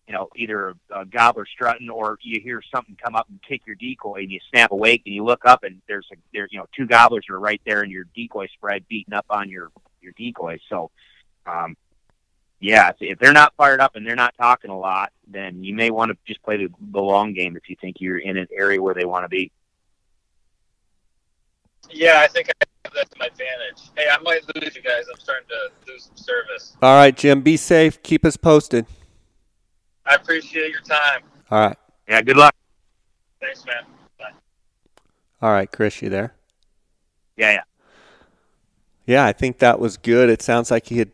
you 0.09 0.15
know, 0.15 0.29
either 0.35 0.75
a 0.93 1.05
gobbler 1.05 1.47
strutting 1.47 1.89
or 1.89 2.19
you 2.23 2.41
hear 2.41 2.61
something 2.75 2.97
come 3.01 3.15
up 3.15 3.29
and 3.29 3.41
kick 3.43 3.63
your 3.65 3.77
decoy, 3.77 4.23
and 4.23 4.33
you 4.33 4.41
snap 4.51 4.73
awake 4.73 5.03
and 5.07 5.15
you 5.15 5.25
look 5.25 5.45
up 5.45 5.63
and 5.63 5.81
there's 5.87 6.09
a 6.13 6.17
there, 6.33 6.49
you 6.51 6.59
know, 6.59 6.67
two 6.77 6.87
gobblers 6.87 7.27
are 7.31 7.39
right 7.39 7.61
there 7.65 7.85
in 7.85 7.91
your 7.91 8.05
decoy 8.17 8.49
spread, 8.49 8.89
beating 8.89 9.15
up 9.15 9.27
on 9.31 9.49
your 9.49 9.71
your 10.01 10.13
decoy. 10.19 10.59
So 10.69 10.91
um, 11.47 11.77
yeah, 12.61 12.93
if 13.01 13.19
they're 13.19 13.33
not 13.33 13.55
fired 13.57 13.81
up 13.81 13.97
and 13.97 14.07
they're 14.07 14.15
not 14.15 14.35
talking 14.37 14.71
a 14.71 14.79
lot, 14.79 15.13
then 15.27 15.65
you 15.65 15.75
may 15.75 15.91
want 15.91 16.11
to 16.11 16.19
just 16.27 16.43
play 16.43 16.59
the, 16.59 16.69
the 16.93 17.01
long 17.01 17.33
game 17.33 17.57
if 17.57 17.69
you 17.71 17.77
think 17.81 17.97
you're 18.01 18.19
in 18.19 18.37
an 18.37 18.47
area 18.53 18.81
where 18.81 18.95
they 18.95 19.07
want 19.07 19.25
to 19.25 19.29
be. 19.29 19.51
Yeah, 21.91 22.21
I 22.21 22.29
think 22.29 22.49
I 22.51 22.67
have 22.85 22.95
that 22.95 23.11
to 23.11 23.19
my 23.19 23.27
advantage. 23.27 23.91
Hey, 23.97 24.07
I 24.13 24.21
might 24.23 24.43
lose 24.55 24.77
you 24.77 24.83
guys. 24.83 25.05
I'm 25.13 25.19
starting 25.19 25.49
to 25.49 25.91
lose 25.91 26.05
some 26.05 26.17
service. 26.17 26.77
All 26.83 26.95
right, 26.95 27.17
Jim, 27.17 27.41
be 27.41 27.57
safe. 27.57 28.03
Keep 28.03 28.27
us 28.27 28.37
posted. 28.37 28.87
I 30.05 30.17
appreciate 30.17 30.71
your 30.71 30.83
time. 30.83 31.23
All 31.51 31.69
right. 31.69 31.77
Yeah, 32.09 32.21
good 32.23 32.37
luck. 32.37 32.55
Thanks, 33.41 33.65
man. 33.65 33.85
Bye. 34.19 34.31
All 35.41 35.51
right, 35.51 35.71
Chris, 35.71 36.03
you 36.03 36.11
there? 36.11 36.35
Yeah, 37.37 37.53
yeah. 37.53 37.63
Yeah, 39.11 39.27
I 39.27 39.33
think 39.33 39.59
that 39.59 39.81
was 39.81 39.97
good. 39.97 40.31
It 40.31 40.41
sounds 40.41 40.71
like 40.71 40.87
he 40.87 40.99
had. 40.99 41.11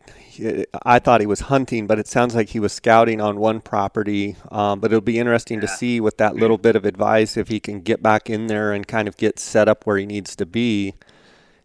I 0.85 0.99
thought 0.99 1.19
he 1.19 1.25
was 1.25 1.39
hunting, 1.39 1.87
but 1.87 1.97
it 1.97 2.05
sounds 2.07 2.35
like 2.35 2.49
he 2.49 2.59
was 2.59 2.71
scouting 2.71 3.19
on 3.19 3.39
one 3.39 3.59
property. 3.59 4.35
Um, 4.51 4.79
but 4.79 4.91
it'll 4.91 5.01
be 5.01 5.17
interesting 5.17 5.55
yeah. 5.55 5.61
to 5.61 5.67
see 5.67 5.99
with 5.99 6.17
that 6.17 6.35
little 6.35 6.59
bit 6.59 6.75
of 6.75 6.85
advice 6.85 7.37
if 7.37 7.47
he 7.47 7.59
can 7.59 7.81
get 7.81 8.03
back 8.03 8.29
in 8.29 8.45
there 8.45 8.71
and 8.71 8.87
kind 8.87 9.07
of 9.07 9.17
get 9.17 9.39
set 9.39 9.67
up 9.67 9.87
where 9.87 9.97
he 9.97 10.05
needs 10.05 10.35
to 10.35 10.45
be. 10.45 10.93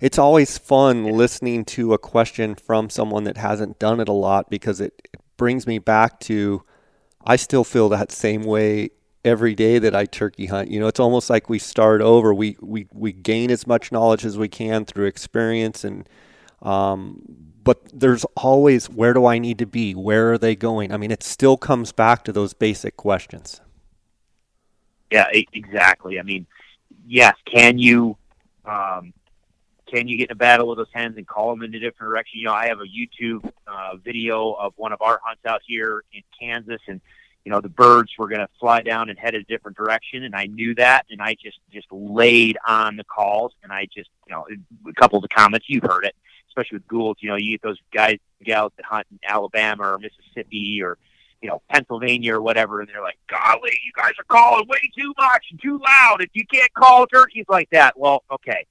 It's 0.01 0.19
always 0.19 0.57
fun 0.57 1.05
yeah. 1.05 1.13
listening 1.13 1.67
to 1.67 1.93
a 1.93 1.99
question 1.99 2.55
from 2.55 2.89
someone 2.89 3.25
that 3.25 3.37
hasn't 3.37 3.79
done 3.79 4.01
it 4.01 4.09
a 4.09 4.15
lot 4.15 4.49
because 4.49 4.81
it, 4.81 5.07
it 5.13 5.21
brings 5.37 5.67
me 5.67 5.79
back 5.79 6.19
to. 6.21 6.63
I 7.27 7.37
still 7.37 7.63
feel 7.63 7.91
that 7.91 8.11
same 8.11 8.43
way 8.45 8.89
every 9.25 9.55
day 9.55 9.79
that 9.79 9.95
I 9.95 10.05
turkey 10.05 10.47
hunt. 10.47 10.71
You 10.71 10.81
know, 10.81 10.87
it's 10.87 11.01
almost 11.01 11.31
like 11.31 11.49
we 11.49 11.59
start 11.59 12.01
over. 12.01 12.35
We 12.35 12.57
we 12.61 12.87
we 12.93 13.13
gain 13.13 13.51
as 13.51 13.67
much 13.67 13.93
knowledge 13.93 14.25
as 14.25 14.37
we 14.39 14.49
can 14.49 14.85
through 14.85 15.07
experience 15.07 15.85
and 15.85 16.09
um, 16.63 17.23
but 17.65 17.81
there's 17.93 18.25
always 18.37 18.89
where 18.89 19.13
do 19.13 19.27
I 19.27 19.39
need 19.39 19.59
to 19.59 19.67
be? 19.67 19.95
Where 19.95 20.33
are 20.33 20.39
they 20.39 20.57
going? 20.57 20.93
I 20.93 20.97
mean, 20.97 21.11
it 21.11 21.23
still 21.23 21.57
comes 21.57 21.93
back 21.93 22.25
to 22.25 22.33
those 22.33 22.55
basic 22.55 22.97
questions. 22.97 23.61
Yeah, 25.11 25.27
exactly. 25.33 26.19
I 26.19 26.23
mean, 26.23 26.47
yes, 27.07 27.37
can 27.47 27.79
you 27.79 28.17
um, 28.65 29.13
can 29.87 30.09
you 30.09 30.17
get 30.17 30.31
in 30.31 30.33
a 30.33 30.37
battle 30.37 30.69
with 30.69 30.79
those 30.79 30.87
hens 30.93 31.17
and 31.17 31.27
call 31.27 31.51
them 31.51 31.63
in 31.63 31.75
a 31.75 31.79
different 31.79 32.11
direction? 32.11 32.41
You 32.41 32.47
know, 32.47 32.55
I 32.55 32.69
have 32.69 32.81
a 32.81 32.85
YouTube 32.85 33.49
uh, 33.67 33.97
video 33.97 34.53
of 34.53 34.73
one 34.77 34.93
of 34.93 35.03
our 35.03 35.21
hunts 35.23 35.45
out 35.45 35.61
here 35.67 36.03
in 36.13 36.23
Kansas, 36.39 36.81
and 36.89 37.01
you 37.45 37.51
know 37.51 37.61
the 37.61 37.69
birds 37.69 38.13
were 38.19 38.29
going 38.29 38.41
to 38.41 38.49
fly 38.61 38.83
down 38.83 39.09
and 39.09 39.19
head 39.19 39.35
a 39.35 39.43
different 39.45 39.77
direction, 39.77 40.25
and 40.25 40.35
I 40.35 40.47
knew 40.47 40.75
that, 40.77 41.07
and 41.11 41.21
I 41.21 41.37
just 41.43 41.59
just 41.73 41.87
laid 41.91 42.59
on 42.67 42.97
the 42.97 43.05
calls, 43.05 43.53
and 43.63 43.73
I 43.73 43.87
just 43.95 44.11
you 44.27 44.35
know 44.35 44.47
a 44.89 44.93
couple 44.95 45.19
of 45.19 45.23
the 45.23 45.29
comments 45.29 45.67
you've 45.69 45.85
heard 45.85 46.05
it 46.05 46.15
especially 46.53 46.77
with 46.77 46.89
Goulds, 46.89 47.23
you 47.23 47.29
know, 47.29 47.37
you 47.37 47.53
get 47.53 47.63
those 47.63 47.79
guys 47.93 48.19
gals 48.45 48.73
that 48.77 48.85
hunt 48.85 49.07
in 49.11 49.19
Alabama 49.27 49.95
or 49.95 49.99
Mississippi 49.99 50.81
or, 50.83 50.99
you 51.41 51.49
know, 51.49 51.63
Pennsylvania 51.71 52.35
or 52.35 52.43
whatever, 52.43 52.81
and 52.81 52.89
they're 52.89 53.03
like, 53.03 53.19
golly, 53.29 53.73
you 53.85 53.93
guys 53.97 54.13
are 54.19 54.25
calling 54.29 54.67
way 54.69 54.79
too 54.97 55.13
much 55.19 55.47
and 55.51 55.61
too 55.61 55.81
loud, 55.85 56.21
and 56.21 56.29
you 56.33 56.45
can't 56.47 56.73
call 56.75 57.07
turkeys 57.07 57.47
like 57.49 57.69
that. 57.71 57.99
Well, 57.99 58.23
okay. 58.31 58.67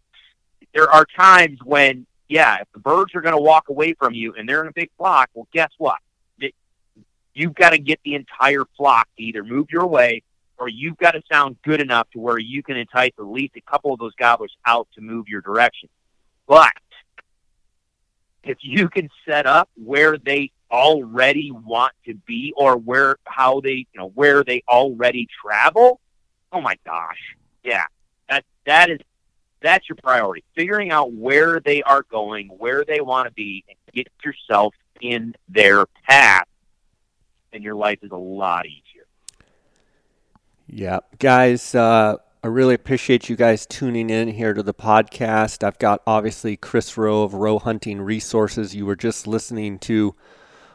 There 0.73 0.89
are 0.89 1.05
times 1.17 1.59
when, 1.63 2.05
yeah, 2.29 2.57
if 2.61 2.67
the 2.73 2.79
birds 2.79 3.13
are 3.15 3.21
going 3.21 3.35
to 3.35 3.41
walk 3.41 3.69
away 3.69 3.93
from 3.93 4.13
you 4.13 4.33
and 4.35 4.47
they're 4.47 4.61
in 4.61 4.67
a 4.67 4.73
big 4.73 4.89
flock, 4.97 5.29
well, 5.33 5.47
guess 5.51 5.71
what? 5.77 5.97
You've 7.33 7.55
got 7.55 7.71
to 7.71 7.79
get 7.79 7.99
the 8.03 8.15
entire 8.15 8.63
flock 8.77 9.07
to 9.17 9.23
either 9.23 9.43
move 9.43 9.67
your 9.71 9.87
way 9.87 10.23
or 10.57 10.67
you've 10.67 10.97
got 10.97 11.11
to 11.11 11.21
sound 11.31 11.57
good 11.63 11.81
enough 11.81 12.07
to 12.11 12.19
where 12.19 12.37
you 12.37 12.61
can 12.61 12.77
entice 12.77 13.11
at 13.17 13.25
least 13.25 13.55
a 13.55 13.61
couple 13.61 13.93
of 13.93 13.99
those 13.99 14.13
gobblers 14.15 14.55
out 14.65 14.87
to 14.93 15.01
move 15.01 15.27
your 15.27 15.41
direction. 15.41 15.89
But 16.47 16.71
if 18.43 18.57
you 18.61 18.89
can 18.89 19.09
set 19.27 19.45
up 19.45 19.69
where 19.75 20.17
they 20.17 20.51
already 20.69 21.51
want 21.51 21.93
to 22.05 22.13
be 22.13 22.53
or 22.55 22.77
where 22.77 23.17
how 23.25 23.59
they 23.59 23.85
you 23.91 23.97
know 23.97 24.07
where 24.15 24.41
they 24.43 24.63
already 24.69 25.27
travel 25.43 25.99
oh 26.53 26.61
my 26.61 26.75
gosh 26.85 27.35
yeah 27.61 27.83
that 28.29 28.45
that 28.65 28.89
is 28.89 28.99
that's 29.61 29.89
your 29.89 29.97
priority 30.01 30.45
figuring 30.55 30.89
out 30.89 31.11
where 31.11 31.59
they 31.59 31.83
are 31.83 32.03
going 32.09 32.47
where 32.57 32.85
they 32.85 33.01
want 33.01 33.27
to 33.27 33.33
be 33.33 33.65
and 33.67 33.77
get 33.93 34.07
yourself 34.23 34.73
in 35.01 35.35
their 35.49 35.85
path 36.07 36.47
and 37.53 37.63
your 37.63 37.75
life 37.75 37.99
is 38.01 38.11
a 38.11 38.17
lot 38.17 38.65
easier 38.65 39.05
yeah 40.67 40.99
guys 41.19 41.75
uh 41.75 42.17
I 42.43 42.47
really 42.47 42.73
appreciate 42.73 43.29
you 43.29 43.35
guys 43.35 43.67
tuning 43.67 44.09
in 44.09 44.29
here 44.29 44.55
to 44.55 44.63
the 44.63 44.73
podcast. 44.73 45.63
I've 45.63 45.77
got 45.77 46.01
obviously 46.07 46.57
Chris 46.57 46.97
Rowe 46.97 47.21
of 47.21 47.35
Rowe 47.35 47.59
Hunting 47.59 48.01
Resources. 48.01 48.73
You 48.73 48.87
were 48.87 48.95
just 48.95 49.27
listening 49.27 49.77
to 49.79 50.15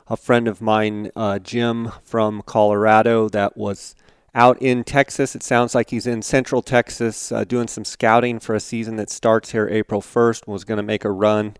a 0.06 0.16
friend 0.16 0.46
of 0.46 0.60
mine, 0.60 1.10
uh, 1.16 1.40
Jim 1.40 1.90
from 2.04 2.42
Colorado, 2.42 3.28
that 3.30 3.56
was 3.56 3.96
out 4.32 4.62
in 4.62 4.84
Texas. 4.84 5.34
It 5.34 5.42
sounds 5.42 5.74
like 5.74 5.90
he's 5.90 6.06
in 6.06 6.22
Central 6.22 6.62
Texas 6.62 7.32
uh, 7.32 7.42
doing 7.42 7.66
some 7.66 7.84
scouting 7.84 8.38
for 8.38 8.54
a 8.54 8.60
season 8.60 8.94
that 8.96 9.10
starts 9.10 9.50
here 9.50 9.68
April 9.68 10.00
1st. 10.00 10.46
Was 10.46 10.64
going 10.64 10.76
to 10.76 10.84
make 10.84 11.04
a 11.04 11.10
run. 11.10 11.56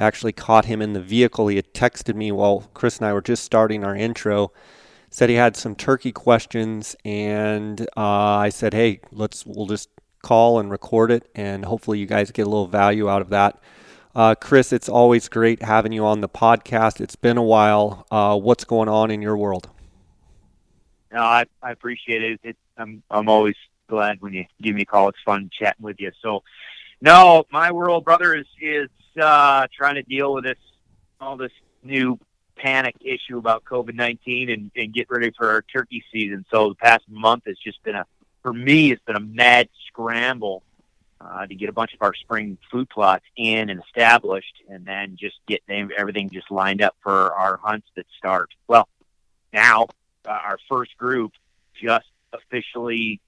Actually 0.00 0.32
caught 0.32 0.64
him 0.64 0.82
in 0.82 0.94
the 0.94 1.00
vehicle. 1.00 1.48
He 1.48 1.56
had 1.56 1.72
texted 1.74 2.14
me 2.14 2.32
while 2.32 2.68
Chris 2.74 2.98
and 2.98 3.06
I 3.06 3.12
were 3.12 3.20
just 3.20 3.44
starting 3.44 3.84
our 3.84 3.94
intro 3.94 4.50
said 5.10 5.28
he 5.28 5.34
had 5.34 5.56
some 5.56 5.74
turkey 5.74 6.12
questions, 6.12 6.96
and 7.04 7.80
uh, 7.96 8.36
I 8.36 8.48
said, 8.48 8.72
"Hey, 8.72 9.00
let's 9.12 9.44
we'll 9.44 9.66
just 9.66 9.90
call 10.22 10.60
and 10.60 10.70
record 10.70 11.10
it, 11.10 11.28
and 11.34 11.64
hopefully 11.64 11.98
you 11.98 12.06
guys 12.06 12.30
get 12.30 12.46
a 12.46 12.48
little 12.48 12.68
value 12.68 13.10
out 13.10 13.20
of 13.20 13.28
that." 13.30 13.60
Uh, 14.14 14.34
Chris, 14.34 14.72
it's 14.72 14.88
always 14.88 15.28
great 15.28 15.62
having 15.62 15.92
you 15.92 16.04
on 16.04 16.20
the 16.20 16.28
podcast. 16.28 17.00
It's 17.00 17.16
been 17.16 17.36
a 17.36 17.42
while. 17.42 18.06
Uh, 18.10 18.38
what's 18.38 18.64
going 18.64 18.88
on 18.88 19.10
in 19.10 19.20
your 19.20 19.36
world? 19.36 19.68
No, 21.12 21.22
I, 21.22 21.44
I 21.62 21.72
appreciate 21.72 22.22
it. 22.22 22.40
it. 22.42 22.56
I'm 22.78 23.02
I'm 23.10 23.28
always 23.28 23.56
glad 23.88 24.20
when 24.20 24.32
you 24.32 24.46
give 24.62 24.76
me 24.76 24.82
a 24.82 24.86
call. 24.86 25.08
It's 25.08 25.18
fun 25.24 25.50
chatting 25.52 25.84
with 25.84 26.00
you. 26.00 26.12
So, 26.22 26.44
no, 27.00 27.44
my 27.50 27.72
world, 27.72 28.04
brother, 28.04 28.34
is 28.34 28.46
is 28.60 28.88
uh, 29.16 29.66
trying 29.74 29.96
to 29.96 30.02
deal 30.02 30.34
with 30.34 30.44
this 30.44 30.58
all 31.20 31.36
this 31.36 31.52
new 31.82 32.18
panic 32.56 32.96
issue 33.00 33.38
about 33.38 33.64
COVID 33.64 33.94
nineteen 33.94 34.50
and, 34.50 34.70
and 34.76 34.92
get 34.92 35.08
ready 35.10 35.30
for 35.36 35.48
our 35.50 35.62
turkey 35.62 36.04
season. 36.12 36.44
So 36.50 36.70
the 36.70 36.74
past 36.74 37.04
month 37.08 37.44
has 37.46 37.56
just 37.58 37.82
been 37.82 37.94
a 37.94 38.04
for 38.42 38.52
me 38.52 38.92
it's 38.92 39.02
been 39.04 39.16
a 39.16 39.20
mad 39.20 39.68
scramble 39.86 40.62
uh, 41.20 41.46
to 41.46 41.54
get 41.54 41.68
a 41.68 41.72
bunch 41.72 41.92
of 41.94 42.02
our 42.02 42.14
spring 42.14 42.56
food 42.70 42.88
plots 42.88 43.24
in 43.36 43.70
and 43.70 43.82
established, 43.82 44.54
and 44.68 44.84
then 44.86 45.16
just 45.18 45.36
get 45.46 45.62
everything 45.68 46.30
just 46.30 46.50
lined 46.50 46.82
up 46.82 46.96
for 47.02 47.34
our 47.34 47.58
hunts 47.58 47.86
that 47.96 48.06
start. 48.16 48.50
Well, 48.66 48.88
now 49.52 49.88
uh, 50.26 50.30
our 50.30 50.58
first 50.68 50.96
group 50.96 51.32
just 51.82 52.06
officially 52.32 53.20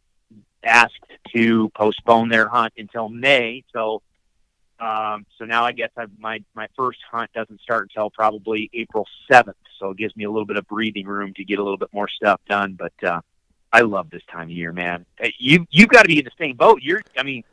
asked 0.64 1.04
to 1.34 1.68
postpone 1.70 2.28
their 2.28 2.48
hunt 2.48 2.72
until 2.78 3.08
May. 3.08 3.64
So, 3.72 4.00
um, 4.82 5.26
so 5.38 5.44
now 5.44 5.64
I 5.64 5.72
guess 5.72 5.90
I've, 5.96 6.10
my 6.18 6.42
my 6.54 6.66
first 6.76 6.98
hunt 7.10 7.32
doesn't 7.32 7.60
start 7.60 7.88
until 7.90 8.10
probably 8.10 8.68
April 8.74 9.06
seventh. 9.30 9.56
So 9.78 9.90
it 9.90 9.96
gives 9.96 10.16
me 10.16 10.24
a 10.24 10.30
little 10.30 10.46
bit 10.46 10.56
of 10.56 10.66
breathing 10.66 11.06
room 11.06 11.32
to 11.34 11.44
get 11.44 11.58
a 11.58 11.62
little 11.62 11.78
bit 11.78 11.90
more 11.92 12.08
stuff 12.08 12.40
done. 12.48 12.76
But 12.78 12.92
uh, 13.08 13.20
I 13.72 13.82
love 13.82 14.10
this 14.10 14.22
time 14.30 14.48
of 14.48 14.50
year, 14.50 14.72
man. 14.72 15.06
You 15.38 15.66
you've 15.70 15.88
got 15.88 16.02
to 16.02 16.08
be 16.08 16.18
in 16.18 16.24
the 16.24 16.32
same 16.36 16.56
boat. 16.56 16.82
You're, 16.82 17.02
I 17.16 17.22
mean, 17.22 17.44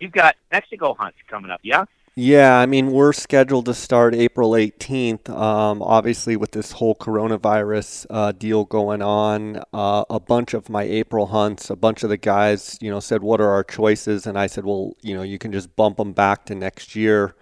you've 0.00 0.12
got 0.12 0.36
Mexico 0.50 0.94
hunts 0.98 1.18
coming 1.28 1.50
up, 1.50 1.60
yeah. 1.62 1.84
Yeah, 2.20 2.58
I 2.58 2.66
mean, 2.66 2.90
we're 2.90 3.12
scheduled 3.12 3.66
to 3.66 3.74
start 3.74 4.12
April 4.12 4.50
18th. 4.50 5.30
Um, 5.30 5.80
obviously, 5.80 6.34
with 6.34 6.50
this 6.50 6.72
whole 6.72 6.96
coronavirus 6.96 8.06
uh, 8.10 8.32
deal 8.32 8.64
going 8.64 9.02
on, 9.02 9.62
uh, 9.72 10.04
a 10.10 10.18
bunch 10.18 10.52
of 10.52 10.68
my 10.68 10.82
April 10.82 11.26
hunts, 11.26 11.70
a 11.70 11.76
bunch 11.76 12.02
of 12.02 12.10
the 12.10 12.16
guys, 12.16 12.76
you 12.80 12.90
know, 12.90 12.98
said, 12.98 13.22
"What 13.22 13.40
are 13.40 13.50
our 13.50 13.62
choices?" 13.62 14.26
And 14.26 14.36
I 14.36 14.48
said, 14.48 14.64
"Well, 14.64 14.96
you 15.00 15.14
know, 15.14 15.22
you 15.22 15.38
can 15.38 15.52
just 15.52 15.76
bump 15.76 15.98
them 15.98 16.12
back 16.12 16.44
to 16.46 16.56
next 16.56 16.96
year." 16.96 17.36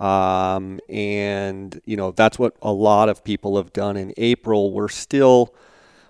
Um, 0.00 0.80
and 0.88 1.80
you 1.84 1.96
know, 1.96 2.10
that's 2.10 2.40
what 2.40 2.56
a 2.60 2.72
lot 2.72 3.08
of 3.08 3.22
people 3.22 3.56
have 3.56 3.72
done 3.72 3.96
in 3.96 4.12
April. 4.16 4.72
We're 4.72 4.88
still 4.88 5.54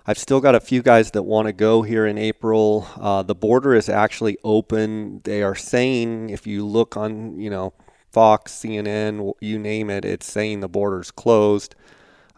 I've 0.07 0.17
still 0.17 0.41
got 0.41 0.55
a 0.55 0.59
few 0.59 0.81
guys 0.81 1.11
that 1.11 1.21
want 1.21 1.45
to 1.45 1.53
go 1.53 1.83
here 1.83 2.07
in 2.07 2.17
April. 2.17 2.87
Uh, 2.99 3.21
the 3.21 3.35
border 3.35 3.75
is 3.75 3.87
actually 3.87 4.39
open. 4.43 5.21
They 5.25 5.43
are 5.43 5.53
saying, 5.53 6.31
if 6.31 6.47
you 6.47 6.65
look 6.65 6.97
on, 6.97 7.39
you 7.39 7.51
know, 7.51 7.73
Fox, 8.11 8.53
CNN, 8.53 9.33
you 9.39 9.59
name 9.59 9.89
it, 9.89 10.05
it's 10.05 10.31
saying 10.31 10.59
the 10.59 10.69
border's 10.69 11.11
closed. 11.11 11.75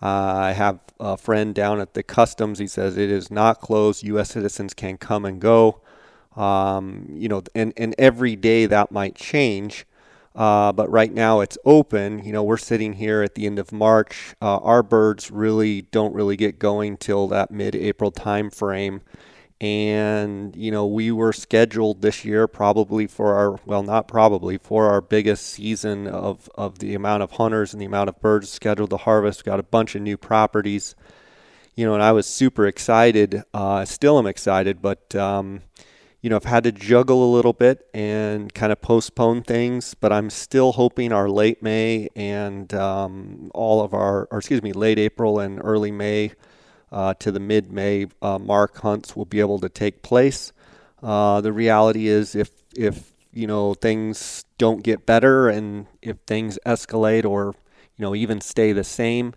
Uh, 0.01 0.05
I 0.05 0.51
have 0.53 0.79
a 0.99 1.15
friend 1.15 1.53
down 1.53 1.79
at 1.79 1.93
the 1.93 2.03
customs. 2.03 2.59
He 2.59 2.67
says 2.67 2.97
it 2.97 3.11
is 3.11 3.29
not 3.29 3.61
closed. 3.61 4.03
U.S. 4.03 4.31
citizens 4.31 4.73
can 4.73 4.97
come 4.97 5.25
and 5.25 5.39
go. 5.39 5.81
Um, 6.35 7.07
you 7.09 7.29
know, 7.29 7.43
and, 7.53 7.73
and 7.77 7.93
every 7.97 8.35
day 8.35 8.65
that 8.65 8.91
might 8.91 9.15
change. 9.15 9.85
Uh, 10.33 10.71
but 10.71 10.89
right 10.89 11.13
now 11.13 11.41
it's 11.41 11.57
open. 11.65 12.23
You 12.23 12.31
know, 12.31 12.41
we're 12.41 12.57
sitting 12.57 12.93
here 12.93 13.21
at 13.21 13.35
the 13.35 13.45
end 13.45 13.59
of 13.59 13.71
March. 13.71 14.33
Uh, 14.41 14.57
our 14.57 14.81
birds 14.81 15.29
really 15.29 15.81
don't 15.83 16.15
really 16.15 16.37
get 16.37 16.57
going 16.57 16.97
till 16.97 17.27
that 17.27 17.51
mid-April 17.51 18.11
time 18.11 18.49
frame 18.49 19.01
and 19.61 20.55
you 20.55 20.71
know 20.71 20.87
we 20.87 21.11
were 21.11 21.31
scheduled 21.31 22.01
this 22.01 22.25
year 22.25 22.47
probably 22.47 23.05
for 23.05 23.35
our 23.35 23.59
well 23.65 23.83
not 23.83 24.07
probably 24.07 24.57
for 24.57 24.87
our 24.87 25.01
biggest 25.01 25.45
season 25.45 26.07
of 26.07 26.49
of 26.55 26.79
the 26.79 26.95
amount 26.95 27.21
of 27.21 27.31
hunters 27.33 27.71
and 27.71 27.79
the 27.81 27.85
amount 27.85 28.09
of 28.09 28.19
birds 28.19 28.49
scheduled 28.49 28.89
to 28.89 28.97
harvest. 28.97 29.45
Got 29.45 29.59
a 29.59 29.63
bunch 29.63 29.95
of 29.95 30.01
new 30.01 30.17
properties 30.17 30.95
you 31.75 31.85
know 31.85 31.93
and 31.93 32.03
i 32.03 32.11
was 32.11 32.25
super 32.25 32.67
excited 32.67 33.43
uh, 33.53 33.85
still 33.85 34.19
am 34.19 34.27
excited 34.27 34.81
but 34.81 35.13
um, 35.15 35.61
you 36.21 36.29
know 36.29 36.35
i've 36.35 36.43
had 36.43 36.63
to 36.63 36.71
juggle 36.71 37.23
a 37.23 37.31
little 37.33 37.53
bit 37.53 37.87
and 37.93 38.53
kind 38.53 38.71
of 38.71 38.81
postpone 38.81 39.41
things 39.41 39.93
but 39.93 40.11
i'm 40.11 40.29
still 40.29 40.73
hoping 40.73 41.11
our 41.11 41.29
late 41.29 41.63
may 41.63 42.09
and 42.15 42.73
um, 42.73 43.51
all 43.53 43.81
of 43.81 43.93
our 43.93 44.27
or 44.31 44.39
excuse 44.39 44.61
me 44.61 44.73
late 44.73 44.99
april 44.99 45.39
and 45.39 45.59
early 45.63 45.91
may 45.91 46.31
uh, 46.91 47.13
to 47.15 47.31
the 47.31 47.39
mid 47.39 47.71
May 47.71 48.07
uh, 48.21 48.37
mark, 48.39 48.77
hunts 48.79 49.15
will 49.15 49.25
be 49.25 49.39
able 49.39 49.59
to 49.59 49.69
take 49.69 50.01
place. 50.03 50.51
Uh, 51.01 51.41
the 51.41 51.53
reality 51.53 52.07
is, 52.07 52.35
if 52.35 52.51
if 52.75 53.13
you 53.33 53.47
know 53.47 53.73
things 53.73 54.45
don't 54.57 54.83
get 54.83 55.05
better 55.05 55.49
and 55.49 55.87
if 56.01 56.17
things 56.27 56.59
escalate 56.65 57.25
or 57.25 57.55
you 57.97 58.03
know 58.03 58.13
even 58.15 58.41
stay 58.41 58.71
the 58.71 58.83
same, 58.83 59.33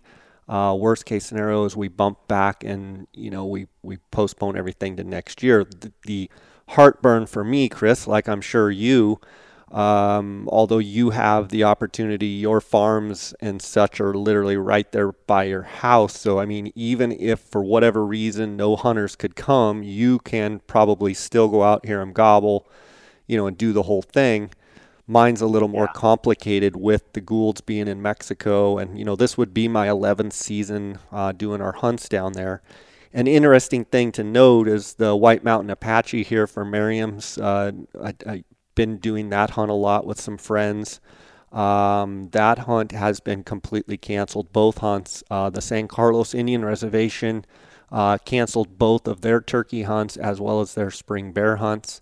uh, 0.47 0.75
worst 0.77 1.05
case 1.05 1.25
scenario 1.25 1.65
is 1.65 1.75
we 1.75 1.87
bump 1.87 2.27
back 2.27 2.63
and 2.63 3.07
you 3.13 3.31
know 3.31 3.45
we 3.45 3.67
we 3.81 3.97
postpone 4.11 4.57
everything 4.57 4.97
to 4.97 5.03
next 5.03 5.41
year. 5.41 5.63
The, 5.63 5.91
the 6.03 6.29
heartburn 6.69 7.25
for 7.25 7.43
me, 7.43 7.69
Chris, 7.69 8.07
like 8.07 8.27
I'm 8.27 8.41
sure 8.41 8.69
you, 8.69 9.19
um, 9.75 10.47
although 10.53 10.77
you 10.77 11.09
have 11.09 11.49
the 11.49 11.65
opportunity, 11.65 12.27
your 12.27 12.61
farms 12.61 13.33
and 13.41 13.61
such 13.61 13.99
are 13.99 14.13
literally 14.13 14.55
right 14.55 14.89
there 14.93 15.11
by 15.11 15.43
your 15.43 15.63
house. 15.63 16.17
So, 16.17 16.39
I 16.39 16.45
mean, 16.45 16.71
even 16.75 17.11
if 17.11 17.41
for 17.41 17.61
whatever 17.61 18.05
reason 18.05 18.55
no 18.55 18.77
hunters 18.77 19.17
could 19.17 19.35
come, 19.35 19.83
you 19.83 20.19
can 20.19 20.61
probably 20.65 21.13
still 21.13 21.49
go 21.49 21.61
out 21.61 21.85
here 21.85 22.01
and 22.01 22.13
gobble, 22.13 22.65
you 23.27 23.35
know, 23.35 23.47
and 23.47 23.57
do 23.57 23.73
the 23.73 23.83
whole 23.83 24.01
thing. 24.01 24.49
Mine's 25.07 25.41
a 25.41 25.45
little 25.45 25.67
more 25.67 25.89
yeah. 25.93 25.99
complicated 25.99 26.77
with 26.77 27.11
the 27.11 27.19
Goulds 27.19 27.59
being 27.59 27.89
in 27.89 28.01
Mexico. 28.01 28.77
And, 28.77 28.97
you 28.97 29.03
know, 29.03 29.17
this 29.17 29.37
would 29.37 29.53
be 29.53 29.67
my 29.67 29.87
11th 29.87 30.31
season 30.31 30.99
uh, 31.11 31.33
doing 31.33 31.59
our 31.59 31.73
hunts 31.73 32.07
down 32.07 32.31
there. 32.31 32.61
An 33.11 33.27
interesting 33.27 33.83
thing 33.83 34.13
to 34.13 34.23
note 34.23 34.69
is 34.69 34.93
the 34.93 35.17
White 35.17 35.43
Mountain 35.43 35.69
Apache 35.69 36.23
here 36.23 36.47
for 36.47 36.63
Merriam's. 36.63 37.37
Uh, 37.37 37.73
I, 38.01 38.13
I 38.25 38.43
been 38.75 38.97
doing 38.97 39.29
that 39.29 39.51
hunt 39.51 39.71
a 39.71 39.75
lot 39.75 40.05
with 40.05 40.19
some 40.19 40.37
friends. 40.37 40.99
Um, 41.51 42.29
that 42.31 42.59
hunt 42.59 42.91
has 42.91 43.19
been 43.19 43.43
completely 43.43 43.97
canceled. 43.97 44.51
Both 44.51 44.79
hunts, 44.79 45.23
uh, 45.31 45.49
the 45.49 45.61
San 45.61 45.87
Carlos 45.87 46.33
Indian 46.35 46.65
Reservation 46.65 47.45
uh, 47.91 48.17
canceled 48.19 48.77
both 48.77 49.07
of 49.07 49.21
their 49.21 49.39
turkey 49.39 49.83
hunts 49.83 50.17
as 50.17 50.41
well 50.41 50.59
as 50.61 50.73
their 50.73 50.91
spring 50.91 51.31
bear 51.31 51.57
hunts. 51.57 52.01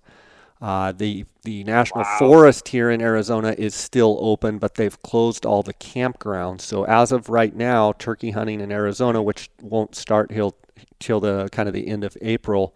Uh, 0.61 0.93
the 0.93 1.25
the 1.43 1.63
national 1.65 2.03
wow. 2.03 2.15
forest 2.17 2.69
here 2.69 2.89
in 2.89 3.01
Arizona 3.01 3.53
is 3.57 3.75
still 3.75 4.17
open, 4.21 4.57
but 4.59 4.75
they've 4.75 5.01
closed 5.01 5.45
all 5.45 5.61
the 5.61 5.73
campgrounds. 5.73 6.61
So 6.61 6.85
as 6.85 7.11
of 7.11 7.27
right 7.27 7.53
now, 7.53 7.91
turkey 7.91 8.31
hunting 8.31 8.61
in 8.61 8.71
Arizona, 8.71 9.21
which 9.21 9.49
won't 9.61 9.93
start 9.93 10.29
till 10.29 10.55
till 10.99 11.19
the 11.19 11.49
kind 11.51 11.67
of 11.67 11.73
the 11.73 11.87
end 11.87 12.05
of 12.05 12.17
April, 12.21 12.73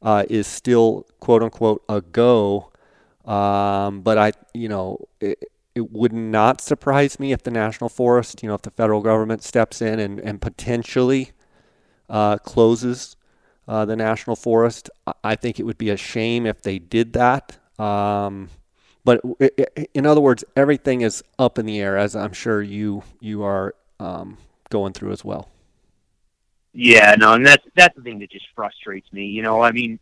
uh, 0.00 0.24
is 0.30 0.46
still 0.46 1.06
quote 1.20 1.42
unquote 1.42 1.84
a 1.90 2.00
go. 2.00 2.72
Um, 3.30 4.00
but 4.00 4.18
I, 4.18 4.32
you 4.54 4.68
know, 4.68 4.98
it, 5.20 5.38
it 5.74 5.92
would 5.92 6.12
not 6.12 6.60
surprise 6.60 7.20
me 7.20 7.32
if 7.32 7.44
the 7.44 7.50
national 7.50 7.88
forest, 7.88 8.42
you 8.42 8.48
know, 8.48 8.54
if 8.54 8.62
the 8.62 8.72
federal 8.72 9.02
government 9.02 9.44
steps 9.44 9.80
in 9.80 10.00
and, 10.00 10.18
and 10.18 10.40
potentially 10.40 11.30
uh, 12.08 12.38
closes 12.38 13.16
uh, 13.68 13.84
the 13.84 13.94
national 13.94 14.34
forest. 14.34 14.90
I 15.22 15.36
think 15.36 15.60
it 15.60 15.62
would 15.62 15.78
be 15.78 15.90
a 15.90 15.96
shame 15.96 16.44
if 16.44 16.62
they 16.62 16.80
did 16.80 17.12
that. 17.12 17.56
Um, 17.78 18.48
but 19.04 19.20
in 19.94 20.06
other 20.06 20.20
words, 20.20 20.42
everything 20.56 21.02
is 21.02 21.22
up 21.38 21.56
in 21.56 21.66
the 21.66 21.80
air, 21.80 21.96
as 21.96 22.16
I'm 22.16 22.32
sure 22.32 22.60
you 22.60 23.04
you 23.20 23.44
are 23.44 23.74
um, 24.00 24.38
going 24.70 24.92
through 24.92 25.12
as 25.12 25.24
well. 25.24 25.48
Yeah, 26.72 27.14
no, 27.16 27.34
and 27.34 27.46
that's 27.46 27.64
that's 27.74 27.96
the 27.96 28.02
thing 28.02 28.18
that 28.18 28.30
just 28.30 28.46
frustrates 28.54 29.10
me. 29.12 29.26
You 29.26 29.42
know, 29.42 29.62
I 29.62 29.72
mean, 29.72 29.98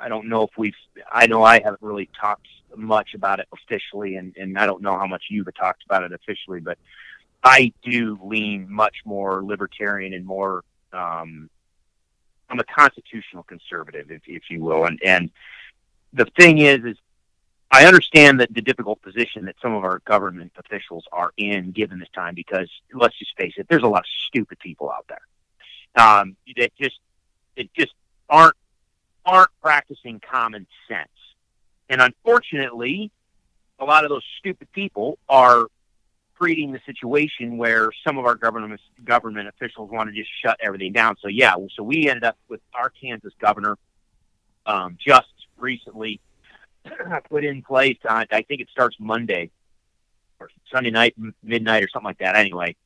I 0.00 0.08
don't 0.08 0.28
know 0.28 0.42
if 0.42 0.50
we've. 0.56 0.74
I 1.10 1.26
know 1.26 1.42
I 1.42 1.60
haven't 1.60 1.82
really 1.82 2.08
talked 2.18 2.46
much 2.76 3.14
about 3.14 3.40
it 3.40 3.48
officially, 3.52 4.16
and 4.16 4.36
and 4.36 4.58
I 4.58 4.66
don't 4.66 4.82
know 4.82 4.96
how 4.96 5.06
much 5.06 5.24
you've 5.30 5.48
talked 5.54 5.84
about 5.84 6.02
it 6.02 6.12
officially, 6.12 6.60
but 6.60 6.78
I 7.42 7.72
do 7.82 8.18
lean 8.22 8.70
much 8.70 8.96
more 9.04 9.44
libertarian 9.44 10.12
and 10.14 10.24
more. 10.24 10.64
Um, 10.92 11.50
I'm 12.48 12.60
a 12.60 12.64
constitutional 12.64 13.42
conservative, 13.42 14.10
if 14.10 14.22
if 14.26 14.50
you 14.50 14.62
will, 14.62 14.84
and 14.84 15.00
and 15.04 15.30
the 16.12 16.26
thing 16.38 16.58
is, 16.58 16.84
is 16.84 16.96
I 17.70 17.86
understand 17.86 18.40
that 18.40 18.54
the 18.54 18.62
difficult 18.62 19.02
position 19.02 19.46
that 19.46 19.56
some 19.60 19.74
of 19.74 19.84
our 19.84 19.98
government 20.00 20.52
officials 20.56 21.04
are 21.12 21.32
in 21.36 21.72
given 21.72 21.98
this 21.98 22.08
time 22.14 22.34
because 22.34 22.70
let's 22.92 23.18
just 23.18 23.36
face 23.36 23.54
it, 23.56 23.66
there's 23.68 23.82
a 23.82 23.88
lot 23.88 24.00
of 24.00 24.06
stupid 24.28 24.58
people 24.60 24.90
out 24.90 25.06
there 25.08 26.02
um, 26.02 26.36
that 26.56 26.74
just 26.80 26.98
it 27.56 27.70
just 27.74 27.92
aren't 28.28 28.56
aren't 29.26 29.50
practicing 29.60 30.20
common 30.20 30.66
sense. 30.88 31.08
And 31.88 32.00
unfortunately, 32.00 33.10
a 33.78 33.84
lot 33.84 34.04
of 34.04 34.10
those 34.10 34.24
stupid 34.38 34.70
people 34.72 35.18
are 35.28 35.66
creating 36.38 36.72
the 36.72 36.80
situation 36.84 37.56
where 37.56 37.90
some 38.06 38.18
of 38.18 38.24
our 38.26 38.34
government 38.34 38.80
government 39.04 39.48
officials 39.48 39.90
want 39.90 40.08
to 40.08 40.14
just 40.14 40.30
shut 40.42 40.56
everything 40.60 40.92
down. 40.92 41.16
So 41.20 41.28
yeah, 41.28 41.54
so 41.74 41.82
we 41.82 42.08
ended 42.08 42.24
up 42.24 42.36
with 42.48 42.60
our 42.74 42.90
Kansas 42.90 43.32
governor 43.40 43.76
um, 44.66 44.96
just 45.04 45.28
recently 45.58 46.20
put 47.30 47.44
in 47.44 47.62
place. 47.62 47.98
On, 48.08 48.26
I 48.30 48.42
think 48.42 48.60
it 48.60 48.68
starts 48.70 48.96
Monday 48.98 49.50
or 50.38 50.50
Sunday 50.72 50.90
night, 50.90 51.14
midnight, 51.42 51.82
or 51.82 51.88
something 51.88 52.06
like 52.06 52.18
that. 52.18 52.36
Anyway, 52.36 52.76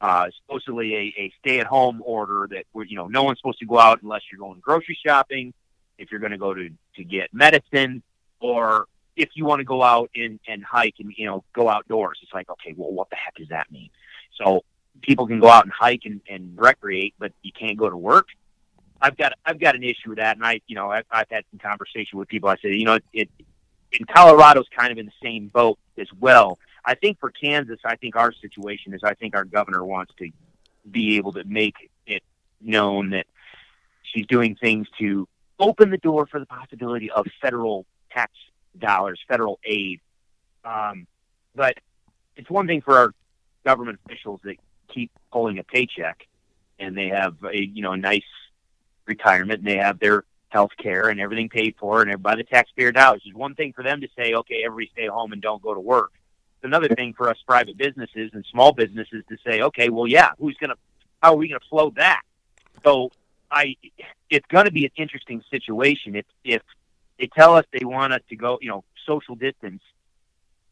uh, 0.00 0.26
supposedly 0.42 0.94
a, 0.94 1.20
a 1.20 1.32
stay-at-home 1.40 2.02
order 2.04 2.48
that 2.50 2.64
you 2.88 2.96
know 2.96 3.06
no 3.06 3.22
one's 3.22 3.38
supposed 3.38 3.60
to 3.60 3.66
go 3.66 3.78
out 3.78 4.02
unless 4.02 4.22
you're 4.30 4.40
going 4.40 4.60
grocery 4.60 4.98
shopping 5.04 5.52
if 5.98 6.10
you're 6.10 6.20
going 6.20 6.32
to 6.32 6.38
go 6.38 6.54
to 6.54 6.70
to 6.96 7.04
get 7.04 7.32
medicine 7.32 8.02
or 8.40 8.86
if 9.16 9.30
you 9.34 9.44
want 9.44 9.60
to 9.60 9.64
go 9.64 9.82
out 9.82 10.10
and 10.14 10.38
and 10.46 10.64
hike 10.64 10.94
and 10.98 11.12
you 11.16 11.26
know 11.26 11.44
go 11.52 11.68
outdoors 11.68 12.18
it's 12.22 12.32
like 12.32 12.48
okay 12.48 12.74
well 12.76 12.92
what 12.92 13.10
the 13.10 13.16
heck 13.16 13.34
does 13.34 13.48
that 13.48 13.70
mean 13.70 13.90
so 14.36 14.62
people 15.02 15.26
can 15.26 15.40
go 15.40 15.48
out 15.48 15.64
and 15.64 15.72
hike 15.72 16.02
and, 16.04 16.20
and 16.28 16.52
recreate, 16.56 17.14
but 17.18 17.32
you 17.42 17.52
can't 17.52 17.76
go 17.76 17.88
to 17.88 17.96
work. 17.96 18.28
I've 19.00 19.16
got 19.16 19.32
I've 19.44 19.60
got 19.60 19.76
an 19.76 19.84
issue 19.84 20.08
with 20.08 20.18
that, 20.18 20.36
and 20.36 20.44
I 20.44 20.60
you 20.66 20.74
know 20.74 20.90
I've, 20.90 21.04
I've 21.10 21.30
had 21.30 21.44
some 21.50 21.60
conversation 21.60 22.18
with 22.18 22.28
people. 22.28 22.48
I 22.48 22.56
said 22.56 22.72
you 22.72 22.84
know 22.84 22.94
it, 22.94 23.04
it 23.12 23.30
in 23.92 24.04
Colorado's 24.06 24.66
kind 24.76 24.90
of 24.90 24.98
in 24.98 25.06
the 25.06 25.12
same 25.22 25.48
boat 25.48 25.78
as 25.96 26.08
well. 26.18 26.58
I 26.84 26.94
think 26.94 27.20
for 27.20 27.30
Kansas, 27.30 27.78
I 27.84 27.96
think 27.96 28.16
our 28.16 28.32
situation 28.32 28.94
is 28.94 29.00
I 29.04 29.14
think 29.14 29.36
our 29.36 29.44
governor 29.44 29.84
wants 29.84 30.14
to 30.18 30.30
be 30.90 31.16
able 31.16 31.32
to 31.34 31.44
make 31.44 31.90
it 32.06 32.22
known 32.60 33.10
that 33.10 33.26
she's 34.02 34.26
doing 34.26 34.56
things 34.56 34.88
to 34.98 35.28
open 35.58 35.90
the 35.90 35.98
door 35.98 36.26
for 36.26 36.40
the 36.40 36.46
possibility 36.46 37.10
of 37.10 37.26
federal 37.40 37.86
tax 38.10 38.32
dollars, 38.78 39.20
federal 39.28 39.58
aid. 39.64 40.00
Um, 40.64 41.06
but 41.54 41.74
it's 42.36 42.50
one 42.50 42.66
thing 42.66 42.80
for 42.80 42.96
our 42.96 43.14
government 43.64 43.98
officials 44.06 44.40
that 44.44 44.56
keep 44.88 45.10
pulling 45.32 45.58
a 45.58 45.64
paycheck 45.64 46.26
and 46.78 46.96
they 46.96 47.08
have 47.08 47.36
a 47.44 47.58
you 47.58 47.82
know 47.82 47.92
a 47.92 47.96
nice 47.96 48.22
retirement 49.06 49.58
and 49.58 49.66
they 49.66 49.76
have 49.76 49.98
their 49.98 50.24
health 50.48 50.70
care 50.78 51.08
and 51.08 51.20
everything 51.20 51.48
paid 51.48 51.74
for 51.78 52.02
and 52.02 52.22
by 52.22 52.34
the 52.34 52.44
taxpayer 52.44 52.92
dollars. 52.92 53.22
It's 53.24 53.36
one 53.36 53.54
thing 53.54 53.72
for 53.72 53.82
them 53.82 54.00
to 54.00 54.08
say, 54.16 54.34
okay, 54.34 54.62
everybody 54.64 54.90
stay 54.92 55.06
home 55.06 55.32
and 55.32 55.42
don't 55.42 55.62
go 55.62 55.74
to 55.74 55.80
work. 55.80 56.12
It's 56.56 56.64
another 56.64 56.88
thing 56.88 57.14
for 57.14 57.28
us 57.28 57.36
private 57.46 57.76
businesses 57.76 58.30
and 58.32 58.44
small 58.50 58.72
businesses 58.72 59.24
to 59.28 59.36
say, 59.46 59.62
okay, 59.62 59.90
well, 59.90 60.06
yeah, 60.06 60.30
who's 60.38 60.56
going 60.56 60.70
to, 60.70 60.76
how 61.22 61.34
are 61.34 61.36
we 61.36 61.48
going 61.48 61.60
to 61.60 61.68
flow 61.68 61.92
that? 61.96 62.22
So 62.82 63.10
I, 63.50 63.76
it's 64.30 64.46
going 64.46 64.66
to 64.66 64.70
be 64.70 64.84
an 64.84 64.90
interesting 64.96 65.42
situation 65.50 66.16
if, 66.16 66.26
if 66.44 66.62
they 67.18 67.28
tell 67.28 67.56
us 67.56 67.64
they 67.72 67.84
want 67.84 68.12
us 68.12 68.20
to 68.28 68.36
go, 68.36 68.58
you 68.60 68.68
know, 68.68 68.84
social 69.06 69.34
distance, 69.34 69.82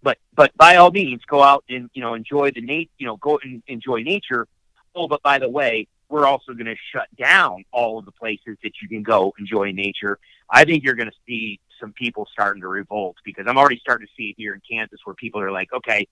but, 0.03 0.19
but 0.35 0.57
by 0.57 0.77
all 0.77 0.91
means, 0.91 1.23
go 1.27 1.43
out 1.43 1.65
and, 1.69 1.91
you 1.95 2.03
know, 2.03 2.15
enjoy 2.15 2.51
the 2.51 2.61
nat, 2.61 2.87
you 2.99 3.07
know, 3.07 3.17
go 3.17 3.39
and 3.43 3.63
enjoy 3.67 4.03
nature. 4.03 4.47
Oh, 4.95 5.09
but 5.09 5.23
by 5.23 5.39
the 5.39 5.49
way, 5.49 5.89
we're 6.09 6.27
also 6.27 6.53
going 6.53 6.67
to 6.67 6.77
shut 6.93 7.09
down 7.17 7.65
all 7.73 7.99
of 7.99 8.05
the 8.05 8.13
places 8.13 8.57
that 8.63 8.73
you 8.81 8.89
can 8.89 9.03
go 9.03 9.35
enjoy 9.39 9.73
nature. 9.73 10.19
I 10.49 10.65
think 10.65 10.85
you're 10.85 10.95
going 10.95 11.11
to 11.11 11.17
see 11.27 11.59
some 11.81 11.93
people 11.93 12.29
starting 12.33 12.63
to 12.63 12.69
revolt 12.69 13.17
because 13.25 13.47
I'm 13.49 13.59
already 13.59 13.79
starting 13.79 14.07
to 14.07 14.13
see 14.17 14.31
it 14.31 14.35
here 14.39 14.55
in 14.55 14.63
Kansas 14.69 15.01
where 15.05 15.15
people 15.15 15.41
are 15.41 15.51
like, 15.51 15.73
okay, 15.73 16.07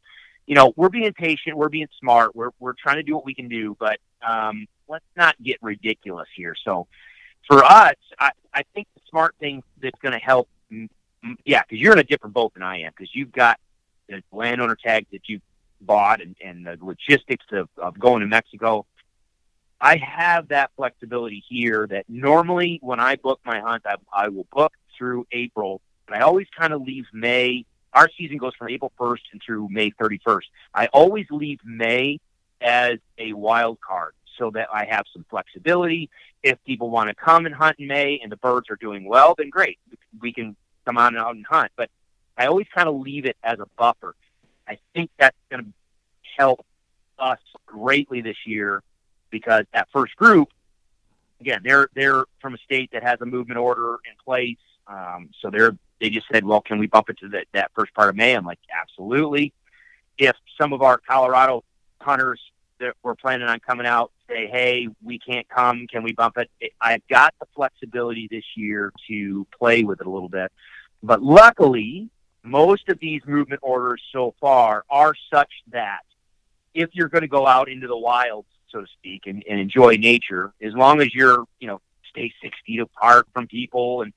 you 0.47 0.55
know, 0.55 0.73
we're 0.77 0.89
being 0.89 1.13
patient, 1.13 1.57
we're 1.57 1.69
being 1.69 1.89
smart, 2.01 2.35
we're 2.35 2.51
we're 2.59 2.75
trying 2.75 2.97
to 2.97 3.03
do 3.03 3.15
what 3.15 3.25
we 3.25 3.35
can 3.35 3.49
do, 3.49 3.77
but 3.79 3.99
um, 4.27 4.67
let's 4.89 5.05
not 5.17 5.41
get 5.43 5.59
ridiculous 5.63 6.29
here. 6.35 6.55
So 6.65 6.87
for 7.49 7.65
us, 7.65 7.97
I, 8.19 8.31
I 8.53 8.63
think 8.75 8.89
the 8.95 9.01
smart 9.09 9.35
thing 9.39 9.63
that's 9.81 9.99
going 10.01 10.13
to 10.13 10.19
help, 10.19 10.49
yeah, 11.45 11.63
because 11.63 11.81
you're 11.81 11.93
in 11.93 11.99
a 11.99 12.05
different 12.05 12.35
boat 12.35 12.55
than 12.55 12.63
I 12.63 12.81
am 12.81 12.93
because 12.97 13.15
you've 13.15 13.33
got 13.33 13.59
the 14.09 14.23
landowner 14.33 14.77
tag 14.77 15.07
that 15.13 15.29
you 15.29 15.41
bought 15.81 16.21
and, 16.21 16.37
and 16.43 16.67
the 16.67 16.79
logistics 16.81 17.47
of, 17.53 17.69
of 17.77 17.99
going 17.99 18.21
to 18.21 18.27
Mexico 18.27 18.87
I 19.85 19.97
have 19.97 20.49
that 20.49 20.71
flexibility 20.77 21.45
here 21.47 21.87
that 21.91 22.07
normally 22.09 22.79
when 22.83 23.01
I 23.01 23.17
book 23.17 23.41
my 23.45 23.61
hunt, 23.61 23.83
I, 23.85 23.97
I 24.11 24.29
will 24.29 24.47
book 24.51 24.73
through 24.97 25.27
April, 25.31 25.83
but 26.07 26.17
I 26.17 26.21
always 26.21 26.47
kind 26.59 26.73
of 26.73 26.81
leave 26.81 27.05
May. 27.13 27.67
Our 27.95 28.11
season 28.19 28.39
goes 28.39 28.55
from 28.57 28.69
April 28.69 28.93
1st 28.99 29.21
and 29.33 29.43
through 29.45 29.69
May 29.71 29.91
31st. 29.93 30.43
I 30.75 30.87
always 30.89 31.27
leave 31.31 31.61
May 31.65 32.19
as 32.61 32.99
a 33.19 33.33
wild 33.33 33.81
card 33.81 34.15
so 34.37 34.51
that 34.51 34.69
I 34.73 34.85
have 34.87 35.05
some 35.13 35.25
flexibility. 35.31 36.11
If 36.43 36.63
people 36.65 36.91
want 36.91 37.09
to 37.09 37.15
come 37.15 37.47
and 37.47 37.55
hunt 37.55 37.77
in 37.79 37.87
May 37.87 38.19
and 38.23 38.31
the 38.33 38.37
birds 38.37 38.69
are 38.69 38.77
doing 38.77 39.05
well, 39.05 39.35
then 39.39 39.49
great. 39.49 39.79
We 40.21 40.33
can 40.33 40.57
come 40.85 40.99
on 40.99 41.17
out 41.17 41.37
and 41.37 41.47
hunt. 41.47 41.71
But 41.77 41.91
I 42.37 42.47
always 42.47 42.67
kind 42.75 42.89
of 42.89 42.97
leave 42.97 43.27
it 43.27 43.37
as 43.43 43.61
a 43.61 43.67
buffer. 43.79 44.15
I 44.69 44.79
think 44.93 45.11
that's 45.19 45.37
going 45.51 45.65
to 45.65 45.73
help 46.37 46.65
us 47.19 47.39
greatly 47.67 48.21
this 48.21 48.37
year 48.45 48.83
because 49.31 49.65
that 49.73 49.89
first 49.93 50.17
group, 50.17 50.49
again, 51.41 51.61
they're 51.63 51.89
they're 51.95 52.25
from 52.41 52.55
a 52.55 52.59
state 52.59 52.91
that 52.93 53.03
has 53.03 53.21
a 53.21 53.27
movement 53.27 53.59
order 53.59 53.95
in 54.05 54.15
place, 54.25 54.59
um, 54.87 55.31
so 55.41 55.51
they're 55.51 55.77
they 56.01 56.11
just 56.11 56.27
said, 56.33 56.45
well, 56.45 56.61
can 56.61 56.79
we 56.79 56.87
bump 56.87 57.09
it 57.09 57.19
to 57.19 57.29
the, 57.29 57.45
that 57.55 57.71
first 57.75 57.95
part 57.95 58.09
of 58.09 58.17
May? 58.17 58.35
I'm 58.35 58.45
like, 58.45 58.59
absolutely. 58.71 59.53
If 60.19 60.37
some 60.61 60.73
of 60.73 60.83
our 60.83 60.99
Colorado 60.99 61.65
hunters 62.01 62.41
that 62.81 62.95
were 63.03 63.15
planning 63.15 63.47
on 63.47 63.61
coming 63.61 63.87
out 63.87 64.11
say, 64.29 64.49
hey, 64.49 64.89
we 65.03 65.19
can't 65.19 65.49
come, 65.49 65.87
can 65.87 66.03
we 66.03 66.13
bump 66.13 66.37
it? 66.37 66.51
I've 66.81 67.07
got 67.09 67.33
the 67.41 67.47
flexibility 67.55 68.29
this 68.31 68.45
year 68.57 68.93
to 69.09 69.47
play 69.57 69.85
with 69.85 70.01
it 70.01 70.07
a 70.07 70.11
little 70.11 70.29
bit, 70.29 70.53
but 71.03 71.23
luckily, 71.23 72.11
most 72.43 72.89
of 72.89 72.99
these 72.99 73.23
movement 73.27 73.61
orders 73.63 74.03
so 74.13 74.35
far 74.41 74.85
are 74.91 75.15
such 75.33 75.51
that 75.71 76.03
if 76.75 76.91
you're 76.93 77.09
going 77.09 77.23
to 77.23 77.29
go 77.29 77.47
out 77.47 77.71
into 77.71 77.87
the 77.87 77.97
wilds 77.97 78.49
so 78.75 78.81
to 78.81 78.87
speak, 78.99 79.23
and, 79.27 79.43
and 79.49 79.61
enjoy 79.61 79.97
nature. 79.97 80.53
As 80.61 80.75
long 80.75 81.01
as 81.01 81.15
you're, 81.15 81.45
you 81.61 81.69
know, 81.69 81.81
stay 82.11 82.33
six 82.43 82.57
feet 82.67 82.81
apart 82.81 83.27
from 83.33 83.47
people 83.47 84.03
and 84.03 84.13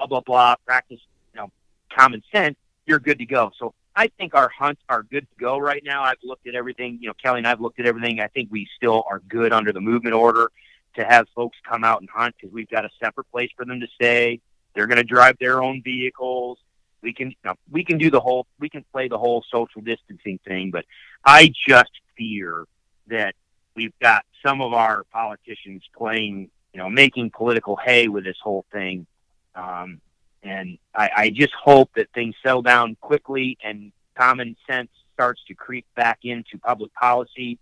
blah 0.00 0.20
blah 0.20 0.20
blah, 0.20 0.54
practice, 0.66 1.00
you 1.34 1.40
know, 1.40 1.50
common 1.94 2.22
sense, 2.32 2.56
you're 2.86 2.98
good 2.98 3.18
to 3.18 3.26
go. 3.26 3.50
So 3.58 3.74
I 3.94 4.08
think 4.18 4.34
our 4.34 4.48
hunts 4.48 4.82
are 4.88 5.02
good 5.02 5.26
to 5.28 5.36
go 5.38 5.58
right 5.58 5.82
now. 5.84 6.02
I've 6.02 6.22
looked 6.22 6.46
at 6.46 6.54
everything. 6.54 6.98
You 7.00 7.08
know, 7.08 7.14
Kelly 7.22 7.38
and 7.38 7.46
I've 7.46 7.60
looked 7.60 7.80
at 7.80 7.86
everything. 7.86 8.20
I 8.20 8.28
think 8.28 8.48
we 8.50 8.68
still 8.76 9.04
are 9.08 9.20
good 9.28 9.52
under 9.52 9.72
the 9.72 9.80
movement 9.80 10.14
order 10.14 10.50
to 10.96 11.04
have 11.04 11.26
folks 11.34 11.56
come 11.68 11.84
out 11.84 12.00
and 12.00 12.08
hunt 12.10 12.34
because 12.36 12.52
we've 12.52 12.68
got 12.68 12.84
a 12.84 12.90
separate 13.02 13.30
place 13.30 13.50
for 13.56 13.64
them 13.64 13.80
to 13.80 13.86
stay. 13.94 14.40
They're 14.74 14.86
going 14.86 14.98
to 14.98 15.04
drive 15.04 15.36
their 15.38 15.62
own 15.62 15.82
vehicles. 15.82 16.58
We 17.02 17.12
can, 17.12 17.30
you 17.30 17.36
know, 17.44 17.54
we 17.70 17.84
can 17.84 17.98
do 17.98 18.10
the 18.10 18.20
whole, 18.20 18.46
we 18.58 18.68
can 18.68 18.84
play 18.92 19.08
the 19.08 19.18
whole 19.18 19.44
social 19.50 19.80
distancing 19.80 20.38
thing, 20.46 20.70
but 20.70 20.84
I 21.24 21.52
just 21.66 21.90
fear 22.16 22.66
that 23.06 23.34
we've 23.74 23.98
got 24.00 24.24
some 24.44 24.60
of 24.60 24.72
our 24.72 25.04
politicians 25.04 25.82
playing, 25.96 26.50
you 26.74 26.78
know, 26.78 26.90
making 26.90 27.30
political 27.30 27.76
hay 27.76 28.08
with 28.08 28.24
this 28.24 28.36
whole 28.42 28.64
thing. 28.72 29.06
Um, 29.54 30.00
and 30.42 30.78
I, 30.94 31.10
I 31.16 31.30
just 31.30 31.52
hope 31.52 31.90
that 31.96 32.08
things 32.14 32.34
settle 32.42 32.62
down 32.62 32.96
quickly 33.00 33.58
and 33.62 33.92
common 34.16 34.56
sense 34.68 34.90
starts 35.14 35.42
to 35.48 35.54
creep 35.54 35.86
back 35.96 36.20
into 36.22 36.58
public 36.58 36.94
policy 36.94 37.58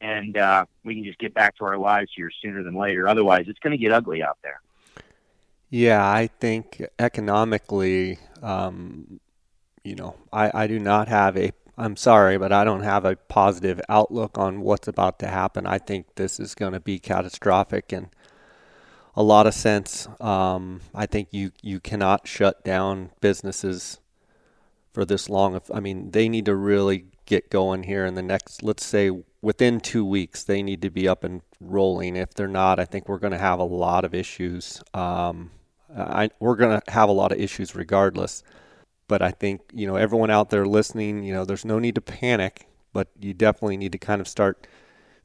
and 0.00 0.36
uh, 0.36 0.66
we 0.84 0.94
can 0.94 1.04
just 1.04 1.18
get 1.18 1.32
back 1.32 1.56
to 1.56 1.64
our 1.64 1.78
lives 1.78 2.10
here 2.14 2.30
sooner 2.42 2.62
than 2.62 2.74
later. 2.74 3.08
Otherwise, 3.08 3.46
it's 3.48 3.58
going 3.60 3.70
to 3.70 3.78
get 3.78 3.92
ugly 3.92 4.22
out 4.22 4.36
there. 4.42 4.60
Yeah, 5.70 6.06
I 6.06 6.26
think 6.26 6.84
economically, 6.98 8.18
um, 8.42 9.18
you 9.82 9.94
know, 9.94 10.16
I, 10.32 10.50
I 10.54 10.66
do 10.66 10.78
not 10.78 11.08
have 11.08 11.36
a 11.36 11.52
I'm 11.76 11.96
sorry, 11.96 12.38
but 12.38 12.52
I 12.52 12.62
don't 12.62 12.82
have 12.82 13.04
a 13.04 13.16
positive 13.16 13.80
outlook 13.88 14.38
on 14.38 14.60
what's 14.60 14.86
about 14.86 15.18
to 15.18 15.26
happen. 15.26 15.66
I 15.66 15.78
think 15.78 16.14
this 16.14 16.38
is 16.38 16.54
going 16.54 16.72
to 16.72 16.78
be 16.78 17.00
catastrophic 17.00 17.92
in 17.92 18.10
a 19.16 19.22
lot 19.22 19.46
of 19.46 19.54
sense. 19.54 20.08
Um, 20.20 20.80
I 20.94 21.06
think 21.06 21.28
you 21.30 21.52
you 21.62 21.80
cannot 21.80 22.26
shut 22.26 22.64
down 22.64 23.10
businesses 23.20 24.00
for 24.92 25.04
this 25.04 25.28
long. 25.28 25.60
I 25.72 25.80
mean, 25.80 26.10
they 26.10 26.28
need 26.28 26.46
to 26.46 26.54
really 26.54 27.06
get 27.26 27.50
going 27.50 27.84
here 27.84 28.04
in 28.04 28.14
the 28.14 28.22
next, 28.22 28.62
let's 28.62 28.84
say, 28.84 29.10
within 29.40 29.80
two 29.80 30.04
weeks. 30.04 30.44
They 30.44 30.62
need 30.62 30.82
to 30.82 30.90
be 30.90 31.08
up 31.08 31.24
and 31.24 31.42
rolling. 31.60 32.16
If 32.16 32.34
they're 32.34 32.46
not, 32.46 32.78
I 32.78 32.84
think 32.84 33.08
we're 33.08 33.18
going 33.18 33.32
to 33.32 33.38
have 33.38 33.58
a 33.58 33.64
lot 33.64 34.04
of 34.04 34.14
issues. 34.14 34.82
Um, 34.92 35.50
I, 35.96 36.30
we're 36.38 36.56
going 36.56 36.80
to 36.80 36.90
have 36.92 37.08
a 37.08 37.12
lot 37.12 37.32
of 37.32 37.40
issues 37.40 37.74
regardless 37.74 38.42
but 39.08 39.22
I 39.22 39.30
think 39.30 39.60
you 39.72 39.86
know 39.86 39.96
everyone 39.96 40.30
out 40.30 40.50
there 40.50 40.66
listening, 40.66 41.22
you 41.24 41.32
know, 41.32 41.44
there's 41.44 41.64
no 41.64 41.78
need 41.78 41.94
to 41.96 42.00
panic, 42.00 42.66
but 42.92 43.08
you 43.20 43.34
definitely 43.34 43.76
need 43.76 43.92
to 43.92 43.98
kind 43.98 44.20
of 44.20 44.28
start 44.28 44.66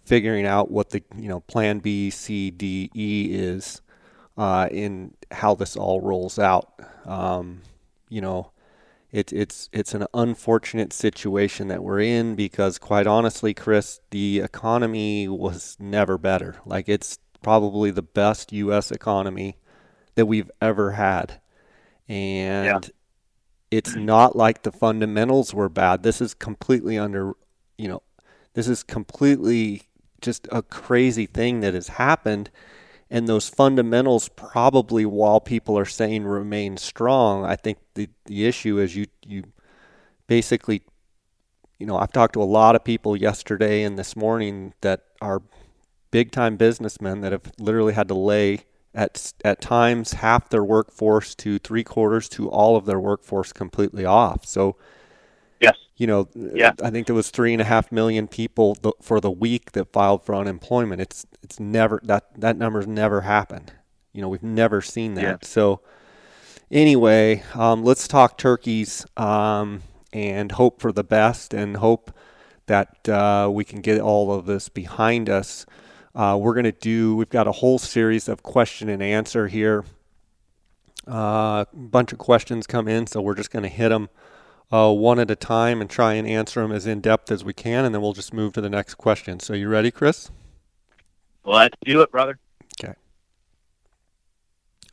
figuring 0.09 0.47
out 0.47 0.71
what 0.71 0.89
the 0.89 1.03
you 1.15 1.29
know 1.29 1.39
plan 1.41 1.77
B, 1.77 2.09
C, 2.09 2.49
D, 2.49 2.89
E 2.95 3.29
is 3.31 3.81
uh, 4.37 4.67
in 4.71 5.13
how 5.29 5.53
this 5.53 5.77
all 5.77 6.01
rolls 6.01 6.39
out. 6.39 6.73
Um, 7.05 7.61
you 8.09 8.19
know, 8.19 8.51
it's 9.11 9.31
it's 9.31 9.69
it's 9.71 9.93
an 9.93 10.07
unfortunate 10.15 10.93
situation 10.93 11.67
that 11.67 11.83
we're 11.83 11.99
in 11.99 12.35
because 12.35 12.79
quite 12.79 13.05
honestly, 13.05 13.53
Chris, 13.53 14.01
the 14.09 14.39
economy 14.39 15.27
was 15.27 15.77
never 15.79 16.17
better. 16.17 16.55
Like 16.65 16.89
it's 16.89 17.19
probably 17.43 17.91
the 17.91 18.01
best 18.01 18.51
U.S. 18.51 18.91
economy 18.91 19.57
that 20.15 20.25
we've 20.25 20.49
ever 20.59 20.93
had, 20.93 21.39
and 22.07 22.65
yeah 22.65 22.79
it's 23.71 23.95
not 23.95 24.35
like 24.35 24.63
the 24.63 24.71
fundamentals 24.71 25.53
were 25.53 25.69
bad. 25.69 26.01
This 26.01 26.21
is 26.21 26.33
completely 26.33 26.97
under, 26.97 27.33
you 27.77 27.87
know, 27.87 28.01
this 28.53 28.67
is 28.67 28.81
completely 28.81 29.88
just 30.21 30.47
a 30.51 30.61
crazy 30.61 31.25
thing 31.25 31.61
that 31.61 31.73
has 31.73 31.89
happened. 31.89 32.49
And 33.09 33.27
those 33.27 33.49
fundamentals 33.49 34.29
probably, 34.29 35.05
while 35.05 35.39
people 35.39 35.77
are 35.77 35.85
saying 35.85 36.25
remain 36.25 36.77
strong, 36.77 37.43
I 37.43 37.55
think 37.55 37.79
the, 37.95 38.09
the 38.25 38.45
issue 38.45 38.77
is 38.77 38.95
you, 38.95 39.07
you 39.25 39.43
basically, 40.27 40.83
you 41.79 41.87
know, 41.87 41.97
I've 41.97 42.11
talked 42.11 42.33
to 42.33 42.43
a 42.43 42.45
lot 42.45 42.75
of 42.75 42.83
people 42.83 43.15
yesterday 43.15 43.83
and 43.83 43.97
this 43.97 44.15
morning 44.15 44.73
that 44.81 45.05
are 45.21 45.41
big 46.11 46.31
time 46.31 46.55
businessmen 46.55 47.21
that 47.21 47.31
have 47.31 47.51
literally 47.57 47.93
had 47.93 48.07
to 48.09 48.13
lay 48.13 48.59
at 48.93 49.33
at 49.45 49.61
times 49.61 50.13
half 50.13 50.49
their 50.49 50.63
workforce 50.63 51.35
to 51.35 51.59
three 51.59 51.83
quarters 51.83 52.27
to 52.29 52.49
all 52.49 52.75
of 52.75 52.85
their 52.85 52.99
workforce 52.99 53.53
completely 53.53 54.05
off. 54.05 54.45
So 54.45 54.75
Yes. 55.60 55.75
You 55.97 56.07
know, 56.07 56.27
Yeah. 56.35 56.71
I 56.81 56.89
think 56.89 57.07
there 57.07 57.15
was 57.15 57.29
three 57.29 57.53
and 57.53 57.62
a 57.62 57.65
half 57.65 57.91
million 57.91 58.27
people 58.27 58.75
th- 58.75 58.95
for 59.01 59.19
the 59.19 59.31
week 59.31 59.73
that 59.73 59.91
filed 59.91 60.23
for 60.23 60.33
unemployment. 60.35 61.01
It's 61.01 61.25
it's 61.43 61.60
never 61.60 61.99
that 62.03 62.39
that 62.39 62.57
number's 62.57 62.87
never 62.87 63.21
happened. 63.21 63.73
You 64.13 64.21
know, 64.21 64.29
we've 64.29 64.43
never 64.43 64.81
seen 64.81 65.15
that. 65.15 65.23
Yeah. 65.23 65.37
So 65.43 65.81
anyway, 66.71 67.43
um, 67.53 67.83
let's 67.83 68.07
talk 68.07 68.37
turkeys 68.37 69.05
um, 69.17 69.83
and 70.13 70.51
hope 70.53 70.81
for 70.81 70.91
the 70.91 71.03
best 71.03 71.53
and 71.53 71.77
hope 71.77 72.12
that 72.67 73.10
uh, 73.10 73.49
we 73.51 73.63
can 73.63 73.81
get 73.81 73.99
all 73.99 74.31
of 74.31 74.45
this 74.45 74.69
behind 74.69 75.29
us. 75.29 75.65
Uh, 76.15 76.37
we're 76.39 76.53
going 76.53 76.63
to 76.65 76.71
do, 76.71 77.15
we've 77.15 77.29
got 77.29 77.47
a 77.47 77.51
whole 77.51 77.79
series 77.79 78.27
of 78.27 78.43
question 78.43 78.89
and 78.89 79.01
answer 79.01 79.47
here. 79.47 79.85
Uh, 81.07 81.65
a 81.71 81.75
bunch 81.75 82.12
of 82.12 82.19
questions 82.19 82.67
come 82.67 82.87
in, 82.87 83.07
so 83.07 83.21
we're 83.21 83.35
just 83.35 83.51
going 83.51 83.63
to 83.63 83.69
hit 83.69 83.89
them 83.89 84.10
uh, 84.71 84.91
one 84.91 85.19
at 85.19 85.31
a 85.31 85.35
time 85.35 85.81
and 85.81 85.89
try 85.89 86.13
and 86.13 86.27
answer 86.27 86.61
them 86.61 86.71
as 86.71 86.85
in 86.85 87.01
depth 87.01 87.31
as 87.31 87.43
we 87.43 87.53
can, 87.53 87.85
and 87.85 87.93
then 87.93 88.01
we'll 88.01 88.13
just 88.13 88.33
move 88.33 88.53
to 88.53 88.61
the 88.61 88.69
next 88.69 88.95
question. 88.95 89.39
So, 89.39 89.53
you 89.53 89.67
ready, 89.67 89.91
Chris? 89.91 90.29
Let's 91.43 91.75
do 91.83 92.01
it, 92.01 92.11
brother. 92.11 92.37
Okay. 92.83 92.93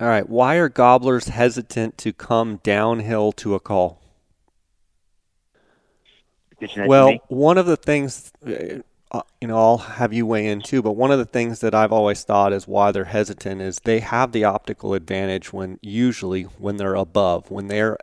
All 0.01 0.09
right. 0.09 0.29
Why 0.29 0.57
are 0.57 0.69
gobblers 0.69 1.29
hesitant 1.29 1.99
to 1.99 2.13
come 2.13 2.61
downhill 2.63 3.33
to 3.33 3.55
a 3.55 3.61
call? 3.61 4.01
Pitching 6.59 6.77
that 6.77 6.85
to 6.85 6.89
Well, 6.89 7.19
one 7.29 7.59
of 7.59 7.67
the 7.67 7.77
things, 7.77 8.33
uh, 8.47 9.23
you 9.41 9.49
know, 9.49 9.59
I'll 9.59 9.79
have 9.79 10.15
you 10.15 10.25
weigh 10.25 10.47
in 10.47 10.63
too, 10.63 10.81
but 10.81 10.93
one 10.93 11.11
of 11.11 11.19
the 11.19 11.27
things 11.27 11.61
that 11.61 11.75
I've 11.75 11.93
always 11.93 12.25
thought 12.25 12.55
is 12.55 12.67
why 12.67 12.93
they're 12.93 13.05
hesitant 13.05 13.61
is 13.61 13.81
they 13.85 14.01
have 14.01 14.33
the 14.33 14.45
optical 14.45 14.95
advantage 14.95 15.53
when 15.53 15.79
usually 15.83 16.45
when 16.45 16.79
they're 16.79 16.95
above, 16.95 17.51
when 17.51 17.69
they're 17.69 17.99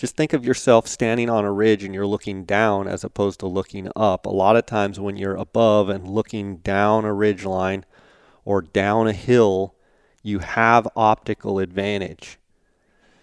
just 0.00 0.16
think 0.16 0.32
of 0.32 0.46
yourself 0.46 0.88
standing 0.88 1.28
on 1.28 1.44
a 1.44 1.52
ridge 1.52 1.84
and 1.84 1.94
you're 1.94 2.06
looking 2.06 2.44
down 2.44 2.88
as 2.88 3.04
opposed 3.04 3.38
to 3.38 3.46
looking 3.46 3.86
up. 3.94 4.24
A 4.24 4.30
lot 4.30 4.56
of 4.56 4.64
times 4.64 4.98
when 4.98 5.18
you're 5.18 5.36
above 5.36 5.90
and 5.90 6.08
looking 6.08 6.56
down 6.56 7.04
a 7.04 7.12
ridge 7.12 7.44
line 7.44 7.84
or 8.46 8.62
down 8.62 9.08
a 9.08 9.12
hill, 9.12 9.74
you 10.22 10.38
have 10.38 10.88
optical 10.96 11.58
advantage. 11.58 12.38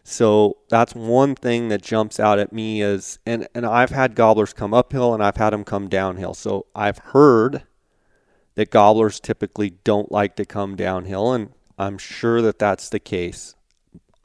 So 0.04 0.58
that's 0.70 0.94
one 0.94 1.34
thing 1.34 1.70
that 1.70 1.82
jumps 1.82 2.20
out 2.20 2.38
at 2.38 2.54
me 2.54 2.84
is, 2.84 3.18
and, 3.26 3.48
and 3.56 3.66
I've 3.66 3.90
had 3.90 4.14
gobblers 4.14 4.54
come 4.54 4.76
uphill 4.76 5.16
and 5.16 5.24
I've 5.24 5.38
had 5.38 5.54
them 5.54 5.64
come 5.64 5.90
downhill. 5.90 6.36
So 6.36 6.68
I've 6.76 7.00
heard 7.00 7.64
that 8.54 8.70
gobblers 8.70 9.20
typically 9.20 9.72
don't 9.84 10.12
like 10.12 10.36
to 10.36 10.46
come 10.46 10.76
downhill, 10.76 11.34
and 11.34 11.54
I'm 11.80 11.98
sure 11.98 12.40
that 12.44 12.60
that's 12.60 12.88
the 12.90 13.00
case. 13.00 13.56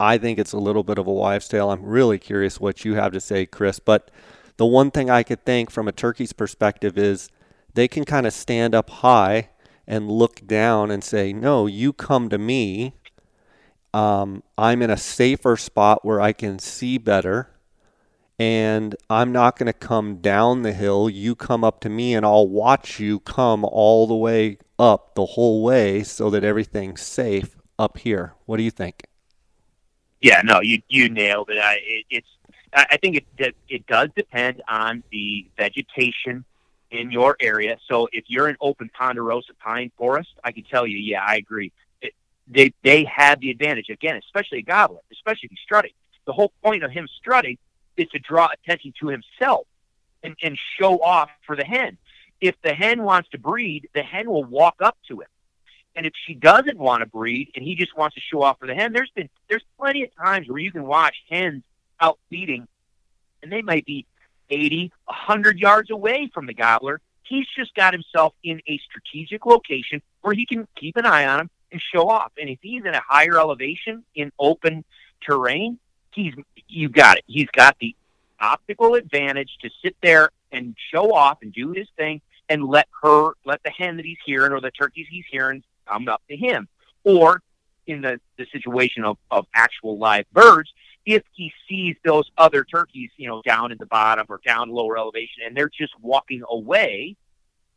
I 0.03 0.17
think 0.17 0.39
it's 0.39 0.53
a 0.53 0.57
little 0.57 0.83
bit 0.83 0.97
of 0.97 1.07
a 1.07 1.13
wives' 1.13 1.47
tale. 1.47 1.71
I'm 1.71 1.83
really 1.83 2.19
curious 2.19 2.59
what 2.59 2.83
you 2.83 2.95
have 2.95 3.11
to 3.13 3.19
say, 3.19 3.45
Chris. 3.45 3.79
But 3.79 4.11
the 4.57 4.65
one 4.65 4.91
thing 4.91 5.09
I 5.09 5.23
could 5.23 5.45
think 5.45 5.71
from 5.71 5.87
a 5.87 5.91
turkey's 5.91 6.33
perspective 6.33 6.97
is 6.97 7.29
they 7.73 7.87
can 7.87 8.05
kind 8.05 8.27
of 8.27 8.33
stand 8.33 8.75
up 8.75 8.89
high 8.89 9.49
and 9.87 10.11
look 10.11 10.45
down 10.45 10.91
and 10.91 11.03
say, 11.03 11.33
No, 11.33 11.67
you 11.67 11.93
come 11.93 12.29
to 12.29 12.37
me 12.37 12.93
um, 13.93 14.41
I'm 14.57 14.81
in 14.81 14.89
a 14.89 14.97
safer 14.97 15.55
spot 15.55 16.03
where 16.03 16.19
I 16.19 16.33
can 16.33 16.59
see 16.59 16.97
better. 16.97 17.49
And 18.39 18.95
I'm 19.09 19.31
not 19.31 19.57
going 19.57 19.67
to 19.67 19.73
come 19.73 20.17
down 20.17 20.63
the 20.63 20.73
hill. 20.73 21.09
You 21.09 21.35
come 21.35 21.63
up 21.63 21.79
to 21.81 21.89
me, 21.89 22.15
and 22.15 22.25
I'll 22.25 22.47
watch 22.47 22.99
you 22.99 23.19
come 23.19 23.63
all 23.63 24.07
the 24.07 24.15
way 24.15 24.57
up 24.79 25.13
the 25.13 25.25
whole 25.25 25.63
way 25.63 26.01
so 26.03 26.31
that 26.31 26.43
everything's 26.43 27.01
safe 27.01 27.55
up 27.77 27.99
here. 27.99 28.33
What 28.45 28.57
do 28.57 28.63
you 28.63 28.71
think? 28.71 29.03
Yeah, 30.23 30.41
no, 30.41 30.61
you 30.61 30.81
you 30.87 31.09
nailed 31.09 31.49
it. 31.49 31.57
I, 31.57 31.79
it 31.83 32.05
it's 32.09 32.27
I 32.73 32.97
think 32.97 33.17
it 33.17 33.55
it 33.67 33.85
does 33.87 34.07
depend 34.15 34.63
on 34.69 35.03
the 35.11 35.45
vegetation 35.57 36.45
in 36.91 37.11
your 37.11 37.35
area. 37.41 37.77
So 37.89 38.07
if 38.13 38.23
you're 38.27 38.47
in 38.47 38.55
open 38.61 38.89
ponderosa 38.97 39.53
pine 39.59 39.91
forest, 39.97 40.29
I 40.41 40.53
can 40.53 40.63
tell 40.63 40.87
you, 40.87 40.97
yeah, 40.97 41.25
I 41.27 41.35
agree. 41.35 41.73
It, 42.01 42.13
they 42.47 42.73
they 42.83 43.03
have 43.03 43.41
the 43.41 43.51
advantage 43.51 43.89
again, 43.89 44.15
especially 44.15 44.59
a 44.59 44.61
gobbler, 44.61 45.01
especially 45.11 45.47
if 45.47 45.51
he's 45.51 45.59
strutting. 45.59 45.91
The 46.25 46.31
whole 46.31 46.53
point 46.63 46.85
of 46.85 46.91
him 46.91 47.05
strutting 47.19 47.57
is 47.97 48.07
to 48.13 48.19
draw 48.19 48.47
attention 48.47 48.93
to 49.01 49.07
himself 49.07 49.67
and, 50.23 50.37
and 50.41 50.57
show 50.79 50.99
off 51.03 51.31
for 51.45 51.57
the 51.57 51.65
hen. 51.65 51.97
If 52.39 52.55
the 52.61 52.73
hen 52.73 53.03
wants 53.03 53.27
to 53.31 53.37
breed, 53.37 53.89
the 53.93 54.03
hen 54.03 54.29
will 54.29 54.45
walk 54.45 54.75
up 54.79 54.97
to 55.09 55.19
him. 55.19 55.27
And 55.95 56.05
if 56.05 56.13
she 56.25 56.33
doesn't 56.33 56.77
want 56.77 57.01
to 57.01 57.05
breed 57.05 57.51
and 57.55 57.63
he 57.63 57.75
just 57.75 57.95
wants 57.95 58.15
to 58.15 58.21
show 58.21 58.41
off 58.41 58.59
for 58.59 58.67
the 58.67 58.73
hen, 58.73 58.93
there's 58.93 59.11
been 59.11 59.29
there's 59.47 59.63
plenty 59.77 60.03
of 60.03 60.15
times 60.15 60.47
where 60.47 60.59
you 60.59 60.71
can 60.71 60.83
watch 60.83 61.15
hens 61.29 61.63
out 61.99 62.17
feeding 62.29 62.67
and 63.43 63.51
they 63.51 63.61
might 63.61 63.85
be 63.85 64.05
80, 64.49 64.91
100 65.05 65.59
yards 65.59 65.91
away 65.91 66.29
from 66.33 66.47
the 66.47 66.53
gobbler. 66.53 66.99
He's 67.23 67.47
just 67.55 67.73
got 67.75 67.93
himself 67.93 68.33
in 68.43 68.61
a 68.67 68.79
strategic 68.79 69.45
location 69.45 70.01
where 70.21 70.33
he 70.33 70.45
can 70.45 70.67
keep 70.75 70.97
an 70.97 71.05
eye 71.05 71.25
on 71.25 71.41
him 71.41 71.49
and 71.71 71.81
show 71.81 72.09
off. 72.09 72.31
And 72.39 72.49
if 72.49 72.59
he's 72.61 72.83
in 72.85 72.93
a 72.93 73.01
higher 73.01 73.37
elevation 73.37 74.03
in 74.15 74.31
open 74.39 74.83
terrain, 75.21 75.79
he's 76.11 76.33
you 76.67 76.89
got 76.89 77.17
it. 77.17 77.23
He's 77.27 77.49
got 77.53 77.77
the 77.79 77.95
optical 78.39 78.95
advantage 78.95 79.57
to 79.61 79.69
sit 79.81 79.95
there 80.01 80.29
and 80.51 80.75
show 80.91 81.13
off 81.13 81.39
and 81.41 81.53
do 81.53 81.71
his 81.71 81.87
thing 81.97 82.21
and 82.49 82.65
let 82.65 82.87
her 83.01 83.31
let 83.45 83.63
the 83.63 83.71
hen 83.71 83.97
that 83.97 84.05
he's 84.05 84.17
hearing 84.25 84.51
or 84.51 84.59
the 84.59 84.71
turkeys 84.71 85.07
he's 85.09 85.25
hearing 85.29 85.63
come 85.87 86.07
up 86.07 86.21
to 86.29 86.35
him. 86.35 86.67
Or 87.03 87.41
in 87.87 88.01
the, 88.01 88.19
the 88.37 88.45
situation 88.51 89.03
of, 89.03 89.17
of 89.29 89.45
actual 89.53 89.97
live 89.97 90.25
birds, 90.31 90.71
if 91.05 91.23
he 91.33 91.51
sees 91.67 91.95
those 92.05 92.31
other 92.37 92.63
turkeys, 92.63 93.09
you 93.17 93.27
know, 93.27 93.41
down 93.41 93.71
in 93.71 93.77
the 93.77 93.85
bottom 93.85 94.25
or 94.29 94.39
down 94.45 94.69
lower 94.69 94.97
elevation 94.97 95.43
and 95.45 95.55
they're 95.55 95.69
just 95.69 95.93
walking 95.99 96.43
away, 96.49 97.15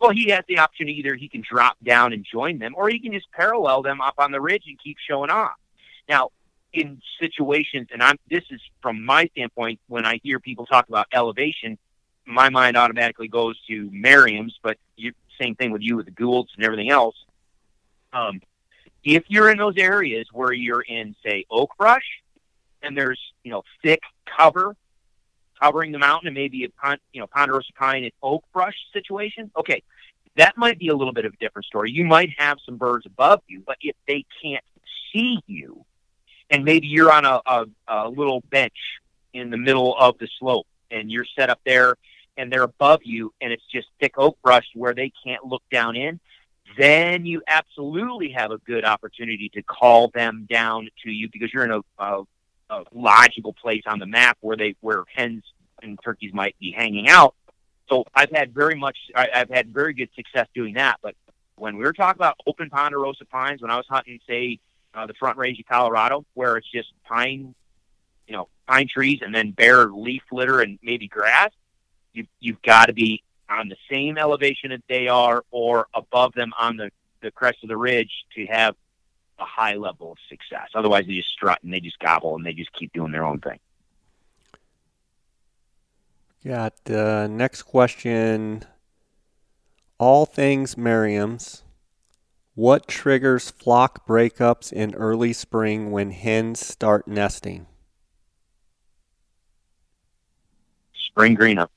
well, 0.01 0.11
he 0.11 0.29
has 0.31 0.45
the 0.47 0.59
option 0.59 0.89
either 0.89 1.15
he 1.15 1.29
can 1.29 1.43
drop 1.49 1.77
down 1.83 2.13
and 2.13 2.25
join 2.31 2.59
them 2.59 2.75
or 2.77 2.89
he 2.89 3.01
can 3.01 3.13
just 3.13 3.31
parallel 3.33 3.83
them 3.83 4.01
up 4.01 4.15
on 4.19 4.31
the 4.31 4.41
ridge 4.41 4.65
and 4.67 4.79
keep 4.83 4.97
showing 5.09 5.31
off. 5.31 5.57
Now, 6.09 6.31
in 6.73 7.01
situations, 7.21 7.89
and 7.93 8.03
I'm 8.03 8.19
this 8.29 8.45
is 8.51 8.61
from 8.83 9.05
my 9.05 9.27
standpoint, 9.33 9.81
when 9.89 10.05
I 10.05 10.21
hear 10.23 10.39
people 10.39 10.67
talk 10.67 10.89
about 10.89 11.07
elevation, 11.13 11.79
my 12.27 12.51
mind 12.51 12.77
automatically 12.77 13.29
goes 13.29 13.59
to 13.69 13.89
Merriam's, 13.93 14.59
but 14.63 14.77
you, 14.97 15.13
same 15.41 15.55
thing 15.55 15.71
with 15.71 15.83
you 15.83 15.97
with 15.97 16.07
the 16.07 16.13
Goulds 16.13 16.53
and 16.57 16.65
everything 16.65 16.91
else. 16.91 17.15
Um, 18.17 18.41
if 19.05 19.25
you're 19.29 19.51
in 19.51 19.59
those 19.59 19.77
areas 19.77 20.27
where 20.33 20.53
you're 20.53 20.81
in, 20.81 21.15
say, 21.25 21.45
oak 21.51 21.77
brush, 21.79 22.05
and 22.83 22.97
there's 22.97 23.21
you 23.43 23.51
know 23.51 23.63
thick 23.83 24.01
cover 24.37 24.77
covering 25.61 25.93
the 25.93 25.99
mountain, 25.99 26.29
and 26.29 26.35
maybe 26.35 26.65
a 26.65 26.69
pon- 26.71 26.99
you 27.13 27.21
know 27.21 27.27
ponderosa 27.27 27.73
pine 27.75 28.05
and 28.05 28.13
oak 28.23 28.45
brush 28.53 28.77
situation, 28.93 29.51
okay, 29.57 29.83
that 30.37 30.57
might 30.57 30.79
be 30.79 30.89
a 30.89 30.95
little 30.95 31.13
bit 31.13 31.25
of 31.25 31.33
a 31.33 31.37
different 31.37 31.67
story. 31.67 31.91
You 31.91 32.05
might 32.05 32.31
have 32.39 32.59
some 32.65 32.77
birds 32.77 33.07
above 33.07 33.43
you, 33.47 33.63
but 33.67 33.77
if 33.81 33.97
they 34.07 34.25
can't 34.43 34.65
see 35.13 35.41
you, 35.47 35.85
and 36.51 36.65
maybe 36.65 36.87
you're 36.87 37.13
on 37.13 37.25
a, 37.25 37.41
a, 37.47 37.67
a 37.89 38.09
little 38.09 38.43
bench 38.51 39.01
in 39.33 39.51
the 39.51 39.57
middle 39.57 39.97
of 39.97 40.19
the 40.19 40.29
slope, 40.39 40.67
and 40.91 41.11
you're 41.11 41.27
set 41.39 41.49
up 41.49 41.61
there, 41.65 41.97
and 42.37 42.53
they're 42.53 42.63
above 42.63 43.01
you, 43.05 43.33
and 43.41 43.53
it's 43.53 43.65
just 43.73 43.89
thick 44.01 44.15
oak 44.19 44.39
brush 44.43 44.67
where 44.75 44.95
they 44.95 45.13
can't 45.25 45.45
look 45.45 45.63
down 45.71 45.97
in 45.97 46.21
then 46.79 47.25
you 47.27 47.43
absolutely 47.47 48.31
have 48.31 48.51
a 48.51 48.59
good 48.59 48.85
opportunity 48.85 49.49
to 49.51 49.63
call 49.63 50.09
them 50.09 50.47
down 50.51 50.89
to 51.05 51.11
you 51.11 51.29
because 51.33 51.53
you're 51.53 51.65
in 51.65 51.71
a, 51.71 51.81
a, 51.99 52.23
a 52.71 52.85
logical 52.93 53.53
place 53.53 53.83
on 53.87 53.99
the 53.99 54.07
map 54.07 54.37
where 54.41 54.57
they 54.57 54.75
where 54.81 55.05
hens 55.15 55.43
and 55.83 55.99
turkeys 56.03 56.33
might 56.35 56.57
be 56.59 56.73
hanging 56.73 57.09
out. 57.09 57.35
So 57.89 58.05
I've 58.15 58.31
had 58.31 58.53
very 58.53 58.75
much 58.75 58.97
I, 59.15 59.29
I've 59.35 59.51
had 59.51 59.69
very 59.69 59.95
good 59.95 60.11
success 60.15 60.49
doing 60.55 60.75
that. 60.75 60.99
But 61.03 61.15
when 61.57 61.77
we 61.77 61.85
were 61.85 61.93
talking 61.93 62.19
about 62.19 62.41
open 62.47 62.69
ponderosa 62.71 63.25
pines, 63.25 63.63
when 63.63 63.71
I 63.71 63.77
was 63.77 63.87
hunting, 63.89 64.19
say 64.29 64.59
uh, 64.95 65.07
the 65.07 65.15
Front 65.15 65.39
Range 65.39 65.59
of 65.59 65.67
Colorado, 65.67 66.25
where 66.35 66.57
it's 66.57 66.71
just 66.71 66.93
pine, 67.05 67.55
you 68.27 68.35
know, 68.35 68.49
pine 68.67 68.89
trees 68.89 69.21
and 69.23 69.35
then 69.35 69.53
bare 69.53 69.87
leaf 69.87 70.23
litter 70.33 70.61
and 70.61 70.79
maybe 70.83 71.07
grass, 71.07 71.51
you 72.13 72.27
you've 72.41 72.61
got 72.63 72.87
to 72.87 72.93
be 72.93 73.23
on 73.49 73.69
the 73.69 73.77
same 73.91 74.19
elevation 74.19 74.71
that 74.71 74.83
they 74.89 75.09
are 75.09 75.45
or 75.51 75.87
above 75.95 76.33
them 76.35 76.53
on 76.59 76.77
the, 76.77 76.91
the 77.23 77.31
crest 77.31 77.59
of 77.63 77.69
the 77.69 77.77
ridge 77.77 78.11
to 78.35 78.47
have 78.47 78.75
a 79.39 79.45
high 79.45 79.75
level 79.75 80.13
of 80.13 80.19
success. 80.29 80.69
Otherwise, 80.75 81.05
they 81.07 81.15
just 81.15 81.29
strut 81.29 81.59
and 81.63 81.73
they 81.73 81.81
just 81.81 81.99
gobble 81.99 82.37
and 82.37 82.45
they 82.45 82.53
just 82.53 82.73
keep 82.73 82.93
doing 82.93 83.13
their 83.13 83.25
own 83.25 83.41
thing. 83.41 83.59
Got 86.45 86.91
uh, 86.91 87.27
next 87.27 87.63
question. 87.63 88.65
All 89.99 90.27
things 90.27 90.77
Merriam's. 90.77 91.63
What 92.55 92.89
triggers 92.89 93.51
flock 93.51 94.07
breakups 94.07 94.73
in 94.73 94.95
early 94.95 95.33
spring 95.33 95.91
when 95.91 96.11
hens 96.11 96.65
start 96.65 97.07
nesting? 97.07 97.67
Spring 100.95 101.35
green 101.35 101.59
up. 101.59 101.71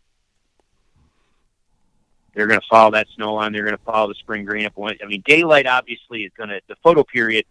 They're 2.34 2.48
going 2.48 2.60
to 2.60 2.68
follow 2.70 2.92
that 2.92 3.08
snow 3.16 3.34
line. 3.34 3.52
They're 3.52 3.66
going 3.66 3.78
to 3.78 3.84
follow 3.84 4.08
the 4.08 4.16
spring 4.16 4.46
green 4.46 4.66
up. 4.66 4.74
I 4.78 5.06
mean, 5.06 5.24
daylight 5.26 5.68
obviously 5.68 6.24
is 6.24 6.32
going 6.38 6.50
to, 6.50 6.62
the 6.68 6.76
photo 6.84 7.04
period 7.04 7.46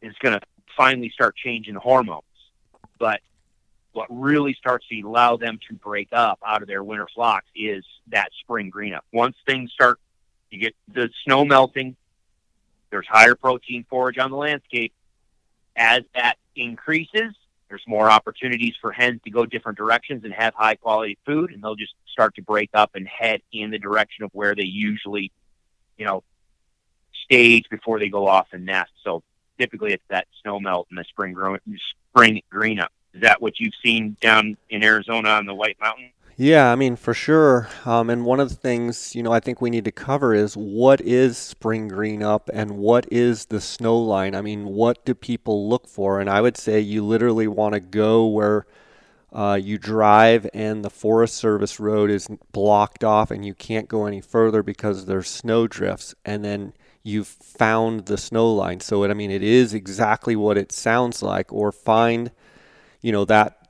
is 0.00 0.14
going 0.20 0.38
to 0.38 0.46
finally 0.76 1.10
start 1.10 1.36
changing 1.36 1.74
the 1.74 1.80
hormones. 1.80 2.22
But 2.98 3.20
what 3.92 4.06
really 4.10 4.54
starts 4.54 4.86
to 4.88 5.00
allow 5.00 5.36
them 5.36 5.58
to 5.68 5.74
break 5.74 6.08
up 6.12 6.38
out 6.46 6.62
of 6.62 6.68
their 6.68 6.82
winter 6.82 7.08
flocks 7.14 7.46
is 7.54 7.84
that 8.08 8.30
spring 8.40 8.70
green 8.70 8.94
up. 8.94 9.04
Once 9.12 9.36
things 9.46 9.72
start, 9.72 9.98
you 10.50 10.60
get 10.60 10.74
the 10.92 11.10
snow 11.24 11.44
melting, 11.44 11.96
there's 12.90 13.06
higher 13.08 13.34
protein 13.34 13.84
forage 13.88 14.18
on 14.18 14.30
the 14.30 14.36
landscape. 14.36 14.92
As 15.76 16.02
that 16.14 16.36
increases, 16.54 17.34
there's 17.74 17.88
more 17.88 18.08
opportunities 18.08 18.74
for 18.80 18.92
hens 18.92 19.20
to 19.24 19.30
go 19.30 19.44
different 19.44 19.76
directions 19.76 20.22
and 20.22 20.32
have 20.32 20.54
high 20.54 20.76
quality 20.76 21.18
food, 21.26 21.50
and 21.50 21.60
they'll 21.60 21.74
just 21.74 21.92
start 22.06 22.32
to 22.36 22.42
break 22.42 22.70
up 22.72 22.92
and 22.94 23.08
head 23.08 23.42
in 23.52 23.72
the 23.72 23.80
direction 23.80 24.24
of 24.24 24.30
where 24.32 24.54
they 24.54 24.62
usually, 24.62 25.32
you 25.98 26.06
know, 26.06 26.22
stage 27.24 27.64
before 27.68 27.98
they 27.98 28.08
go 28.08 28.28
off 28.28 28.46
and 28.52 28.64
nest. 28.64 28.92
So 29.02 29.24
typically 29.58 29.92
it's 29.92 30.04
that 30.08 30.28
snow 30.40 30.60
melt 30.60 30.86
and 30.90 30.98
the 31.00 31.02
spring 31.02 31.32
growing, 31.32 31.58
spring 32.12 32.42
green 32.48 32.78
up. 32.78 32.92
Is 33.12 33.22
that 33.22 33.42
what 33.42 33.58
you've 33.58 33.74
seen 33.84 34.16
down 34.20 34.56
in 34.70 34.84
Arizona 34.84 35.30
on 35.30 35.44
the 35.44 35.54
White 35.54 35.78
Mountain? 35.80 36.10
Yeah, 36.36 36.72
I 36.72 36.74
mean, 36.74 36.96
for 36.96 37.14
sure. 37.14 37.68
Um, 37.84 38.10
and 38.10 38.24
one 38.24 38.40
of 38.40 38.48
the 38.48 38.56
things, 38.56 39.14
you 39.14 39.22
know, 39.22 39.32
I 39.32 39.38
think 39.38 39.60
we 39.60 39.70
need 39.70 39.84
to 39.84 39.92
cover 39.92 40.34
is 40.34 40.54
what 40.56 41.00
is 41.00 41.38
spring 41.38 41.86
green 41.86 42.22
up 42.24 42.50
and 42.52 42.72
what 42.78 43.06
is 43.12 43.46
the 43.46 43.60
snow 43.60 43.96
line? 43.96 44.34
I 44.34 44.40
mean, 44.40 44.64
what 44.66 45.04
do 45.04 45.14
people 45.14 45.68
look 45.68 45.86
for? 45.86 46.20
And 46.20 46.28
I 46.28 46.40
would 46.40 46.56
say 46.56 46.80
you 46.80 47.04
literally 47.04 47.46
want 47.46 47.74
to 47.74 47.80
go 47.80 48.26
where 48.26 48.66
uh, 49.32 49.58
you 49.62 49.78
drive 49.78 50.48
and 50.54 50.84
the 50.84 50.90
Forest 50.90 51.36
Service 51.36 51.78
road 51.78 52.10
is 52.10 52.28
blocked 52.52 53.04
off 53.04 53.30
and 53.30 53.44
you 53.44 53.54
can't 53.54 53.88
go 53.88 54.06
any 54.06 54.20
further 54.20 54.62
because 54.64 55.06
there's 55.06 55.28
snow 55.30 55.68
drifts. 55.68 56.16
And 56.24 56.44
then 56.44 56.72
you've 57.04 57.28
found 57.28 58.06
the 58.06 58.18
snow 58.18 58.52
line. 58.52 58.80
So, 58.80 59.04
it, 59.04 59.10
I 59.10 59.14
mean, 59.14 59.30
it 59.30 59.42
is 59.44 59.72
exactly 59.72 60.34
what 60.36 60.58
it 60.58 60.72
sounds 60.72 61.22
like, 61.22 61.52
or 61.52 61.70
find 61.70 62.32
you 63.00 63.12
know 63.12 63.24
that 63.26 63.63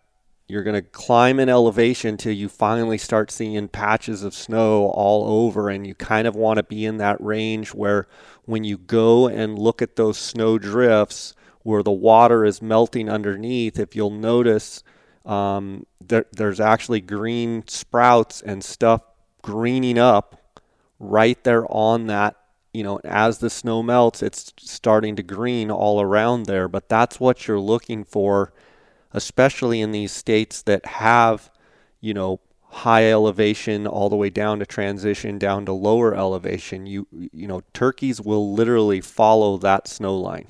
you're 0.47 0.63
going 0.63 0.75
to 0.75 0.83
climb 0.83 1.41
in 1.41 1.49
elevation 1.49 2.17
till 2.17 2.33
you 2.33 2.49
finally 2.49 2.99
start 2.99 3.31
seeing 3.31 3.69
patches 3.69 4.23
of 4.23 4.35
snow 4.35 4.89
all 4.89 5.45
over 5.45 5.71
and 5.71 5.87
you 5.87 5.95
kind 5.95 6.27
of 6.27 6.37
want 6.37 6.59
to 6.59 6.63
be 6.63 6.85
in 6.85 6.99
that 6.99 7.21
range 7.21 7.73
where 7.73 8.07
when 8.45 8.63
you 8.65 8.77
go 8.77 9.27
and 9.27 9.59
look 9.59 9.81
at 9.81 9.97
those 9.97 10.19
snow 10.19 10.59
drifts 10.59 11.35
where 11.63 11.83
the 11.83 11.91
water 11.91 12.45
is 12.45 12.61
melting 12.61 13.09
underneath 13.09 13.79
if 13.79 13.97
you'll 13.97 14.11
notice 14.11 14.83
um, 15.25 15.87
there, 16.07 16.27
there's 16.33 16.61
actually 16.61 17.01
green 17.01 17.67
sprouts 17.67 18.43
and 18.43 18.63
stuff 18.63 19.01
greening 19.41 19.99
up 19.99 20.61
right 20.99 21.43
there 21.45 21.67
on 21.71 22.07
that 22.07 22.37
you 22.73 22.83
know 22.83 23.01
as 23.05 23.39
the 23.39 23.51
snow 23.51 23.83
melts 23.83 24.23
it's 24.23 24.53
starting 24.59 25.17
to 25.17 25.23
green 25.23 25.71
all 25.71 26.01
around 26.01 26.47
there. 26.47 26.69
But 26.69 26.89
that's 26.89 27.19
what 27.19 27.47
you're 27.47 27.61
looking 27.61 28.05
for 28.05 28.53
especially 29.15 29.81
in 29.81 29.93
these 29.93 30.13
states 30.13 30.61
that 30.63 30.85
have, 30.85 31.51
you 32.01 32.13
know, 32.13 32.41
high 32.69 33.09
elevation 33.09 33.87
all 33.87 34.11
the 34.11 34.17
way 34.17 34.29
down 34.29 34.59
to 34.59 34.67
transition 34.67 35.39
down 35.39 35.65
to 35.65 35.73
lower 35.73 36.15
elevation. 36.15 36.85
You 36.85 37.07
you 37.13 37.47
know, 37.47 37.63
turkeys 37.73 38.21
will 38.21 38.53
literally 38.53 39.01
follow 39.01 39.57
that 39.59 39.89
snow 39.89 40.19
line. 40.19 40.49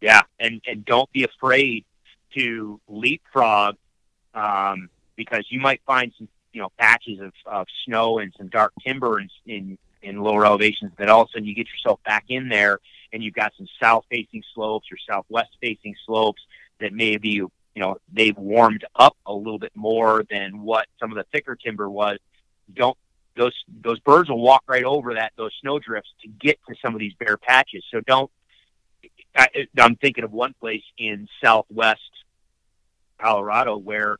Yeah, 0.00 0.22
and 0.40 0.60
and 0.66 0.84
don't 0.84 1.12
be 1.12 1.24
afraid 1.24 1.84
to 2.34 2.80
leapfrog 2.88 3.76
um, 4.34 4.88
because 5.14 5.46
you 5.50 5.60
might 5.60 5.82
find 5.86 6.12
some 6.16 6.28
you 6.52 6.62
know 6.62 6.72
patches 6.78 7.20
of, 7.20 7.32
of 7.44 7.66
snow 7.84 8.18
and 8.18 8.32
some 8.38 8.48
dark 8.48 8.72
timber 8.84 9.20
in, 9.20 9.28
in 9.46 9.78
in 10.02 10.22
lower 10.22 10.46
elevations 10.46 10.92
that 10.96 11.10
all 11.10 11.22
of 11.22 11.28
a 11.28 11.32
sudden 11.32 11.46
you 11.46 11.54
get 11.54 11.66
yourself 11.68 12.00
back 12.04 12.24
in 12.28 12.48
there 12.48 12.78
and 13.12 13.22
you've 13.22 13.34
got 13.34 13.52
some 13.56 13.66
south 13.80 14.04
facing 14.10 14.42
slopes 14.54 14.86
or 14.90 14.96
southwest 15.08 15.50
facing 15.60 15.94
slopes 16.06 16.40
that 16.80 16.92
maybe 16.92 17.28
you 17.30 17.50
know 17.76 17.96
they've 18.12 18.36
warmed 18.36 18.84
up 18.94 19.16
a 19.26 19.32
little 19.32 19.58
bit 19.58 19.72
more 19.74 20.24
than 20.30 20.62
what 20.62 20.86
some 20.98 21.10
of 21.10 21.16
the 21.16 21.24
thicker 21.32 21.56
timber 21.56 21.88
was. 21.88 22.18
Don't 22.72 22.96
those 23.36 23.54
those 23.82 24.00
birds 24.00 24.28
will 24.28 24.40
walk 24.40 24.64
right 24.66 24.84
over 24.84 25.14
that 25.14 25.32
those 25.36 25.52
snow 25.60 25.78
drifts 25.78 26.10
to 26.22 26.28
get 26.28 26.58
to 26.68 26.74
some 26.82 26.94
of 26.94 27.00
these 27.00 27.14
bare 27.14 27.36
patches. 27.36 27.84
So 27.92 28.00
don't. 28.00 28.30
I, 29.36 29.66
I'm 29.78 29.96
thinking 29.96 30.24
of 30.24 30.32
one 30.32 30.54
place 30.58 30.82
in 30.96 31.28
southwest 31.44 32.00
Colorado 33.18 33.76
where 33.76 34.16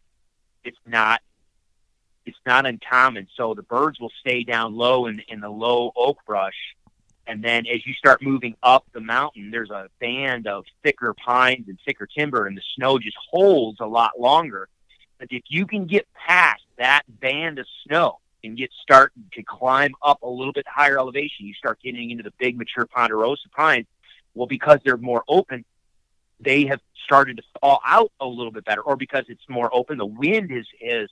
it's 0.63 0.79
not 0.87 1.23
it's 2.27 2.39
not 2.45 2.67
uncommon. 2.67 3.29
So 3.37 3.55
the 3.55 3.63
birds 3.63 3.99
will 3.99 4.13
stay 4.21 4.45
down 4.45 4.75
low 4.75 5.07
in 5.07 5.23
in 5.29 5.41
the 5.41 5.49
low 5.49 5.93
oak 5.97 6.19
brush 6.27 6.76
and 7.27 7.43
then 7.43 7.67
as 7.67 7.85
you 7.87 7.93
start 7.95 8.23
moving 8.23 8.55
up 8.63 8.87
the 8.93 9.01
mountain, 9.01 9.51
there's 9.51 9.71
a 9.71 9.89
band 10.01 10.47
of 10.47 10.65
thicker 10.83 11.15
pines 11.15 11.69
and 11.69 11.79
thicker 11.85 12.07
timber, 12.07 12.47
and 12.47 12.57
the 12.57 12.63
snow 12.77 12.99
just 12.99 13.17
holds 13.31 13.81
a 13.81 13.87
lot 13.87 14.19
longer. 14.19 14.69
But 15.19 15.29
if 15.31 15.43
you 15.49 15.67
can 15.67 15.87
get 15.87 16.07
past 16.15 16.63
that 16.79 17.03
band 17.09 17.59
of 17.59 17.67
snow 17.87 18.19
and 18.45 18.57
get 18.57 18.71
start 18.83 19.13
to 19.33 19.43
climb 19.43 19.93
up 20.03 20.23
a 20.23 20.29
little 20.29 20.53
bit 20.53 20.67
higher 20.69 20.99
elevation, 20.99 21.47
you 21.47 21.55
start 21.55 21.81
getting 21.83 22.11
into 22.11 22.23
the 22.23 22.33
big 22.39 22.57
mature 22.57 22.87
ponderosa 22.87 23.49
pines. 23.51 23.87
Well, 24.35 24.47
because 24.47 24.81
they're 24.85 24.99
more 24.99 25.25
open, 25.27 25.65
they 26.39 26.67
have 26.67 26.81
started 27.05 27.39
to 27.39 27.43
thaw 27.61 27.79
out 27.85 28.13
a 28.21 28.27
little 28.27 28.53
bit 28.53 28.65
better, 28.65 28.83
or 28.83 28.97
because 28.97 29.25
it's 29.29 29.49
more 29.49 29.75
open, 29.75 29.99
the 29.99 30.07
wind 30.07 30.51
has 30.51 30.67
has 30.87 31.09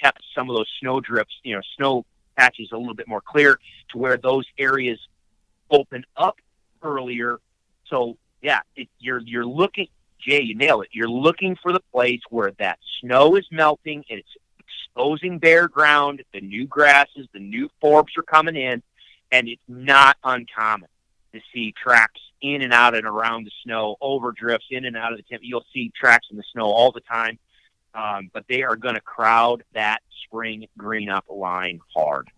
kept 0.00 0.22
some 0.34 0.48
of 0.48 0.56
those 0.56 0.70
snow 0.80 1.00
drifts, 1.00 1.34
you 1.42 1.54
know, 1.54 1.62
snow 1.76 2.06
patches 2.36 2.70
a 2.72 2.76
little 2.76 2.94
bit 2.94 3.08
more 3.08 3.20
clear 3.20 3.58
to 3.90 3.98
where 3.98 4.16
those 4.16 4.46
areas 4.58 4.98
open 5.70 6.04
up 6.16 6.38
earlier. 6.82 7.38
So 7.86 8.16
yeah, 8.42 8.60
it, 8.76 8.88
you're 8.98 9.20
you're 9.20 9.46
looking, 9.46 9.88
Jay, 10.20 10.42
you 10.42 10.54
nail 10.54 10.82
it. 10.82 10.88
You're 10.92 11.08
looking 11.08 11.56
for 11.62 11.72
the 11.72 11.82
place 11.92 12.20
where 12.30 12.52
that 12.58 12.78
snow 13.00 13.36
is 13.36 13.46
melting 13.50 14.04
and 14.10 14.20
it's 14.20 14.36
exposing 14.58 15.38
bare 15.38 15.68
ground. 15.68 16.22
The 16.32 16.40
new 16.40 16.66
grasses, 16.66 17.26
the 17.32 17.40
new 17.40 17.70
forbs 17.82 18.16
are 18.16 18.22
coming 18.22 18.56
in, 18.56 18.82
and 19.30 19.48
it's 19.48 19.62
not 19.68 20.16
uncommon 20.24 20.88
to 21.32 21.40
see 21.52 21.72
tracks 21.72 22.20
in 22.40 22.62
and 22.62 22.72
out 22.72 22.94
and 22.94 23.06
around 23.06 23.44
the 23.44 23.50
snow, 23.64 23.96
over 24.00 24.32
drifts 24.32 24.68
in 24.70 24.84
and 24.84 24.96
out 24.96 25.12
of 25.12 25.18
the 25.18 25.24
temp. 25.24 25.42
You'll 25.44 25.64
see 25.72 25.92
tracks 25.98 26.28
in 26.30 26.36
the 26.36 26.44
snow 26.52 26.64
all 26.64 26.92
the 26.92 27.00
time, 27.00 27.38
um, 27.94 28.30
but 28.32 28.44
they 28.48 28.62
are 28.62 28.76
going 28.76 28.94
to 28.94 29.00
crowd 29.00 29.64
that 29.74 30.02
spring 30.24 30.66
green 30.76 31.10
up 31.10 31.24
line 31.28 31.80
hard. 31.94 32.28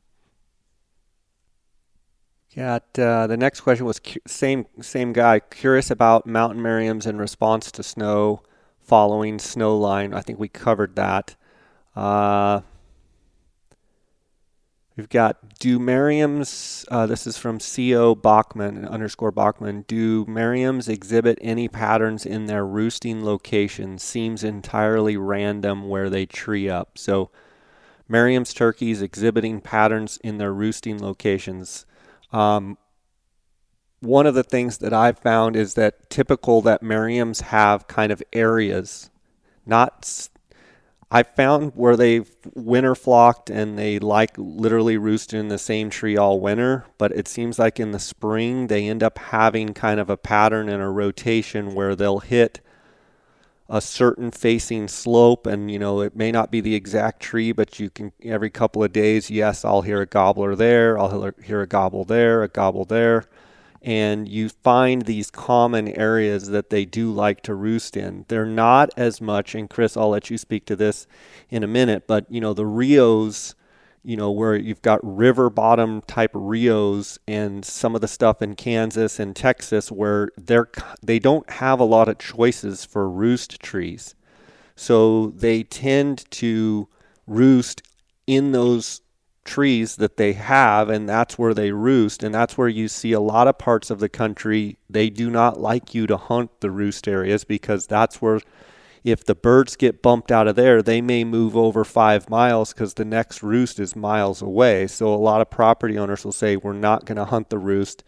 Yeah, 2.53 2.81
uh, 2.99 3.29
the 3.29 3.37
next 3.37 3.61
question 3.61 3.87
was 3.87 4.01
cu- 4.01 4.21
same 4.27 4.67
same 4.81 5.13
guy 5.13 5.39
curious 5.39 5.91
about 5.91 6.27
mountain 6.27 6.63
Merriams 6.63 7.07
in 7.07 7.17
response 7.17 7.71
to 7.73 7.83
snow 7.85 8.43
following 8.81 9.39
snow 9.39 9.77
line. 9.77 10.13
I 10.13 10.21
think 10.21 10.41
we 10.41 10.49
covered 10.49 10.97
that. 10.97 11.37
Uh, 11.95 12.63
we've 14.97 15.09
got 15.09 15.61
do 15.61 15.79
Merriams. 15.79 16.85
Uh, 16.91 17.07
this 17.07 17.25
is 17.25 17.39
from 17.39 17.61
Co 17.61 18.17
Bachman 18.17 18.85
underscore 18.85 19.31
Bachman. 19.31 19.83
Do 19.87 20.27
Merriams 20.27 20.89
exhibit 20.89 21.39
any 21.41 21.69
patterns 21.69 22.27
in 22.27 22.47
their 22.47 22.67
roosting 22.67 23.25
location? 23.25 23.97
Seems 23.99 24.43
entirely 24.43 25.17
random 25.17 25.89
where 25.89 26.11
they 26.11 26.27
tree 26.27 26.69
up. 26.69 26.99
So. 26.99 27.31
Merriam's 28.09 28.53
turkeys 28.53 29.03
exhibiting 29.03 29.61
patterns 29.61 30.19
in 30.25 30.39
their 30.39 30.53
roosting 30.53 31.01
locations. 31.01 31.87
Um, 32.33 32.79
one 34.01 34.27
of 34.27 34.35
the 34.35 34.43
things 34.43 34.79
that 34.79 34.93
I've 34.93 35.19
found 35.19 35.57
is 35.57 35.75
that 35.75 36.09
typical 36.11 36.63
that 36.63 36.83
Merriams 36.83 37.43
have 37.43 37.87
kind 37.87 38.11
of 38.11 38.23
areas, 38.33 39.11
not. 39.67 40.29
I 41.13 41.25
found 41.25 41.73
where 41.75 41.97
they've 41.97 42.31
winter 42.55 42.95
flocked 42.95 43.51
and 43.51 43.77
they 43.77 43.99
like 43.99 44.31
literally 44.37 44.97
roosted 44.97 45.41
in 45.41 45.49
the 45.49 45.59
same 45.59 45.91
tree 45.91 46.17
all 46.17 46.41
winter, 46.41 46.87
but 46.99 47.11
it 47.13 47.27
seems 47.27 47.59
like 47.59 47.81
in 47.81 47.91
the 47.91 47.99
spring 47.99 48.69
they 48.69 48.89
end 48.89 49.03
up 49.03 49.19
having 49.19 49.75
kind 49.75 49.99
of 49.99 50.09
a 50.09 50.17
pattern 50.17 50.69
and 50.69 50.81
a 50.81 50.89
rotation 50.89 51.75
where 51.75 51.97
they'll 51.97 52.21
hit 52.21 52.61
a 53.71 53.81
certain 53.81 54.33
facing 54.33 54.89
slope 54.89 55.47
and 55.47 55.71
you 55.71 55.79
know 55.79 56.01
it 56.01 56.17
may 56.17 56.33
not 56.33 56.51
be 56.51 56.61
the 56.61 56.75
exact 56.75 57.21
tree 57.21 57.53
but 57.53 57.79
you 57.79 57.89
can 57.89 58.13
every 58.25 58.51
couple 58.51 58.83
of 58.83 58.93
days 58.93 59.31
yes 59.31 59.65
i'll 59.65 59.83
hear 59.83 60.01
a 60.01 60.07
gobbler 60.07 60.57
there 60.57 60.99
i'll 60.99 61.33
hear 61.45 61.63
a 61.63 61.67
gobble 61.69 62.05
there 62.05 62.43
a 62.43 62.49
gobble 62.49 62.85
there 62.85 63.25
and 63.81 64.29
you 64.29 64.49
find 64.49 65.03
these 65.03 65.31
common 65.31 65.89
areas 65.89 66.49
that 66.49 66.69
they 66.69 66.85
do 66.85 67.11
like 67.11 67.41
to 67.41 67.55
roost 67.55 67.97
in. 67.97 68.27
They're 68.29 68.45
not 68.45 68.91
as 68.97 69.21
much 69.21 69.55
and 69.55 69.71
chris 69.71 69.97
i'll 69.97 70.11
let 70.11 70.31
you 70.31 70.37
speak 70.37 70.67
to 70.67 70.75
this 70.75 71.07
in 71.49 71.63
a 71.63 71.69
minute 71.69 72.09
but 72.09 72.27
you 72.29 72.41
know 72.41 72.53
the 72.53 72.67
rios 72.67 73.55
you 74.03 74.17
know, 74.17 74.31
where 74.31 74.57
you've 74.57 74.83
got 74.83 75.01
river 75.03 75.51
bottom 75.51 76.01
type 76.03 76.31
rios 76.35 77.19
and 77.29 77.65
some 77.65 77.95
of 77.95 78.01
the 78.01 78.09
stuff 78.09 78.41
in 78.41 78.55
Kansas 78.55 79.19
and 79.21 79.37
Texas 79.37 79.91
where 79.93 80.31
they're 80.37 80.71
they 81.03 81.19
don't 81.19 81.49
have 81.51 81.81
a 81.81 81.85
lot 81.85 82.09
of 82.09 82.19
choices 82.19 82.85
for 82.85 83.09
roost 83.09 83.61
trees. 83.61 84.15
So 84.75 85.29
they 85.29 85.63
tend 85.63 86.31
to 86.33 86.89
roost 87.27 87.83
in 88.27 88.53
those 88.53 89.03
trees 89.45 89.97
that 89.97 90.17
they 90.17 90.33
have 90.35 90.89
and 90.89 91.09
that's 91.09 91.39
where 91.39 91.55
they 91.55 91.73
roost 91.73 92.23
and 92.23 92.35
that's 92.35 92.57
where 92.57 92.69
you 92.69 92.89
see 92.89 93.13
a 93.13 93.21
lot 93.21 93.49
of 93.49 93.59
parts 93.59 93.91
of 93.91 93.99
the 93.99 94.09
country 94.09 94.79
they 94.89 95.09
do 95.11 95.31
not 95.31 95.59
like 95.59 95.95
you 95.95 96.07
to 96.07 96.17
hunt 96.17 96.51
the 96.61 96.71
roost 96.71 97.09
areas 97.09 97.43
because 97.43 97.87
that's 97.87 98.21
where 98.21 98.39
if 99.03 99.25
the 99.25 99.35
birds 99.35 99.77
get 99.77 100.03
bumped 100.03 100.31
out 100.31 100.47
of 100.47 100.57
there, 100.57 100.83
they 100.83 101.01
may 101.01 101.25
move 101.25 101.57
over 101.57 101.85
five 101.85 102.29
miles 102.29 102.73
because 102.73 102.95
the 102.95 103.05
next 103.05 103.43
roost 103.43 103.81
is 103.81 103.97
miles 103.97 104.43
away. 104.43 104.87
So 104.87 105.13
a 105.13 105.17
lot 105.17 105.41
of 105.41 105.51
property 105.51 105.99
owners 105.99 106.25
will 106.25 106.33
say, 106.33 106.57
we're 106.57 106.73
not 106.73 107.07
going 107.07 107.17
to 107.17 107.25
hunt 107.25 107.51
the 107.51 107.59
roost 107.59 108.05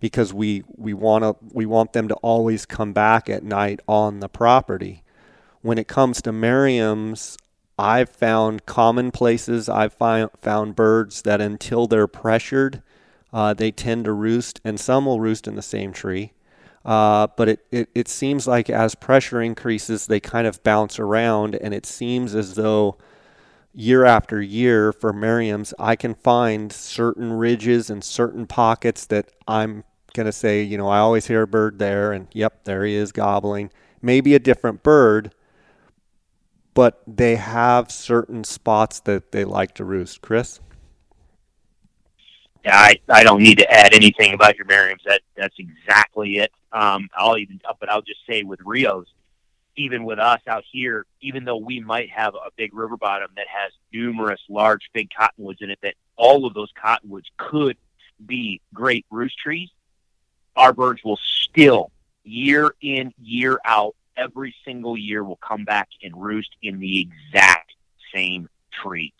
because 0.00 0.32
we, 0.32 0.62
we, 0.76 0.94
wanna, 0.94 1.34
we 1.52 1.66
want 1.66 1.92
them 1.92 2.06
to 2.08 2.14
always 2.16 2.66
come 2.66 2.92
back 2.92 3.28
at 3.28 3.42
night 3.42 3.80
on 3.88 4.20
the 4.20 4.28
property. 4.28 5.02
When 5.60 5.76
it 5.76 5.88
comes 5.88 6.22
to 6.22 6.32
Merriam's, 6.32 7.36
I've 7.76 8.08
found 8.08 8.64
common 8.64 9.10
places. 9.10 9.68
I've 9.68 9.94
found 9.94 10.76
birds 10.76 11.22
that 11.22 11.40
until 11.40 11.86
they're 11.86 12.06
pressured, 12.06 12.82
uh, 13.32 13.54
they 13.54 13.70
tend 13.70 14.04
to 14.04 14.12
roost, 14.12 14.60
and 14.64 14.78
some 14.78 15.06
will 15.06 15.20
roost 15.20 15.46
in 15.46 15.56
the 15.56 15.62
same 15.62 15.92
tree. 15.92 16.32
Uh, 16.84 17.26
but 17.36 17.48
it, 17.48 17.66
it, 17.70 17.88
it 17.94 18.08
seems 18.08 18.46
like 18.46 18.70
as 18.70 18.94
pressure 18.94 19.42
increases, 19.42 20.06
they 20.06 20.20
kind 20.20 20.46
of 20.46 20.62
bounce 20.62 20.98
around, 20.98 21.54
and 21.56 21.74
it 21.74 21.84
seems 21.84 22.34
as 22.34 22.54
though 22.54 22.96
year 23.74 24.04
after 24.04 24.40
year 24.40 24.92
for 24.92 25.12
Merriam's, 25.12 25.74
I 25.78 25.96
can 25.96 26.14
find 26.14 26.72
certain 26.72 27.32
ridges 27.32 27.90
and 27.90 28.02
certain 28.02 28.46
pockets 28.46 29.06
that 29.06 29.30
I'm 29.46 29.84
going 30.14 30.26
to 30.26 30.32
say, 30.32 30.62
you 30.62 30.78
know, 30.78 30.88
I 30.88 30.98
always 30.98 31.26
hear 31.26 31.42
a 31.42 31.46
bird 31.46 31.78
there, 31.78 32.12
and 32.12 32.28
yep, 32.32 32.64
there 32.64 32.84
he 32.84 32.94
is 32.94 33.12
gobbling. 33.12 33.70
Maybe 34.00 34.34
a 34.34 34.38
different 34.38 34.82
bird, 34.82 35.32
but 36.74 37.02
they 37.06 37.36
have 37.36 37.90
certain 37.90 38.44
spots 38.44 39.00
that 39.00 39.32
they 39.32 39.44
like 39.44 39.74
to 39.74 39.84
roost. 39.84 40.22
Chris? 40.22 40.60
I 42.66 43.00
I 43.08 43.22
don't 43.22 43.42
need 43.42 43.58
to 43.58 43.70
add 43.70 43.94
anything 43.94 44.34
about 44.34 44.56
your 44.56 44.66
Merriams. 44.66 45.02
That 45.06 45.22
that's 45.36 45.56
exactly 45.58 46.38
it. 46.38 46.52
Um, 46.72 47.08
I'll 47.16 47.38
even 47.38 47.60
but 47.80 47.90
I'll 47.90 48.02
just 48.02 48.20
say 48.28 48.42
with 48.42 48.60
Rios, 48.64 49.06
even 49.76 50.04
with 50.04 50.18
us 50.18 50.40
out 50.46 50.64
here, 50.70 51.06
even 51.20 51.44
though 51.44 51.56
we 51.56 51.80
might 51.80 52.10
have 52.10 52.34
a 52.34 52.50
big 52.56 52.74
river 52.74 52.96
bottom 52.96 53.30
that 53.36 53.46
has 53.48 53.72
numerous 53.92 54.40
large 54.48 54.90
big 54.92 55.08
cottonwoods 55.16 55.62
in 55.62 55.70
it, 55.70 55.78
that 55.82 55.94
all 56.16 56.46
of 56.46 56.54
those 56.54 56.70
cottonwoods 56.80 57.28
could 57.36 57.76
be 58.24 58.60
great 58.74 59.06
roost 59.10 59.38
trees, 59.38 59.70
our 60.56 60.72
birds 60.72 61.02
will 61.04 61.18
still 61.44 61.90
year 62.24 62.74
in 62.82 63.12
year 63.22 63.58
out 63.64 63.94
every 64.16 64.54
single 64.64 64.96
year 64.96 65.22
will 65.22 65.36
come 65.36 65.64
back 65.64 65.88
and 66.02 66.20
roost 66.20 66.50
in 66.62 66.80
the 66.80 67.00
exact 67.00 67.72
same 68.12 68.48
trees. 68.82 69.12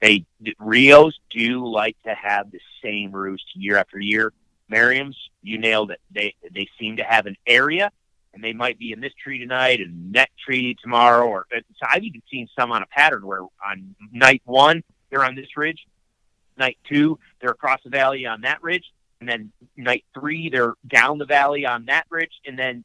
They 0.00 0.24
Rios 0.58 1.18
do 1.30 1.66
like 1.66 1.96
to 2.04 2.14
have 2.14 2.50
the 2.50 2.60
same 2.82 3.12
roost 3.12 3.44
year 3.54 3.78
after 3.78 3.98
year. 3.98 4.32
Merriam's, 4.68 5.16
you 5.42 5.58
nailed 5.58 5.90
it. 5.90 6.00
They 6.10 6.34
they 6.52 6.68
seem 6.78 6.96
to 6.96 7.04
have 7.04 7.26
an 7.26 7.36
area, 7.46 7.90
and 8.34 8.42
they 8.42 8.52
might 8.52 8.78
be 8.78 8.92
in 8.92 9.00
this 9.00 9.12
tree 9.14 9.38
tonight 9.38 9.80
and 9.80 10.14
that 10.14 10.28
tree 10.44 10.76
tomorrow. 10.82 11.26
Or 11.26 11.46
uh, 11.54 11.60
so 11.78 11.86
I've 11.88 12.02
even 12.02 12.22
seen 12.30 12.48
some 12.58 12.72
on 12.72 12.82
a 12.82 12.86
pattern 12.86 13.24
where 13.26 13.42
on 13.42 13.94
night 14.12 14.42
one 14.44 14.82
they're 15.08 15.24
on 15.24 15.34
this 15.34 15.56
ridge, 15.56 15.86
night 16.58 16.78
two 16.88 17.18
they're 17.40 17.50
across 17.50 17.80
the 17.84 17.90
valley 17.90 18.26
on 18.26 18.42
that 18.42 18.62
ridge, 18.62 18.84
and 19.20 19.28
then 19.28 19.52
night 19.76 20.04
three 20.12 20.50
they're 20.50 20.74
down 20.86 21.18
the 21.18 21.26
valley 21.26 21.64
on 21.64 21.86
that 21.86 22.06
ridge, 22.10 22.32
and 22.44 22.58
then 22.58 22.84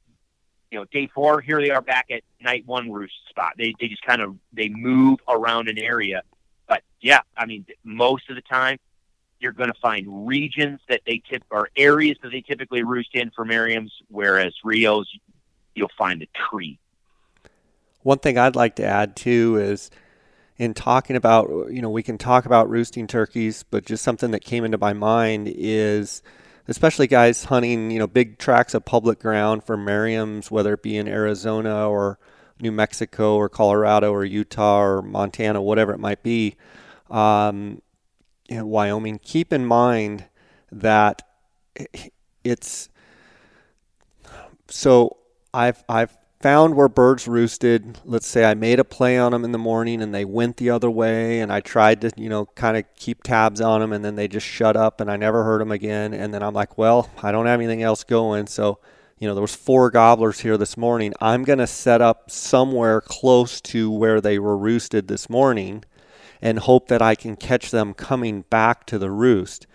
you 0.72 0.80
know 0.80 0.86
day 0.86 1.10
four 1.14 1.42
here 1.42 1.62
they 1.62 1.70
are 1.70 1.82
back 1.82 2.08
at 2.10 2.24
night 2.42 2.64
one 2.66 2.92
roost 2.92 3.14
spot. 3.30 3.54
They 3.58 3.74
they 3.80 3.88
just 3.88 4.04
kind 4.04 4.22
of 4.22 4.36
they 4.54 4.70
move 4.70 5.20
around 5.28 5.68
an 5.68 5.78
area 5.78 6.24
but 6.72 6.84
yeah, 7.02 7.20
I 7.36 7.46
mean, 7.48 7.66
most 7.84 8.30
of 8.30 8.38
the 8.38 8.42
time 8.42 8.78
you're 9.42 9.52
going 9.52 9.68
to 9.68 9.80
find 9.82 10.26
regions 10.26 10.80
that 10.88 11.02
they 11.06 11.22
tip 11.30 11.44
or 11.52 11.68
areas 11.76 12.16
that 12.24 12.32
they 12.32 12.40
typically 12.40 12.82
roost 12.82 13.14
in 13.14 13.30
for 13.32 13.44
Merriam's, 13.44 13.92
whereas 14.08 14.54
Rios, 14.64 15.06
you'll 15.76 15.92
find 15.98 16.22
a 16.22 16.28
tree. 16.50 16.80
One 18.04 18.20
thing 18.20 18.38
I'd 18.38 18.56
like 18.56 18.78
to 18.78 18.86
add 18.86 19.18
too 19.18 19.58
is 19.58 19.92
in 20.58 20.74
talking 20.74 21.18
about, 21.18 21.50
you 21.70 21.82
know, 21.82 21.90
we 21.90 22.04
can 22.04 22.18
talk 22.18 22.46
about 22.46 22.70
roosting 22.70 23.06
turkeys, 23.06 23.64
but 23.70 23.86
just 23.86 24.02
something 24.02 24.32
that 24.32 24.46
came 24.46 24.64
into 24.64 24.78
my 24.78 24.94
mind 24.94 25.52
is 25.54 26.24
especially 26.68 27.08
guys 27.08 27.46
hunting, 27.46 27.92
you 27.92 28.00
know, 28.00 28.08
big 28.08 28.38
tracts 28.38 28.74
of 28.74 28.86
public 28.86 29.20
ground 29.20 29.64
for 29.64 29.78
Merriam's, 29.78 30.52
whether 30.52 30.74
it 30.74 30.84
be 30.84 30.98
in 30.98 31.08
Arizona 31.08 31.90
or 31.90 32.20
New 32.60 32.72
Mexico 32.72 33.36
or 33.36 33.50
Colorado 33.50 34.12
or 34.12 34.24
Utah 34.24 34.82
or 34.82 35.02
Montana, 35.02 35.62
whatever 35.62 35.94
it 35.94 36.00
might 36.00 36.24
be, 36.24 36.56
um, 37.10 37.82
in 38.48 38.68
Wyoming, 38.68 39.20
keep 39.20 39.52
in 39.54 39.66
mind 39.66 40.26
that 40.72 41.22
it's 42.44 42.90
so 44.68 45.18
I've 45.54 45.84
I've 45.90 46.16
found 46.42 46.76
where 46.76 46.90
birds 46.90 47.28
roosted. 47.28 48.00
Let's 48.06 48.28
say 48.28 48.46
I 48.46 48.54
made 48.54 48.80
a 48.80 48.84
play 48.84 49.18
on 49.18 49.32
them 49.32 49.44
in 49.44 49.52
the 49.52 49.58
morning 49.58 50.02
and 50.02 50.14
they 50.14 50.26
went 50.26 50.58
the 50.58 50.70
other 50.70 50.90
way, 50.90 51.40
and 51.40 51.52
I 51.52 51.60
tried 51.60 52.02
to, 52.02 52.12
you 52.18 52.30
know, 52.30 52.46
kind 52.48 52.78
of 52.78 52.86
keep 52.96 53.24
tabs 53.24 53.62
on 53.62 53.82
them, 53.82 53.94
and 53.94 54.04
then 54.04 54.16
they 54.16 54.28
just 54.28 54.46
shut 54.46 54.76
up, 54.76 55.02
and 55.02 55.10
I 55.10 55.18
never 55.18 55.44
heard 55.44 55.62
them 55.62 55.72
again. 55.72 56.14
And 56.14 56.34
then 56.34 56.44
I'm 56.44 56.54
like, 56.54 56.78
well, 56.78 57.10
I 57.22 57.32
don't 57.32 57.46
have 57.46 57.60
anything 57.60 57.84
else 57.84 58.04
going, 58.04 58.48
so 58.48 58.80
you 59.22 59.28
know, 59.28 59.36
there 59.36 59.42
was 59.44 59.56
four 59.56 59.92
gobblers 59.92 60.40
here 60.40 60.58
this 60.58 60.76
morning. 60.76 61.14
I'm 61.22 61.44
going 61.44 61.60
to 61.60 61.68
set 61.68 62.02
up 62.02 62.32
somewhere 62.32 63.02
close 63.02 63.62
to 63.62 63.92
where 63.92 64.20
they 64.20 64.40
were 64.40 64.58
roosted 64.58 65.08
this 65.08 65.30
morning 65.30 65.84
and 66.42 66.58
hope 66.58 66.88
that 66.88 67.04
I 67.04 67.14
can 67.14 67.36
catch 67.36 67.70
them 67.70 67.94
coming 67.94 68.46
back 68.50 68.88
to 68.88 68.98
the 68.98 69.12
roost. 69.12 69.68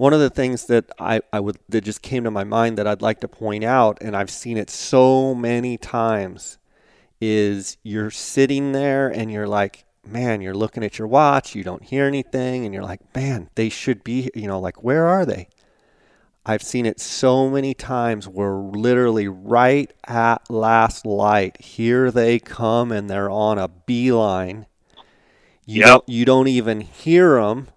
One 0.00 0.14
of 0.14 0.20
the 0.20 0.30
things 0.30 0.64
that 0.68 0.90
I, 0.98 1.20
I 1.30 1.40
would 1.40 1.58
that 1.68 1.82
just 1.82 2.00
came 2.00 2.24
to 2.24 2.30
my 2.30 2.42
mind 2.42 2.78
that 2.78 2.86
I'd 2.86 3.02
like 3.02 3.20
to 3.20 3.28
point 3.28 3.64
out, 3.64 3.98
and 4.00 4.16
I've 4.16 4.30
seen 4.30 4.56
it 4.56 4.70
so 4.70 5.34
many 5.34 5.76
times, 5.76 6.56
is 7.20 7.76
you're 7.82 8.10
sitting 8.10 8.72
there 8.72 9.08
and 9.10 9.30
you're 9.30 9.46
like, 9.46 9.84
man, 10.06 10.40
you're 10.40 10.54
looking 10.54 10.82
at 10.82 10.98
your 10.98 11.06
watch, 11.06 11.54
you 11.54 11.62
don't 11.62 11.82
hear 11.82 12.06
anything, 12.06 12.64
and 12.64 12.72
you're 12.72 12.82
like, 12.82 13.14
man, 13.14 13.50
they 13.56 13.68
should 13.68 14.02
be, 14.02 14.30
you 14.34 14.46
know, 14.46 14.58
like, 14.58 14.82
where 14.82 15.06
are 15.06 15.26
they? 15.26 15.48
I've 16.46 16.62
seen 16.62 16.86
it 16.86 16.98
so 16.98 17.50
many 17.50 17.74
times 17.74 18.26
where 18.26 18.54
literally 18.54 19.28
right 19.28 19.92
at 20.08 20.48
last 20.48 21.04
light, 21.04 21.60
here 21.60 22.10
they 22.10 22.38
come 22.38 22.90
and 22.90 23.10
they're 23.10 23.28
on 23.28 23.58
a 23.58 23.68
beeline. 23.68 24.64
You, 25.66 25.80
yep. 25.80 25.88
don't, 25.88 26.08
you 26.08 26.24
don't 26.24 26.48
even 26.48 26.80
hear 26.80 27.38
them. 27.38 27.68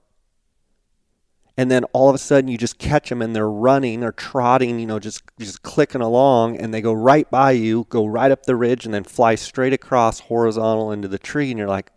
And 1.56 1.70
then 1.70 1.84
all 1.93 2.10
of 2.10 2.16
a 2.16 2.20
sudden 2.20 2.47
you 2.47 2.58
just 2.58 2.80
catch 2.80 3.10
them 3.10 3.22
and 3.22 3.36
they're 3.36 3.49
running 3.49 4.04
or 4.04 4.12
trotting, 4.12 4.80
you 4.80 4.88
know, 4.88 4.99
just, 4.99 5.22
just 5.39 5.62
clicking 5.62 6.01
along 6.01 6.58
and 6.58 6.74
they 6.74 6.82
go 6.82 6.93
right 6.93 7.30
by 7.30 7.51
you, 7.51 7.86
go 7.89 8.06
right 8.06 8.32
up 8.32 8.43
the 8.43 8.56
ridge 8.56 8.86
and 8.86 8.93
then 8.93 9.04
fly 9.04 9.36
straight 9.36 9.74
across 9.74 10.20
horizontal 10.22 10.91
into 10.91 11.08
the 11.08 11.20
tree. 11.20 11.51
And 11.51 11.60
you're 11.60 11.68
like, 11.68 11.91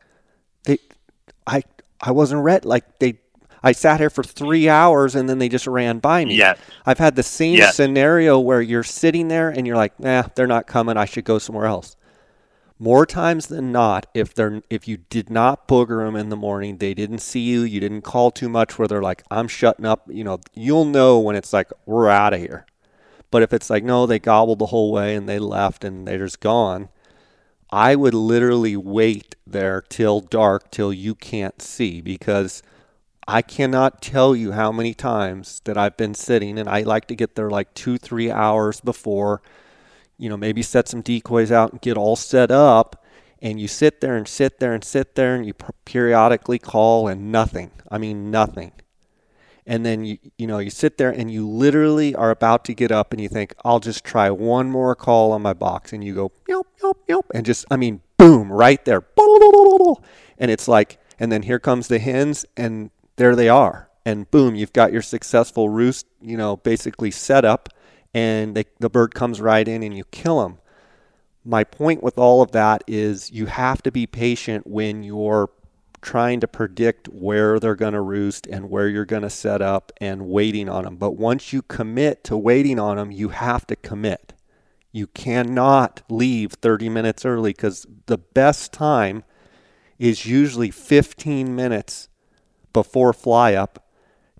they, 0.65 0.79
I, 1.47 1.63
I 2.01 2.11
wasn't 2.11 2.43
ready. 2.43 2.69
Like 2.69 2.99
they 2.99 3.19
I 3.63 3.73
sat 3.73 3.99
here 3.99 4.11
for 4.11 4.23
three 4.23 4.69
hours 4.69 5.17
and 5.17 5.29
then 5.29 5.39
they 5.39 5.49
just 5.49 5.67
ran 5.67 5.99
by 5.99 6.25
me. 6.25 6.37
Yes. 6.37 6.57
I've 6.85 6.99
had 6.99 7.17
the 7.17 7.25
same 7.25 7.57
yes. 7.57 7.75
scenario 7.75 8.39
where 8.39 8.61
you're 8.63 8.85
sitting 8.85 9.27
there 9.27 9.49
and 9.49 9.67
you're 9.67 9.77
like, 9.77 9.99
nah, 9.99 10.23
they're 10.37 10.47
not 10.47 10.69
coming. 10.69 10.97
I 10.97 11.05
should 11.05 11.25
go 11.25 11.39
somewhere 11.39 11.67
else. 11.67 11.97
More 12.79 13.07
times 13.07 13.47
than 13.47 13.73
not, 13.73 14.07
if 14.13 14.35
they're 14.35 14.63
if 14.69 14.87
you 14.87 14.99
did 14.99 15.31
not 15.31 15.67
booger 15.67 16.05
them 16.05 16.15
in 16.17 16.29
the 16.29 16.37
morning, 16.37 16.77
they 16.77 16.93
didn't 16.93 17.21
see 17.21 17.41
you, 17.41 17.63
you 17.63 17.81
didn't 17.81 18.03
call 18.03 18.31
too 18.31 18.49
much 18.49 18.79
where 18.79 18.87
they're 18.87 19.03
like, 19.03 19.23
I'm 19.31 19.49
shutting 19.49 19.87
up, 19.87 20.07
you 20.09 20.25
know, 20.25 20.41
you'll 20.55 20.85
know 20.85 21.19
when 21.19 21.37
it's 21.37 21.53
like, 21.53 21.71
we're 21.87 22.11
out 22.11 22.35
of 22.35 22.41
here. 22.41 22.67
But 23.31 23.43
if 23.43 23.53
it's 23.53 23.71
like, 23.71 23.83
no, 23.83 24.07
they 24.07 24.19
gobbled 24.19 24.59
the 24.59 24.67
whole 24.67 24.93
way 24.93 25.15
and 25.17 25.29
they 25.29 25.39
left 25.39 25.85
and 25.85 26.07
they're 26.07 26.19
just 26.19 26.41
gone, 26.41 26.91
I 27.71 27.97
would 27.97 28.15
literally 28.15 28.77
wait 28.77 29.37
there 29.47 29.83
till 29.83 30.21
dark, 30.21 30.71
till 30.71 30.93
you 30.93 31.15
can't 31.15 31.63
see 31.63 32.01
because– 32.01 32.63
I 33.29 33.43
cannot 33.43 34.01
tell 34.01 34.37
you 34.37 34.53
how 34.53 34.71
many 34.71 34.95
times 34.95 35.61
that 35.65 35.77
I've 35.77 35.97
been 35.97 36.15
sitting 36.15 36.59
and 36.59 36.69
I 36.69 36.83
like 36.83 37.07
to 37.09 37.17
get 37.17 37.35
there 37.35 37.51
like 37.51 37.75
two, 37.75 37.99
three 37.99 38.31
hours 38.31 38.81
before, 38.81 39.43
you 40.19 40.29
know, 40.29 40.37
maybe 40.37 40.63
set 40.63 40.89
some 40.89 41.03
decoys 41.03 41.53
out 41.53 41.73
and 41.73 41.81
get 41.81 41.97
all 41.97 42.17
set 42.17 42.51
up. 42.51 43.05
And 43.43 43.61
you 43.61 43.69
sit 43.69 44.01
there 44.01 44.17
and 44.17 44.27
sit 44.27 44.61
there 44.61 44.73
and 44.73 44.83
sit 44.83 45.15
there 45.15 45.35
and 45.35 45.47
you 45.47 45.53
periodically 45.85 46.59
call 46.59 47.07
and 47.07 47.31
nothing. 47.31 47.71
I 47.91 47.99
mean, 47.99 48.31
nothing. 48.31 48.73
And 49.67 49.85
then 49.85 50.05
you, 50.05 50.19
you 50.39 50.47
know, 50.47 50.59
you 50.59 50.71
sit 50.71 50.97
there 50.97 51.11
and 51.11 51.31
you 51.31 51.47
literally 51.47 52.15
are 52.15 52.31
about 52.31 52.65
to 52.67 52.75
get 52.75 52.93
up 52.93 53.13
and 53.13 53.21
you 53.21 53.29
think, 53.29 53.55
I'll 53.65 53.81
just 53.81 54.05
try 54.05 54.31
one 54.31 54.71
more 54.71 54.95
call 54.95 55.33
on 55.33 55.43
my 55.43 55.53
box. 55.53 55.93
And 55.93 56.03
you 56.03 56.15
go, 56.15 56.33
yelp, 56.49 56.69
yelp, 56.81 57.03
yelp. 57.09 57.27
And 57.35 57.45
just, 57.45 57.67
I 57.71 57.77
mean, 57.77 58.01
boom, 58.17 58.51
right 58.51 58.83
there. 58.85 59.05
And 60.39 60.51
it's 60.51 60.69
like, 60.69 60.99
and 61.19 61.33
then 61.33 61.43
here 61.43 61.59
comes 61.59 61.89
the 61.89 61.99
hens 61.99 62.47
and 62.57 62.91
there 63.17 63.35
they 63.35 63.49
are. 63.49 63.91
And 64.05 64.31
boom, 64.31 64.55
you've 64.55 64.73
got 64.73 64.93
your 64.93 65.03
successful 65.03 65.69
roost, 65.69 66.07
you 66.23 66.37
know, 66.37 66.57
basically 66.57 67.11
set 67.11 67.45
up, 67.45 67.69
and 68.17 68.55
they, 68.55 68.65
the 68.81 68.89
bird 68.89 69.15
comes 69.15 69.43
right 69.43 69.69
in 69.69 69.83
and 69.83 69.95
you 69.95 70.05
kill 70.05 70.41
them. 70.41 70.57
My 71.45 71.65
point 71.65 72.03
with 72.03 72.17
all 72.17 72.41
of 72.41 72.53
that 72.53 72.83
is 72.87 73.31
you 73.31 73.45
have 73.45 73.83
to 73.83 73.93
be 73.93 74.07
patient 74.07 74.67
when 74.67 75.03
you're 75.03 75.51
trying 76.01 76.41
to 76.41 76.49
predict 76.49 77.11
where 77.11 77.61
they're 77.61 77.75
going 77.75 77.93
to 77.93 78.01
roost 78.01 78.47
and 78.47 78.71
where 78.71 78.89
you're 78.89 79.05
going 79.05 79.23
to 79.23 79.29
set 79.29 79.61
up 79.61 79.93
and 80.01 80.29
waiting 80.29 80.67
on 80.67 80.85
them. 80.85 80.97
But 80.97 81.13
once 81.13 81.53
you 81.53 81.61
commit 81.61 82.25
to 82.25 82.39
waiting 82.39 82.79
on 82.79 82.97
them, 82.97 83.11
you 83.13 83.29
have 83.29 83.67
to 83.67 83.77
commit. 83.77 84.33
You 84.93 85.09
cannot 85.09 86.01
leave 86.09 86.53
30 86.53 86.89
minutes 86.89 87.27
early 87.27 87.51
because 87.51 87.87
the 88.07 88.17
best 88.17 88.73
time 88.73 89.25
is 89.99 90.25
usually 90.25 90.71
15 90.71 91.55
minutes 91.55 92.09
before 92.73 93.13
fly 93.13 93.53
up 93.53 93.86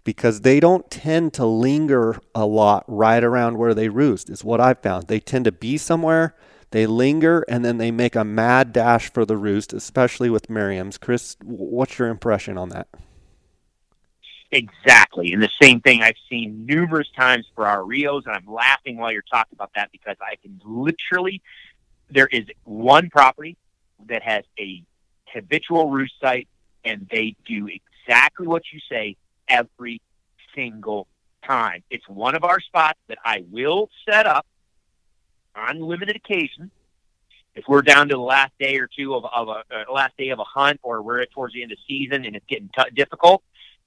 because 0.07 0.43
they 0.43 0.61
don't 0.61 0.89
tend 0.89 1.35
to 1.35 1.45
linger 1.45 2.17
a 2.33 2.47
lot 2.47 2.85
right 2.87 3.25
around 3.25 3.59
where 3.59 3.75
they 3.75 3.89
roost, 3.89 4.31
is 4.31 4.45
what 4.45 4.61
I've 4.61 4.81
found. 4.81 5.09
They 5.09 5.19
tend 5.19 5.47
to 5.47 5.53
be 5.53 5.77
somewhere, 5.77 6.37
they 6.71 6.87
linger, 6.87 7.45
and 7.49 7.65
then 7.65 7.79
they 7.79 7.91
make 7.91 8.15
a 8.15 8.25
mad 8.25 8.73
dash 8.73 9.13
for 9.13 9.25
the 9.27 9.37
roost, 9.37 9.73
especially 9.73 10.31
with 10.31 10.49
Merriam's. 10.49 10.97
Chris, 10.97 11.37
what's 11.43 11.99
your 11.99 12.07
impression 12.07 12.57
on 12.57 12.69
that? 12.69 12.87
Exactly. 14.53 15.33
And 15.33 15.43
the 15.43 15.51
same 15.61 15.81
thing 15.81 16.03
I've 16.03 16.15
seen 16.31 16.65
numerous 16.65 17.09
times 17.17 17.45
for 17.57 17.67
our 17.67 17.85
Rios, 17.85 18.27
and 18.27 18.37
I'm 18.37 18.47
laughing 18.47 18.99
while 18.99 19.11
you're 19.11 19.23
talking 19.23 19.57
about 19.57 19.73
that 19.75 19.91
because 19.91 20.17
I 20.21 20.37
can 20.37 20.61
literally, 20.65 21.43
there 22.11 22.29
is 22.29 22.45
one 22.63 23.11
property 23.11 23.57
that 24.07 24.23
has 24.23 24.45
a 24.57 24.85
habitual 25.27 25.91
roost 25.91 26.15
site, 26.21 26.47
and 26.85 27.09
they 27.11 27.35
do 27.45 27.69
exactly 27.69 28.47
what 28.47 28.63
you 28.73 28.79
say 28.89 29.17
every 29.49 30.01
single 30.55 31.07
time. 31.45 31.83
It's 31.91 32.09
one 32.09 32.35
of 32.35 32.45
our 32.45 32.61
spots 32.61 32.99
that 33.09 33.19
I 33.25 33.45
will 33.51 33.89
set 34.09 34.27
up 34.27 34.47
on 35.55 35.81
limited 35.81 36.17
occasion. 36.17 36.71
If 37.55 37.65
we're 37.69 37.83
down 37.83 38.09
to 38.09 38.15
the 38.15 38.21
last 38.21 38.53
day 38.61 38.79
or 38.79 38.87
two 38.87 39.15
of, 39.15 39.25
of 39.25 39.49
a 39.49 39.63
uh, 39.75 39.93
last 39.93 40.17
day 40.19 40.29
of 40.29 40.39
a 40.39 40.45
hunt, 40.45 40.79
or 40.83 41.01
we're 41.01 41.25
towards 41.27 41.55
the 41.55 41.63
end 41.63 41.73
of 41.73 41.79
season 41.89 42.27
and 42.27 42.37
it's 42.37 42.45
getting 42.47 42.69
t- 42.77 42.91
difficult, 42.95 43.43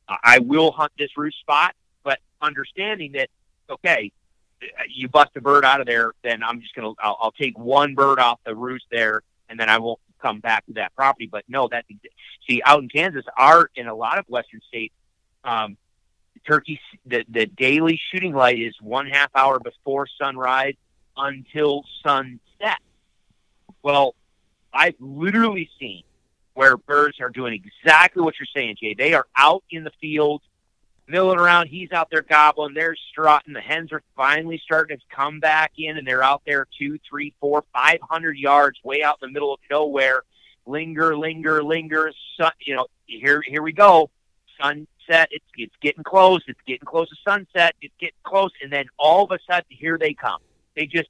uh, 0.07 0.16
I 0.24 0.39
will 0.39 0.72
hunt 0.72 0.91
this 0.97 1.12
roost 1.16 1.39
spot. 1.39 1.76
But 2.03 2.20
understanding 2.41 3.12
that, 3.12 3.30
okay, 3.70 4.12
you 4.89 5.07
bust 5.07 5.32
a 5.36 5.41
bird 5.41 5.66
out 5.66 5.82
of 5.82 5.88
there, 5.88 6.14
then 6.24 6.43
I'm 6.43 6.62
just 6.62 6.74
gonna 6.74 6.93
I'll, 6.99 7.18
I'll 7.22 7.32
take 7.32 7.57
one 7.60 7.93
bird 7.93 8.20
off 8.20 8.39
the 8.43 8.55
roost 8.55 8.86
there, 8.91 9.22
and 9.49 9.60
then 9.60 9.70
I 9.70 9.78
won't 9.78 9.99
come 10.20 10.39
back 10.39 10.66
to 10.66 10.74
that 10.74 10.95
property. 10.95 11.30
But 11.32 11.45
no, 11.47 11.68
that 11.70 11.86
see 12.49 12.62
out 12.66 12.82
in 12.82 12.89
Kansas, 12.89 13.26
our 13.38 13.70
in 13.76 13.88
a 13.88 13.95
lot 13.95 14.18
of 14.18 14.26
Western 14.28 14.62
states, 14.68 14.95
um, 15.43 15.77
turkey 16.45 16.79
the 17.05 17.25
the 17.29 17.45
daily 17.45 17.99
shooting 18.11 18.33
light 18.33 18.59
is 18.59 18.75
one 18.81 19.07
half 19.07 19.29
hour 19.35 19.59
before 19.59 20.07
sunrise 20.19 20.75
until 21.17 21.83
sunset. 22.03 22.79
Well, 23.83 24.15
I've 24.73 24.95
literally 24.99 25.69
seen 25.79 26.03
where 26.53 26.77
birds 26.77 27.19
are 27.21 27.29
doing 27.29 27.53
exactly 27.53 28.21
what 28.21 28.35
you're 28.39 28.47
saying, 28.53 28.77
Jay. 28.81 28.93
They 28.93 29.13
are 29.13 29.27
out 29.35 29.63
in 29.69 29.83
the 29.83 29.91
field, 30.01 30.41
milling 31.07 31.39
around. 31.39 31.67
He's 31.67 31.91
out 31.91 32.09
there 32.11 32.21
gobbling. 32.21 32.73
They're 32.73 32.95
strutting. 33.11 33.53
The 33.53 33.61
hens 33.61 33.91
are 33.91 34.03
finally 34.15 34.61
starting 34.63 34.97
to 34.97 35.03
come 35.15 35.39
back 35.39 35.71
in, 35.77 35.97
and 35.97 36.07
they're 36.07 36.23
out 36.23 36.41
there 36.45 36.67
two, 36.77 36.99
three, 37.09 37.33
four, 37.39 37.63
five 37.73 37.99
hundred 38.01 38.37
yards, 38.37 38.79
way 38.83 39.03
out 39.03 39.17
in 39.21 39.29
the 39.29 39.33
middle 39.33 39.53
of 39.53 39.59
nowhere. 39.69 40.23
Linger, 40.65 41.17
linger, 41.17 41.63
linger. 41.63 42.11
Sun, 42.37 42.51
you 42.59 42.75
know, 42.75 42.87
here, 43.05 43.41
here 43.41 43.61
we 43.61 43.71
go. 43.71 44.09
Sunset. 45.10 45.30
It's 45.32 45.45
it's 45.57 45.76
getting 45.82 46.03
close. 46.03 46.41
It's 46.47 46.60
getting 46.68 46.86
close 46.86 47.10
to 47.10 47.16
sunset. 47.28 47.76
It's 47.82 47.93
getting 47.99 48.16
close, 48.24 48.51
and 48.62 48.72
then 48.72 48.86
all 48.97 49.26
of 49.26 49.32
a 49.32 49.39
sudden, 49.47 49.66
here 49.70 49.97
they 49.97 50.14
come. 50.14 50.39
They 50.76 50.86
just 50.86 51.10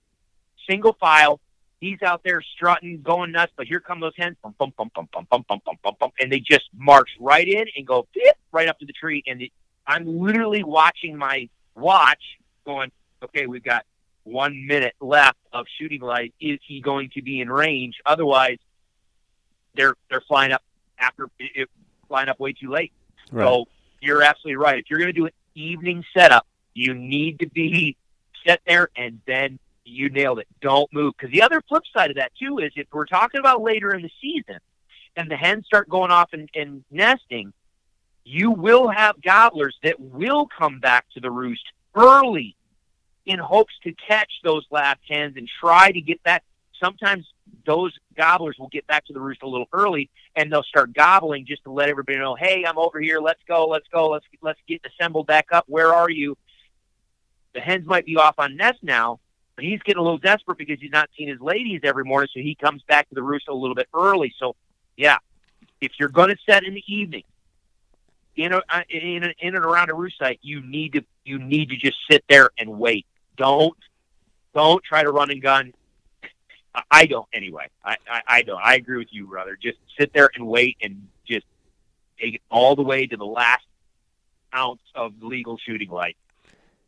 single 0.67 0.93
file. 0.93 1.39
He's 1.79 2.01
out 2.01 2.21
there 2.23 2.41
strutting, 2.41 3.01
going 3.01 3.31
nuts, 3.31 3.53
but 3.55 3.65
here 3.65 3.79
come 3.79 4.01
those 4.01 4.13
hens, 4.17 4.35
bum, 4.43 4.53
bum, 4.57 4.73
bum, 4.77 4.91
bum, 4.93 5.07
bum, 5.13 5.25
bum, 5.29 5.45
bum, 5.47 5.61
bum, 5.65 5.75
bum, 5.81 5.95
bum, 5.97 6.11
and 6.19 6.29
they 6.29 6.41
just 6.41 6.65
march 6.75 7.09
right 7.21 7.47
in 7.47 7.65
and 7.77 7.87
go 7.87 8.05
right 8.51 8.67
up 8.67 8.77
to 8.79 8.85
the 8.85 8.91
tree. 8.91 9.23
And 9.25 9.43
it, 9.43 9.51
I'm 9.87 10.19
literally 10.19 10.63
watching 10.63 11.17
my 11.17 11.47
watch, 11.75 12.21
going, 12.65 12.91
okay, 13.23 13.47
we've 13.47 13.63
got 13.63 13.85
one 14.23 14.67
minute 14.67 14.93
left 14.99 15.37
of 15.53 15.67
shooting 15.79 16.01
light. 16.01 16.33
Is 16.41 16.59
he 16.67 16.81
going 16.81 17.11
to 17.11 17.21
be 17.21 17.39
in 17.39 17.49
range? 17.49 17.95
Otherwise, 18.05 18.57
they're 19.75 19.95
they're 20.09 20.23
flying 20.27 20.51
up 20.51 20.63
after 20.97 21.29
it, 21.39 21.69
flying 22.09 22.27
up 22.27 22.41
way 22.41 22.51
too 22.51 22.69
late. 22.69 22.91
Right. 23.31 23.45
So 23.45 23.67
you're 24.01 24.23
absolutely 24.23 24.57
right. 24.57 24.79
If 24.79 24.89
you're 24.89 24.99
going 24.99 25.13
to 25.13 25.19
do 25.19 25.25
an 25.25 25.31
evening 25.55 26.03
setup, 26.15 26.45
you 26.73 26.93
need 26.93 27.39
to 27.39 27.47
be 27.47 27.97
set 28.45 28.61
there 28.65 28.89
and 28.95 29.19
then 29.27 29.59
you 29.83 30.09
nailed 30.09 30.39
it. 30.39 30.47
Don't 30.61 30.91
move. 30.93 31.13
Because 31.17 31.31
the 31.31 31.41
other 31.41 31.61
flip 31.67 31.83
side 31.93 32.09
of 32.09 32.17
that 32.17 32.31
too 32.39 32.59
is 32.59 32.71
if 32.75 32.87
we're 32.91 33.05
talking 33.05 33.39
about 33.39 33.61
later 33.61 33.93
in 33.93 34.01
the 34.01 34.11
season 34.21 34.59
and 35.15 35.29
the 35.29 35.35
hens 35.35 35.65
start 35.65 35.89
going 35.89 36.11
off 36.11 36.29
and, 36.33 36.49
and 36.53 36.83
nesting, 36.91 37.53
you 38.23 38.51
will 38.51 38.89
have 38.89 39.21
gobblers 39.21 39.75
that 39.83 39.99
will 39.99 40.47
come 40.47 40.79
back 40.79 41.05
to 41.13 41.19
the 41.19 41.31
roost 41.31 41.63
early 41.95 42.55
in 43.25 43.39
hopes 43.39 43.73
to 43.83 43.93
catch 44.07 44.31
those 44.43 44.65
last 44.71 44.99
hens 45.07 45.35
and 45.35 45.49
try 45.59 45.91
to 45.91 46.01
get 46.01 46.19
that. 46.25 46.43
Sometimes 46.81 47.25
those 47.65 47.93
gobblers 48.19 48.57
will 48.59 48.67
get 48.67 48.85
back 48.85 49.05
to 49.05 49.13
the 49.13 49.19
roost 49.19 49.41
a 49.43 49.47
little 49.47 49.67
early 49.71 50.09
and 50.35 50.51
they'll 50.51 50.63
start 50.63 50.93
gobbling 50.93 51.45
just 51.45 51.63
to 51.63 51.71
let 51.71 51.87
everybody 51.87 52.17
know, 52.17 52.35
hey, 52.35 52.65
I'm 52.67 52.77
over 52.77 52.99
here. 52.99 53.19
Let's 53.19 53.41
go. 53.47 53.65
Let's 53.67 53.87
go. 53.87 54.09
Let's 54.09 54.25
let's 54.41 54.59
get 54.67 54.81
assembled 54.85 55.25
back 55.25 55.47
up. 55.53 55.63
Where 55.67 55.93
are 55.93 56.09
you? 56.09 56.37
The 57.53 57.61
hens 57.61 57.87
might 57.87 58.05
be 58.05 58.17
off 58.17 58.35
on 58.37 58.57
nest 58.57 58.79
now, 58.83 59.19
but 59.55 59.63
he's 59.63 59.79
getting 59.83 59.99
a 59.99 60.03
little 60.03 60.17
desperate 60.17 60.57
because 60.57 60.79
he's 60.79 60.91
not 60.91 61.09
seeing 61.17 61.29
his 61.29 61.39
ladies 61.39 61.81
every 61.83 62.03
morning, 62.03 62.29
so 62.33 62.41
he 62.41 62.55
comes 62.55 62.83
back 62.83 63.07
to 63.09 63.15
the 63.15 63.23
roost 63.23 63.47
a 63.47 63.53
little 63.53 63.73
bit 63.73 63.87
early. 63.95 64.33
So, 64.37 64.55
yeah, 64.97 65.17
if 65.81 65.93
you're 65.97 66.09
going 66.09 66.29
to 66.29 66.37
set 66.45 66.63
in 66.63 66.73
the 66.73 66.83
evening, 66.87 67.23
in 68.35 68.53
a, 68.53 68.61
in, 68.89 69.23
a, 69.23 69.33
in 69.39 69.55
and 69.55 69.65
around 69.65 69.89
a 69.89 69.93
roost 69.93 70.19
site, 70.19 70.39
you 70.41 70.61
need 70.61 70.93
to 70.93 71.03
you 71.25 71.39
need 71.39 71.69
to 71.69 71.77
just 71.77 71.97
sit 72.09 72.23
there 72.29 72.49
and 72.57 72.69
wait. 72.69 73.07
Don't 73.37 73.77
don't 74.53 74.83
try 74.83 75.03
to 75.03 75.11
run 75.11 75.31
and 75.31 75.41
gun. 75.41 75.73
I 76.91 77.05
don't 77.05 77.27
anyway. 77.33 77.67
I, 77.83 77.97
I, 78.09 78.21
I 78.27 78.41
don't. 78.43 78.61
I 78.63 78.75
agree 78.75 78.97
with 78.97 79.07
you, 79.11 79.27
brother. 79.27 79.57
Just 79.61 79.77
sit 79.97 80.13
there 80.13 80.29
and 80.35 80.47
wait 80.47 80.77
and 80.81 81.07
just 81.27 81.45
take 82.19 82.35
it 82.35 82.41
all 82.49 82.75
the 82.75 82.83
way 82.83 83.07
to 83.07 83.17
the 83.17 83.25
last 83.25 83.65
ounce 84.55 84.81
of 84.95 85.13
legal 85.21 85.57
shooting 85.57 85.89
light. 85.89 86.17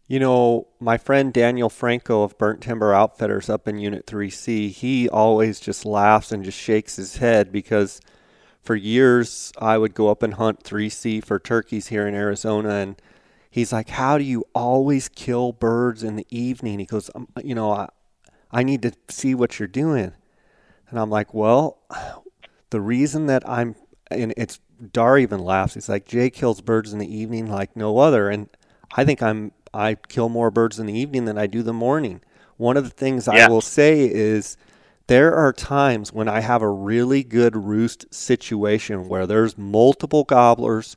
You 0.07 0.19
know, 0.19 0.67
my 0.79 0.97
friend 0.97 1.31
Daniel 1.31 1.69
Franco 1.69 2.23
of 2.23 2.37
Burnt 2.37 2.61
Timber 2.61 2.93
Outfitters 2.93 3.49
up 3.49 3.67
in 3.67 3.79
Unit 3.79 4.05
3C, 4.05 4.69
he 4.69 5.07
always 5.07 5.59
just 5.59 5.85
laughs 5.85 6.31
and 6.31 6.43
just 6.43 6.57
shakes 6.57 6.97
his 6.97 7.17
head 7.17 7.51
because 7.51 8.01
for 8.61 8.75
years 8.75 9.53
I 9.57 9.77
would 9.77 9.93
go 9.93 10.09
up 10.09 10.21
and 10.21 10.33
hunt 10.33 10.63
3C 10.63 11.23
for 11.23 11.39
turkeys 11.39 11.87
here 11.87 12.07
in 12.07 12.13
Arizona 12.13 12.71
and 12.71 13.01
he's 13.49 13.71
like, 13.71 13.89
"How 13.89 14.17
do 14.17 14.25
you 14.25 14.43
always 14.53 15.07
kill 15.07 15.53
birds 15.53 16.03
in 16.03 16.17
the 16.17 16.27
evening?" 16.29 16.79
He 16.79 16.85
goes, 16.85 17.09
um, 17.15 17.29
"You 17.41 17.55
know, 17.55 17.71
I, 17.71 17.87
I 18.51 18.63
need 18.63 18.81
to 18.83 18.93
see 19.09 19.35
what 19.35 19.59
you're 19.59 19.67
doing." 19.67 20.13
And 20.89 20.99
I'm 20.99 21.09
like, 21.09 21.33
"Well, 21.33 21.77
the 22.69 22.81
reason 22.81 23.27
that 23.27 23.47
I'm 23.47 23.75
and 24.09 24.33
it's 24.37 24.59
Dar 24.93 25.17
even 25.17 25.39
laughs. 25.39 25.75
He's 25.75 25.89
like, 25.89 26.05
"Jay 26.05 26.29
kills 26.29 26.61
birds 26.61 26.91
in 26.91 26.99
the 26.99 27.15
evening 27.15 27.49
like 27.49 27.75
no 27.75 27.99
other." 27.99 28.29
And 28.29 28.49
I 28.95 29.05
think 29.05 29.21
I'm 29.21 29.51
I 29.73 29.95
kill 29.95 30.29
more 30.29 30.51
birds 30.51 30.79
in 30.79 30.85
the 30.85 30.97
evening 30.97 31.25
than 31.25 31.37
I 31.37 31.47
do 31.47 31.63
the 31.63 31.73
morning. 31.73 32.21
One 32.57 32.77
of 32.77 32.83
the 32.83 32.89
things 32.89 33.27
yeah. 33.31 33.45
I 33.45 33.49
will 33.49 33.61
say 33.61 34.01
is 34.11 34.57
there 35.07 35.35
are 35.35 35.53
times 35.53 36.13
when 36.13 36.27
I 36.27 36.41
have 36.41 36.61
a 36.61 36.69
really 36.69 37.23
good 37.23 37.55
roost 37.55 38.13
situation 38.13 39.07
where 39.07 39.25
there's 39.25 39.57
multiple 39.57 40.23
gobblers, 40.23 40.95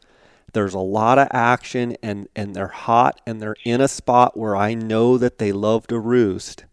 there's 0.52 0.74
a 0.74 0.78
lot 0.78 1.18
of 1.18 1.28
action, 1.32 1.96
and, 2.02 2.28
and 2.36 2.54
they're 2.54 2.68
hot 2.68 3.20
and 3.26 3.40
they're 3.40 3.56
in 3.64 3.80
a 3.80 3.88
spot 3.88 4.36
where 4.36 4.56
I 4.56 4.74
know 4.74 5.18
that 5.18 5.38
they 5.38 5.52
love 5.52 5.86
to 5.88 5.98
roost. 5.98 6.64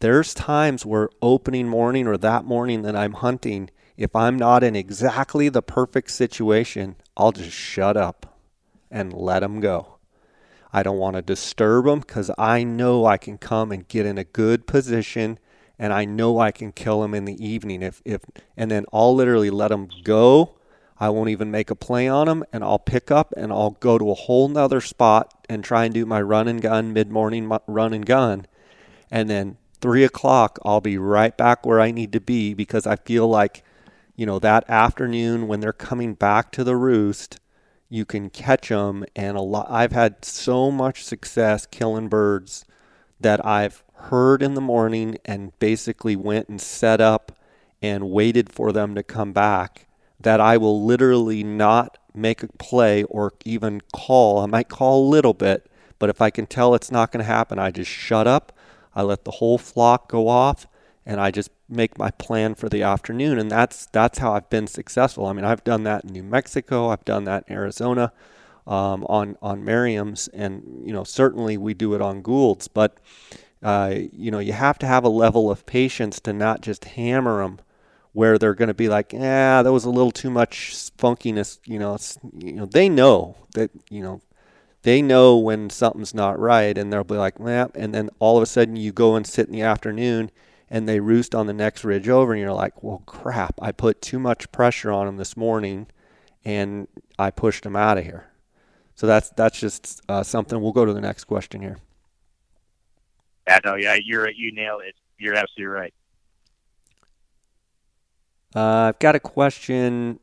There's 0.00 0.34
times 0.34 0.84
where 0.84 1.08
opening 1.22 1.68
morning 1.68 2.06
or 2.06 2.18
that 2.18 2.44
morning 2.44 2.82
that 2.82 2.94
I'm 2.94 3.14
hunting, 3.14 3.70
if 3.96 4.14
I'm 4.14 4.36
not 4.36 4.62
in 4.62 4.76
exactly 4.76 5.48
the 5.48 5.62
perfect 5.62 6.10
situation, 6.10 6.96
I'll 7.16 7.32
just 7.32 7.56
shut 7.56 7.96
up 7.96 8.38
and 8.90 9.12
let 9.12 9.40
them 9.40 9.60
go. 9.60 9.96
I 10.70 10.82
don't 10.82 10.98
want 10.98 11.16
to 11.16 11.22
disturb 11.22 11.86
them 11.86 12.00
because 12.00 12.30
I 12.36 12.62
know 12.62 13.06
I 13.06 13.16
can 13.16 13.38
come 13.38 13.72
and 13.72 13.88
get 13.88 14.04
in 14.04 14.18
a 14.18 14.24
good 14.24 14.66
position 14.66 15.38
and 15.78 15.92
I 15.94 16.04
know 16.04 16.38
I 16.38 16.50
can 16.50 16.72
kill 16.72 17.00
them 17.00 17.14
in 17.14 17.24
the 17.24 17.44
evening 17.44 17.82
if, 17.82 18.02
if 18.04 18.20
and 18.54 18.70
then 18.70 18.84
I'll 18.92 19.14
literally 19.14 19.50
let 19.50 19.68
them 19.68 19.88
go. 20.04 20.58
I 20.98 21.08
won't 21.08 21.30
even 21.30 21.50
make 21.50 21.70
a 21.70 21.74
play 21.74 22.06
on 22.08 22.26
them 22.26 22.44
and 22.52 22.62
I'll 22.62 22.78
pick 22.78 23.10
up 23.10 23.32
and 23.36 23.50
I'll 23.50 23.70
go 23.70 23.96
to 23.96 24.10
a 24.10 24.14
whole 24.14 24.48
nother 24.48 24.82
spot 24.82 25.32
and 25.48 25.64
try 25.64 25.84
and 25.86 25.94
do 25.94 26.04
my 26.04 26.20
run 26.20 26.48
and 26.48 26.60
gun 26.60 26.92
mid 26.92 27.10
morning 27.10 27.50
run 27.66 27.94
and 27.94 28.04
gun. 28.04 28.46
And 29.10 29.30
then 29.30 29.56
three 29.86 30.02
o'clock, 30.02 30.58
I'll 30.64 30.80
be 30.80 30.98
right 30.98 31.36
back 31.36 31.64
where 31.64 31.80
I 31.80 31.92
need 31.92 32.10
to 32.14 32.20
be 32.20 32.54
because 32.54 32.88
I 32.88 32.96
feel 32.96 33.28
like, 33.28 33.62
you 34.16 34.26
know, 34.26 34.40
that 34.40 34.68
afternoon 34.68 35.46
when 35.46 35.60
they're 35.60 35.72
coming 35.72 36.14
back 36.14 36.50
to 36.52 36.64
the 36.64 36.74
roost, 36.74 37.38
you 37.88 38.04
can 38.04 38.28
catch 38.28 38.70
them 38.70 39.04
and 39.14 39.36
a 39.36 39.40
lot 39.40 39.68
I've 39.70 39.92
had 39.92 40.24
so 40.24 40.72
much 40.72 41.04
success 41.04 41.66
killing 41.66 42.08
birds 42.08 42.64
that 43.20 43.46
I've 43.46 43.84
heard 43.94 44.42
in 44.42 44.54
the 44.54 44.60
morning 44.60 45.18
and 45.24 45.56
basically 45.60 46.16
went 46.16 46.48
and 46.48 46.60
set 46.60 47.00
up 47.00 47.38
and 47.80 48.10
waited 48.10 48.52
for 48.52 48.72
them 48.72 48.96
to 48.96 49.04
come 49.04 49.32
back 49.32 49.86
that 50.18 50.40
I 50.40 50.56
will 50.56 50.84
literally 50.84 51.44
not 51.44 51.96
make 52.12 52.42
a 52.42 52.48
play 52.58 53.04
or 53.04 53.34
even 53.44 53.82
call. 53.94 54.40
I 54.40 54.46
might 54.46 54.68
call 54.68 55.06
a 55.06 55.08
little 55.08 55.32
bit, 55.32 55.70
but 56.00 56.10
if 56.10 56.20
I 56.20 56.30
can 56.30 56.46
tell 56.46 56.74
it's 56.74 56.90
not 56.90 57.12
going 57.12 57.24
to 57.24 57.32
happen, 57.32 57.60
I 57.60 57.70
just 57.70 57.88
shut 57.88 58.26
up. 58.26 58.50
I 58.96 59.02
let 59.02 59.24
the 59.24 59.32
whole 59.32 59.58
flock 59.58 60.08
go 60.08 60.26
off, 60.26 60.66
and 61.04 61.20
I 61.20 61.30
just 61.30 61.50
make 61.68 61.98
my 61.98 62.10
plan 62.10 62.54
for 62.54 62.68
the 62.68 62.82
afternoon. 62.82 63.38
And 63.38 63.50
that's 63.50 63.86
that's 63.92 64.18
how 64.18 64.32
I've 64.32 64.50
been 64.50 64.66
successful. 64.66 65.26
I 65.26 65.34
mean, 65.34 65.44
I've 65.44 65.62
done 65.62 65.84
that 65.84 66.04
in 66.04 66.12
New 66.12 66.22
Mexico. 66.22 66.88
I've 66.88 67.04
done 67.04 67.24
that 67.24 67.44
in 67.46 67.54
Arizona 67.54 68.12
um, 68.66 69.04
on 69.08 69.36
on 69.42 69.64
Merriam's, 69.64 70.28
and 70.28 70.82
you 70.84 70.92
know 70.92 71.04
certainly 71.04 71.56
we 71.58 71.74
do 71.74 71.94
it 71.94 72.00
on 72.00 72.22
Gould's. 72.22 72.68
But 72.68 72.98
uh, 73.62 73.94
you 74.12 74.30
know 74.30 74.38
you 74.38 74.54
have 74.54 74.78
to 74.78 74.86
have 74.86 75.04
a 75.04 75.10
level 75.10 75.50
of 75.50 75.66
patience 75.66 76.18
to 76.20 76.32
not 76.32 76.62
just 76.62 76.84
hammer 76.84 77.42
them 77.42 77.60
where 78.12 78.38
they're 78.38 78.54
going 78.54 78.68
to 78.68 78.74
be 78.74 78.88
like, 78.88 79.12
yeah, 79.12 79.62
that 79.62 79.70
was 79.70 79.84
a 79.84 79.90
little 79.90 80.10
too 80.10 80.30
much 80.30 80.72
funkiness. 80.96 81.58
You 81.66 81.78
know, 81.78 81.98
you 82.38 82.52
know 82.52 82.64
they 82.64 82.88
know 82.88 83.36
that 83.54 83.70
you 83.90 84.02
know 84.02 84.20
they 84.86 85.02
know 85.02 85.36
when 85.36 85.68
something's 85.68 86.14
not 86.14 86.38
right, 86.38 86.78
and 86.78 86.92
they'll 86.92 87.02
be 87.02 87.16
like, 87.16 87.40
well, 87.40 87.72
and 87.74 87.92
then 87.92 88.08
all 88.20 88.36
of 88.36 88.42
a 88.44 88.46
sudden 88.46 88.76
you 88.76 88.92
go 88.92 89.16
and 89.16 89.26
sit 89.26 89.48
in 89.48 89.52
the 89.52 89.62
afternoon. 89.62 90.30
And 90.70 90.88
they 90.88 91.00
roost 91.00 91.34
on 91.34 91.48
the 91.48 91.52
next 91.52 91.84
ridge 91.84 92.08
over, 92.08 92.32
and 92.32 92.40
you're 92.40 92.52
like, 92.52 92.82
well, 92.84 93.02
crap, 93.04 93.54
I 93.60 93.72
put 93.72 94.00
too 94.00 94.20
much 94.20 94.50
pressure 94.52 94.92
on 94.92 95.06
them 95.06 95.16
this 95.16 95.36
morning, 95.36 95.88
and 96.44 96.86
I 97.18 97.30
pushed 97.30 97.64
them 97.64 97.74
out 97.74 97.98
of 97.98 98.04
here. 98.04 98.26
So 98.94 99.06
that's 99.06 99.30
that's 99.30 99.58
just 99.58 100.02
uh, 100.08 100.22
something. 100.22 100.60
We'll 100.60 100.72
go 100.72 100.84
to 100.84 100.92
the 100.92 101.00
next 101.00 101.24
question 101.24 101.62
here. 101.62 101.78
Yeah, 103.46 103.58
no, 103.64 103.74
yeah, 103.74 103.96
you're 104.04 104.30
you 104.30 104.52
nailed 104.52 104.82
it. 104.84 104.94
You're 105.18 105.34
absolutely 105.34 105.66
right. 105.66 105.94
Uh, 108.54 108.88
I've 108.88 108.98
got 108.98 109.14
a 109.14 109.20
question. 109.20 110.18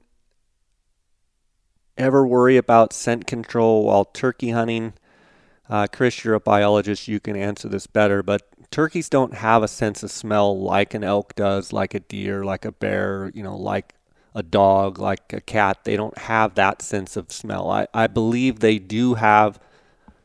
Ever 1.98 2.26
worry 2.26 2.58
about 2.58 2.92
scent 2.94 3.28
control 3.28 3.86
while 3.86 4.06
turkey 4.06 4.50
hunting? 4.50 4.94
Uh, 5.70 5.88
Chris, 5.92 6.24
you're 6.24 6.34
a 6.34 6.40
biologist. 6.40 7.08
You 7.08 7.20
can 7.20 7.36
answer 7.36 7.70
this 7.70 7.88
better, 7.88 8.24
but 8.24 8.42
turkeys 8.72 9.10
don't 9.10 9.36
have 9.36 9.62
a 9.62 9.68
sense 9.68 10.02
of 10.02 10.12
smell 10.12 10.60
like 10.60 10.94
an 10.94 11.04
elk 11.04 11.36
does, 11.36 11.72
like 11.72 11.94
a 11.94 12.00
deer, 12.00 12.44
like 12.44 12.66
a 12.66 12.72
bear, 12.72 13.32
you 13.36 13.44
know, 13.44 13.56
like 13.56 13.94
a 14.36 14.44
dog, 14.44 14.98
like 14.98 15.32
a 15.32 15.42
cat, 15.42 15.84
they 15.84 15.96
don't 15.96 16.18
have 16.18 16.56
that 16.56 16.82
sense 16.82 17.16
of 17.16 17.32
smell. 17.32 17.70
I, 17.70 17.88
I 17.94 18.08
believe 18.08 18.60
they 18.60 18.80
do 18.80 19.14
have 19.14 19.60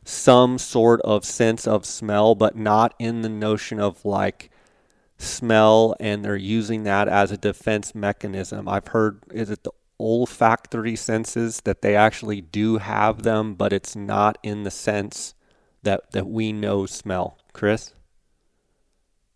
some 0.03 0.57
sort 0.57 0.99
of 1.01 1.23
sense 1.23 1.67
of 1.67 1.85
smell, 1.85 2.33
but 2.33 2.55
not 2.55 2.95
in 2.97 3.21
the 3.21 3.29
notion 3.29 3.79
of 3.79 4.03
like 4.03 4.49
smell, 5.19 5.95
and 5.99 6.25
they're 6.25 6.35
using 6.35 6.83
that 6.83 7.07
as 7.07 7.31
a 7.31 7.37
defense 7.37 7.93
mechanism. 7.93 8.67
I've 8.67 8.87
heard, 8.87 9.19
is 9.31 9.51
it 9.51 9.63
the 9.63 9.71
olfactory 9.99 10.95
senses 10.95 11.61
that 11.61 11.81
they 11.81 11.95
actually 11.95 12.41
do 12.41 12.77
have 12.77 13.23
them, 13.23 13.53
but 13.53 13.73
it's 13.73 13.95
not 13.95 14.37
in 14.43 14.63
the 14.63 14.71
sense 14.71 15.35
that, 15.83 16.11
that 16.11 16.27
we 16.27 16.51
know 16.51 16.85
smell. 16.85 17.37
Chris? 17.53 17.93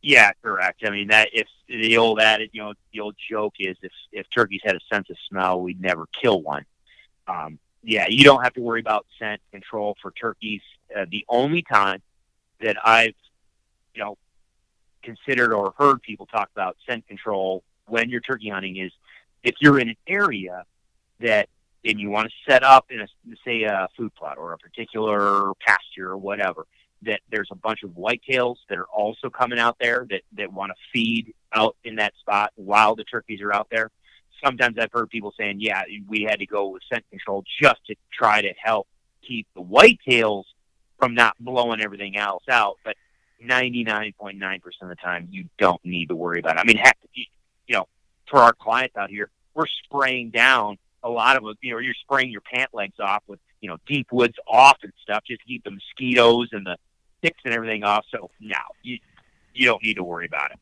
Yeah, 0.01 0.31
correct. 0.41 0.83
I 0.85 0.89
mean 0.89 1.07
that 1.07 1.29
if 1.31 1.47
the 1.67 1.97
old 1.97 2.19
adage, 2.19 2.49
you 2.53 2.61
know, 2.61 2.73
the 2.91 2.99
old 2.99 3.15
joke 3.29 3.55
is 3.57 3.77
if 3.81 3.91
if 4.11 4.29
turkeys 4.29 4.59
had 4.63 4.75
a 4.75 4.79
sense 4.91 5.09
of 5.09 5.15
smell, 5.29 5.61
we'd 5.61 5.81
never 5.81 6.07
kill 6.07 6.41
one. 6.41 6.65
Um, 7.25 7.57
yeah, 7.83 8.07
you 8.09 8.25
don't 8.25 8.43
have 8.43 8.53
to 8.53 8.61
worry 8.61 8.81
about 8.81 9.05
scent 9.17 9.41
control 9.51 9.95
for 10.01 10.11
turkeys. 10.11 10.61
Uh, 10.95 11.05
the 11.09 11.25
only 11.29 11.61
time 11.61 12.01
that 12.59 12.75
I've, 12.85 13.15
you 13.95 14.03
know, 14.03 14.17
considered 15.03 15.53
or 15.53 15.73
heard 15.77 16.01
people 16.01 16.25
talk 16.25 16.49
about 16.53 16.75
scent 16.85 17.07
control 17.07 17.63
when 17.87 18.09
you're 18.09 18.21
turkey 18.21 18.49
hunting 18.49 18.77
is 18.77 18.91
if 19.43 19.55
you're 19.59 19.79
in 19.79 19.89
an 19.89 19.97
area 20.07 20.63
that 21.19 21.49
and 21.85 21.99
you 21.99 22.09
want 22.09 22.29
to 22.29 22.51
set 22.51 22.63
up 22.63 22.85
in 22.89 23.01
a 23.01 23.07
say 23.45 23.63
a 23.63 23.87
food 23.97 24.13
plot 24.15 24.37
or 24.37 24.53
a 24.53 24.57
particular 24.57 25.53
pasture 25.65 26.11
or 26.11 26.17
whatever 26.17 26.65
that 27.05 27.21
there's 27.29 27.49
a 27.51 27.55
bunch 27.55 27.83
of 27.83 27.91
whitetails 27.91 28.55
that 28.69 28.77
are 28.77 28.85
also 28.85 29.29
coming 29.29 29.59
out 29.59 29.77
there 29.79 30.05
that, 30.09 30.21
that 30.33 30.51
want 30.51 30.71
to 30.71 30.75
feed 30.93 31.33
out 31.53 31.75
in 31.83 31.95
that 31.97 32.13
spot 32.19 32.51
while 32.55 32.95
the 32.95 33.03
turkeys 33.03 33.41
are 33.41 33.53
out 33.53 33.67
there. 33.69 33.91
Sometimes 34.43 34.77
I've 34.79 34.91
heard 34.91 35.09
people 35.09 35.33
saying, 35.37 35.57
yeah, 35.59 35.83
we 36.07 36.23
had 36.23 36.39
to 36.39 36.45
go 36.45 36.69
with 36.69 36.83
scent 36.91 37.03
control 37.09 37.43
just 37.61 37.85
to 37.87 37.95
try 38.11 38.41
to 38.41 38.53
help 38.61 38.87
keep 39.25 39.47
the 39.55 39.61
whitetails 39.61 40.43
from 40.99 41.13
not 41.13 41.35
blowing 41.39 41.81
everything 41.81 42.17
else 42.17 42.43
out. 42.49 42.77
But 42.83 42.95
99.9% 43.43 44.61
of 44.81 44.89
the 44.89 44.95
time, 44.95 45.27
you 45.31 45.45
don't 45.57 45.83
need 45.85 46.09
to 46.09 46.15
worry 46.15 46.39
about 46.39 46.57
it. 46.57 46.59
I 46.59 46.63
mean, 46.63 46.77
heck, 46.77 46.97
you, 47.13 47.25
you 47.67 47.75
know, 47.75 47.87
for 48.29 48.39
our 48.39 48.53
clients 48.53 48.95
out 48.95 49.09
here, 49.09 49.29
we're 49.53 49.65
spraying 49.85 50.31
down 50.31 50.77
a 51.03 51.09
lot 51.09 51.35
of, 51.35 51.43
them, 51.43 51.55
you 51.61 51.73
know, 51.73 51.79
you're 51.79 51.93
spraying 52.01 52.31
your 52.31 52.41
pant 52.41 52.69
legs 52.73 52.99
off 52.99 53.23
with, 53.27 53.39
you 53.61 53.69
know, 53.69 53.77
deep 53.87 54.07
woods 54.11 54.35
off 54.47 54.77
and 54.83 54.93
stuff 55.01 55.23
just 55.27 55.41
to 55.41 55.47
keep 55.47 55.63
the 55.63 55.71
mosquitoes 55.71 56.49
and 56.51 56.65
the 56.65 56.77
ticks 57.21 57.39
and 57.45 57.53
everything 57.53 57.83
off. 57.83 58.05
So 58.11 58.29
now 58.39 58.63
you 58.81 58.99
you 59.53 59.67
don't 59.67 59.83
need 59.83 59.95
to 59.95 60.03
worry 60.03 60.25
about 60.25 60.51
it. 60.51 60.59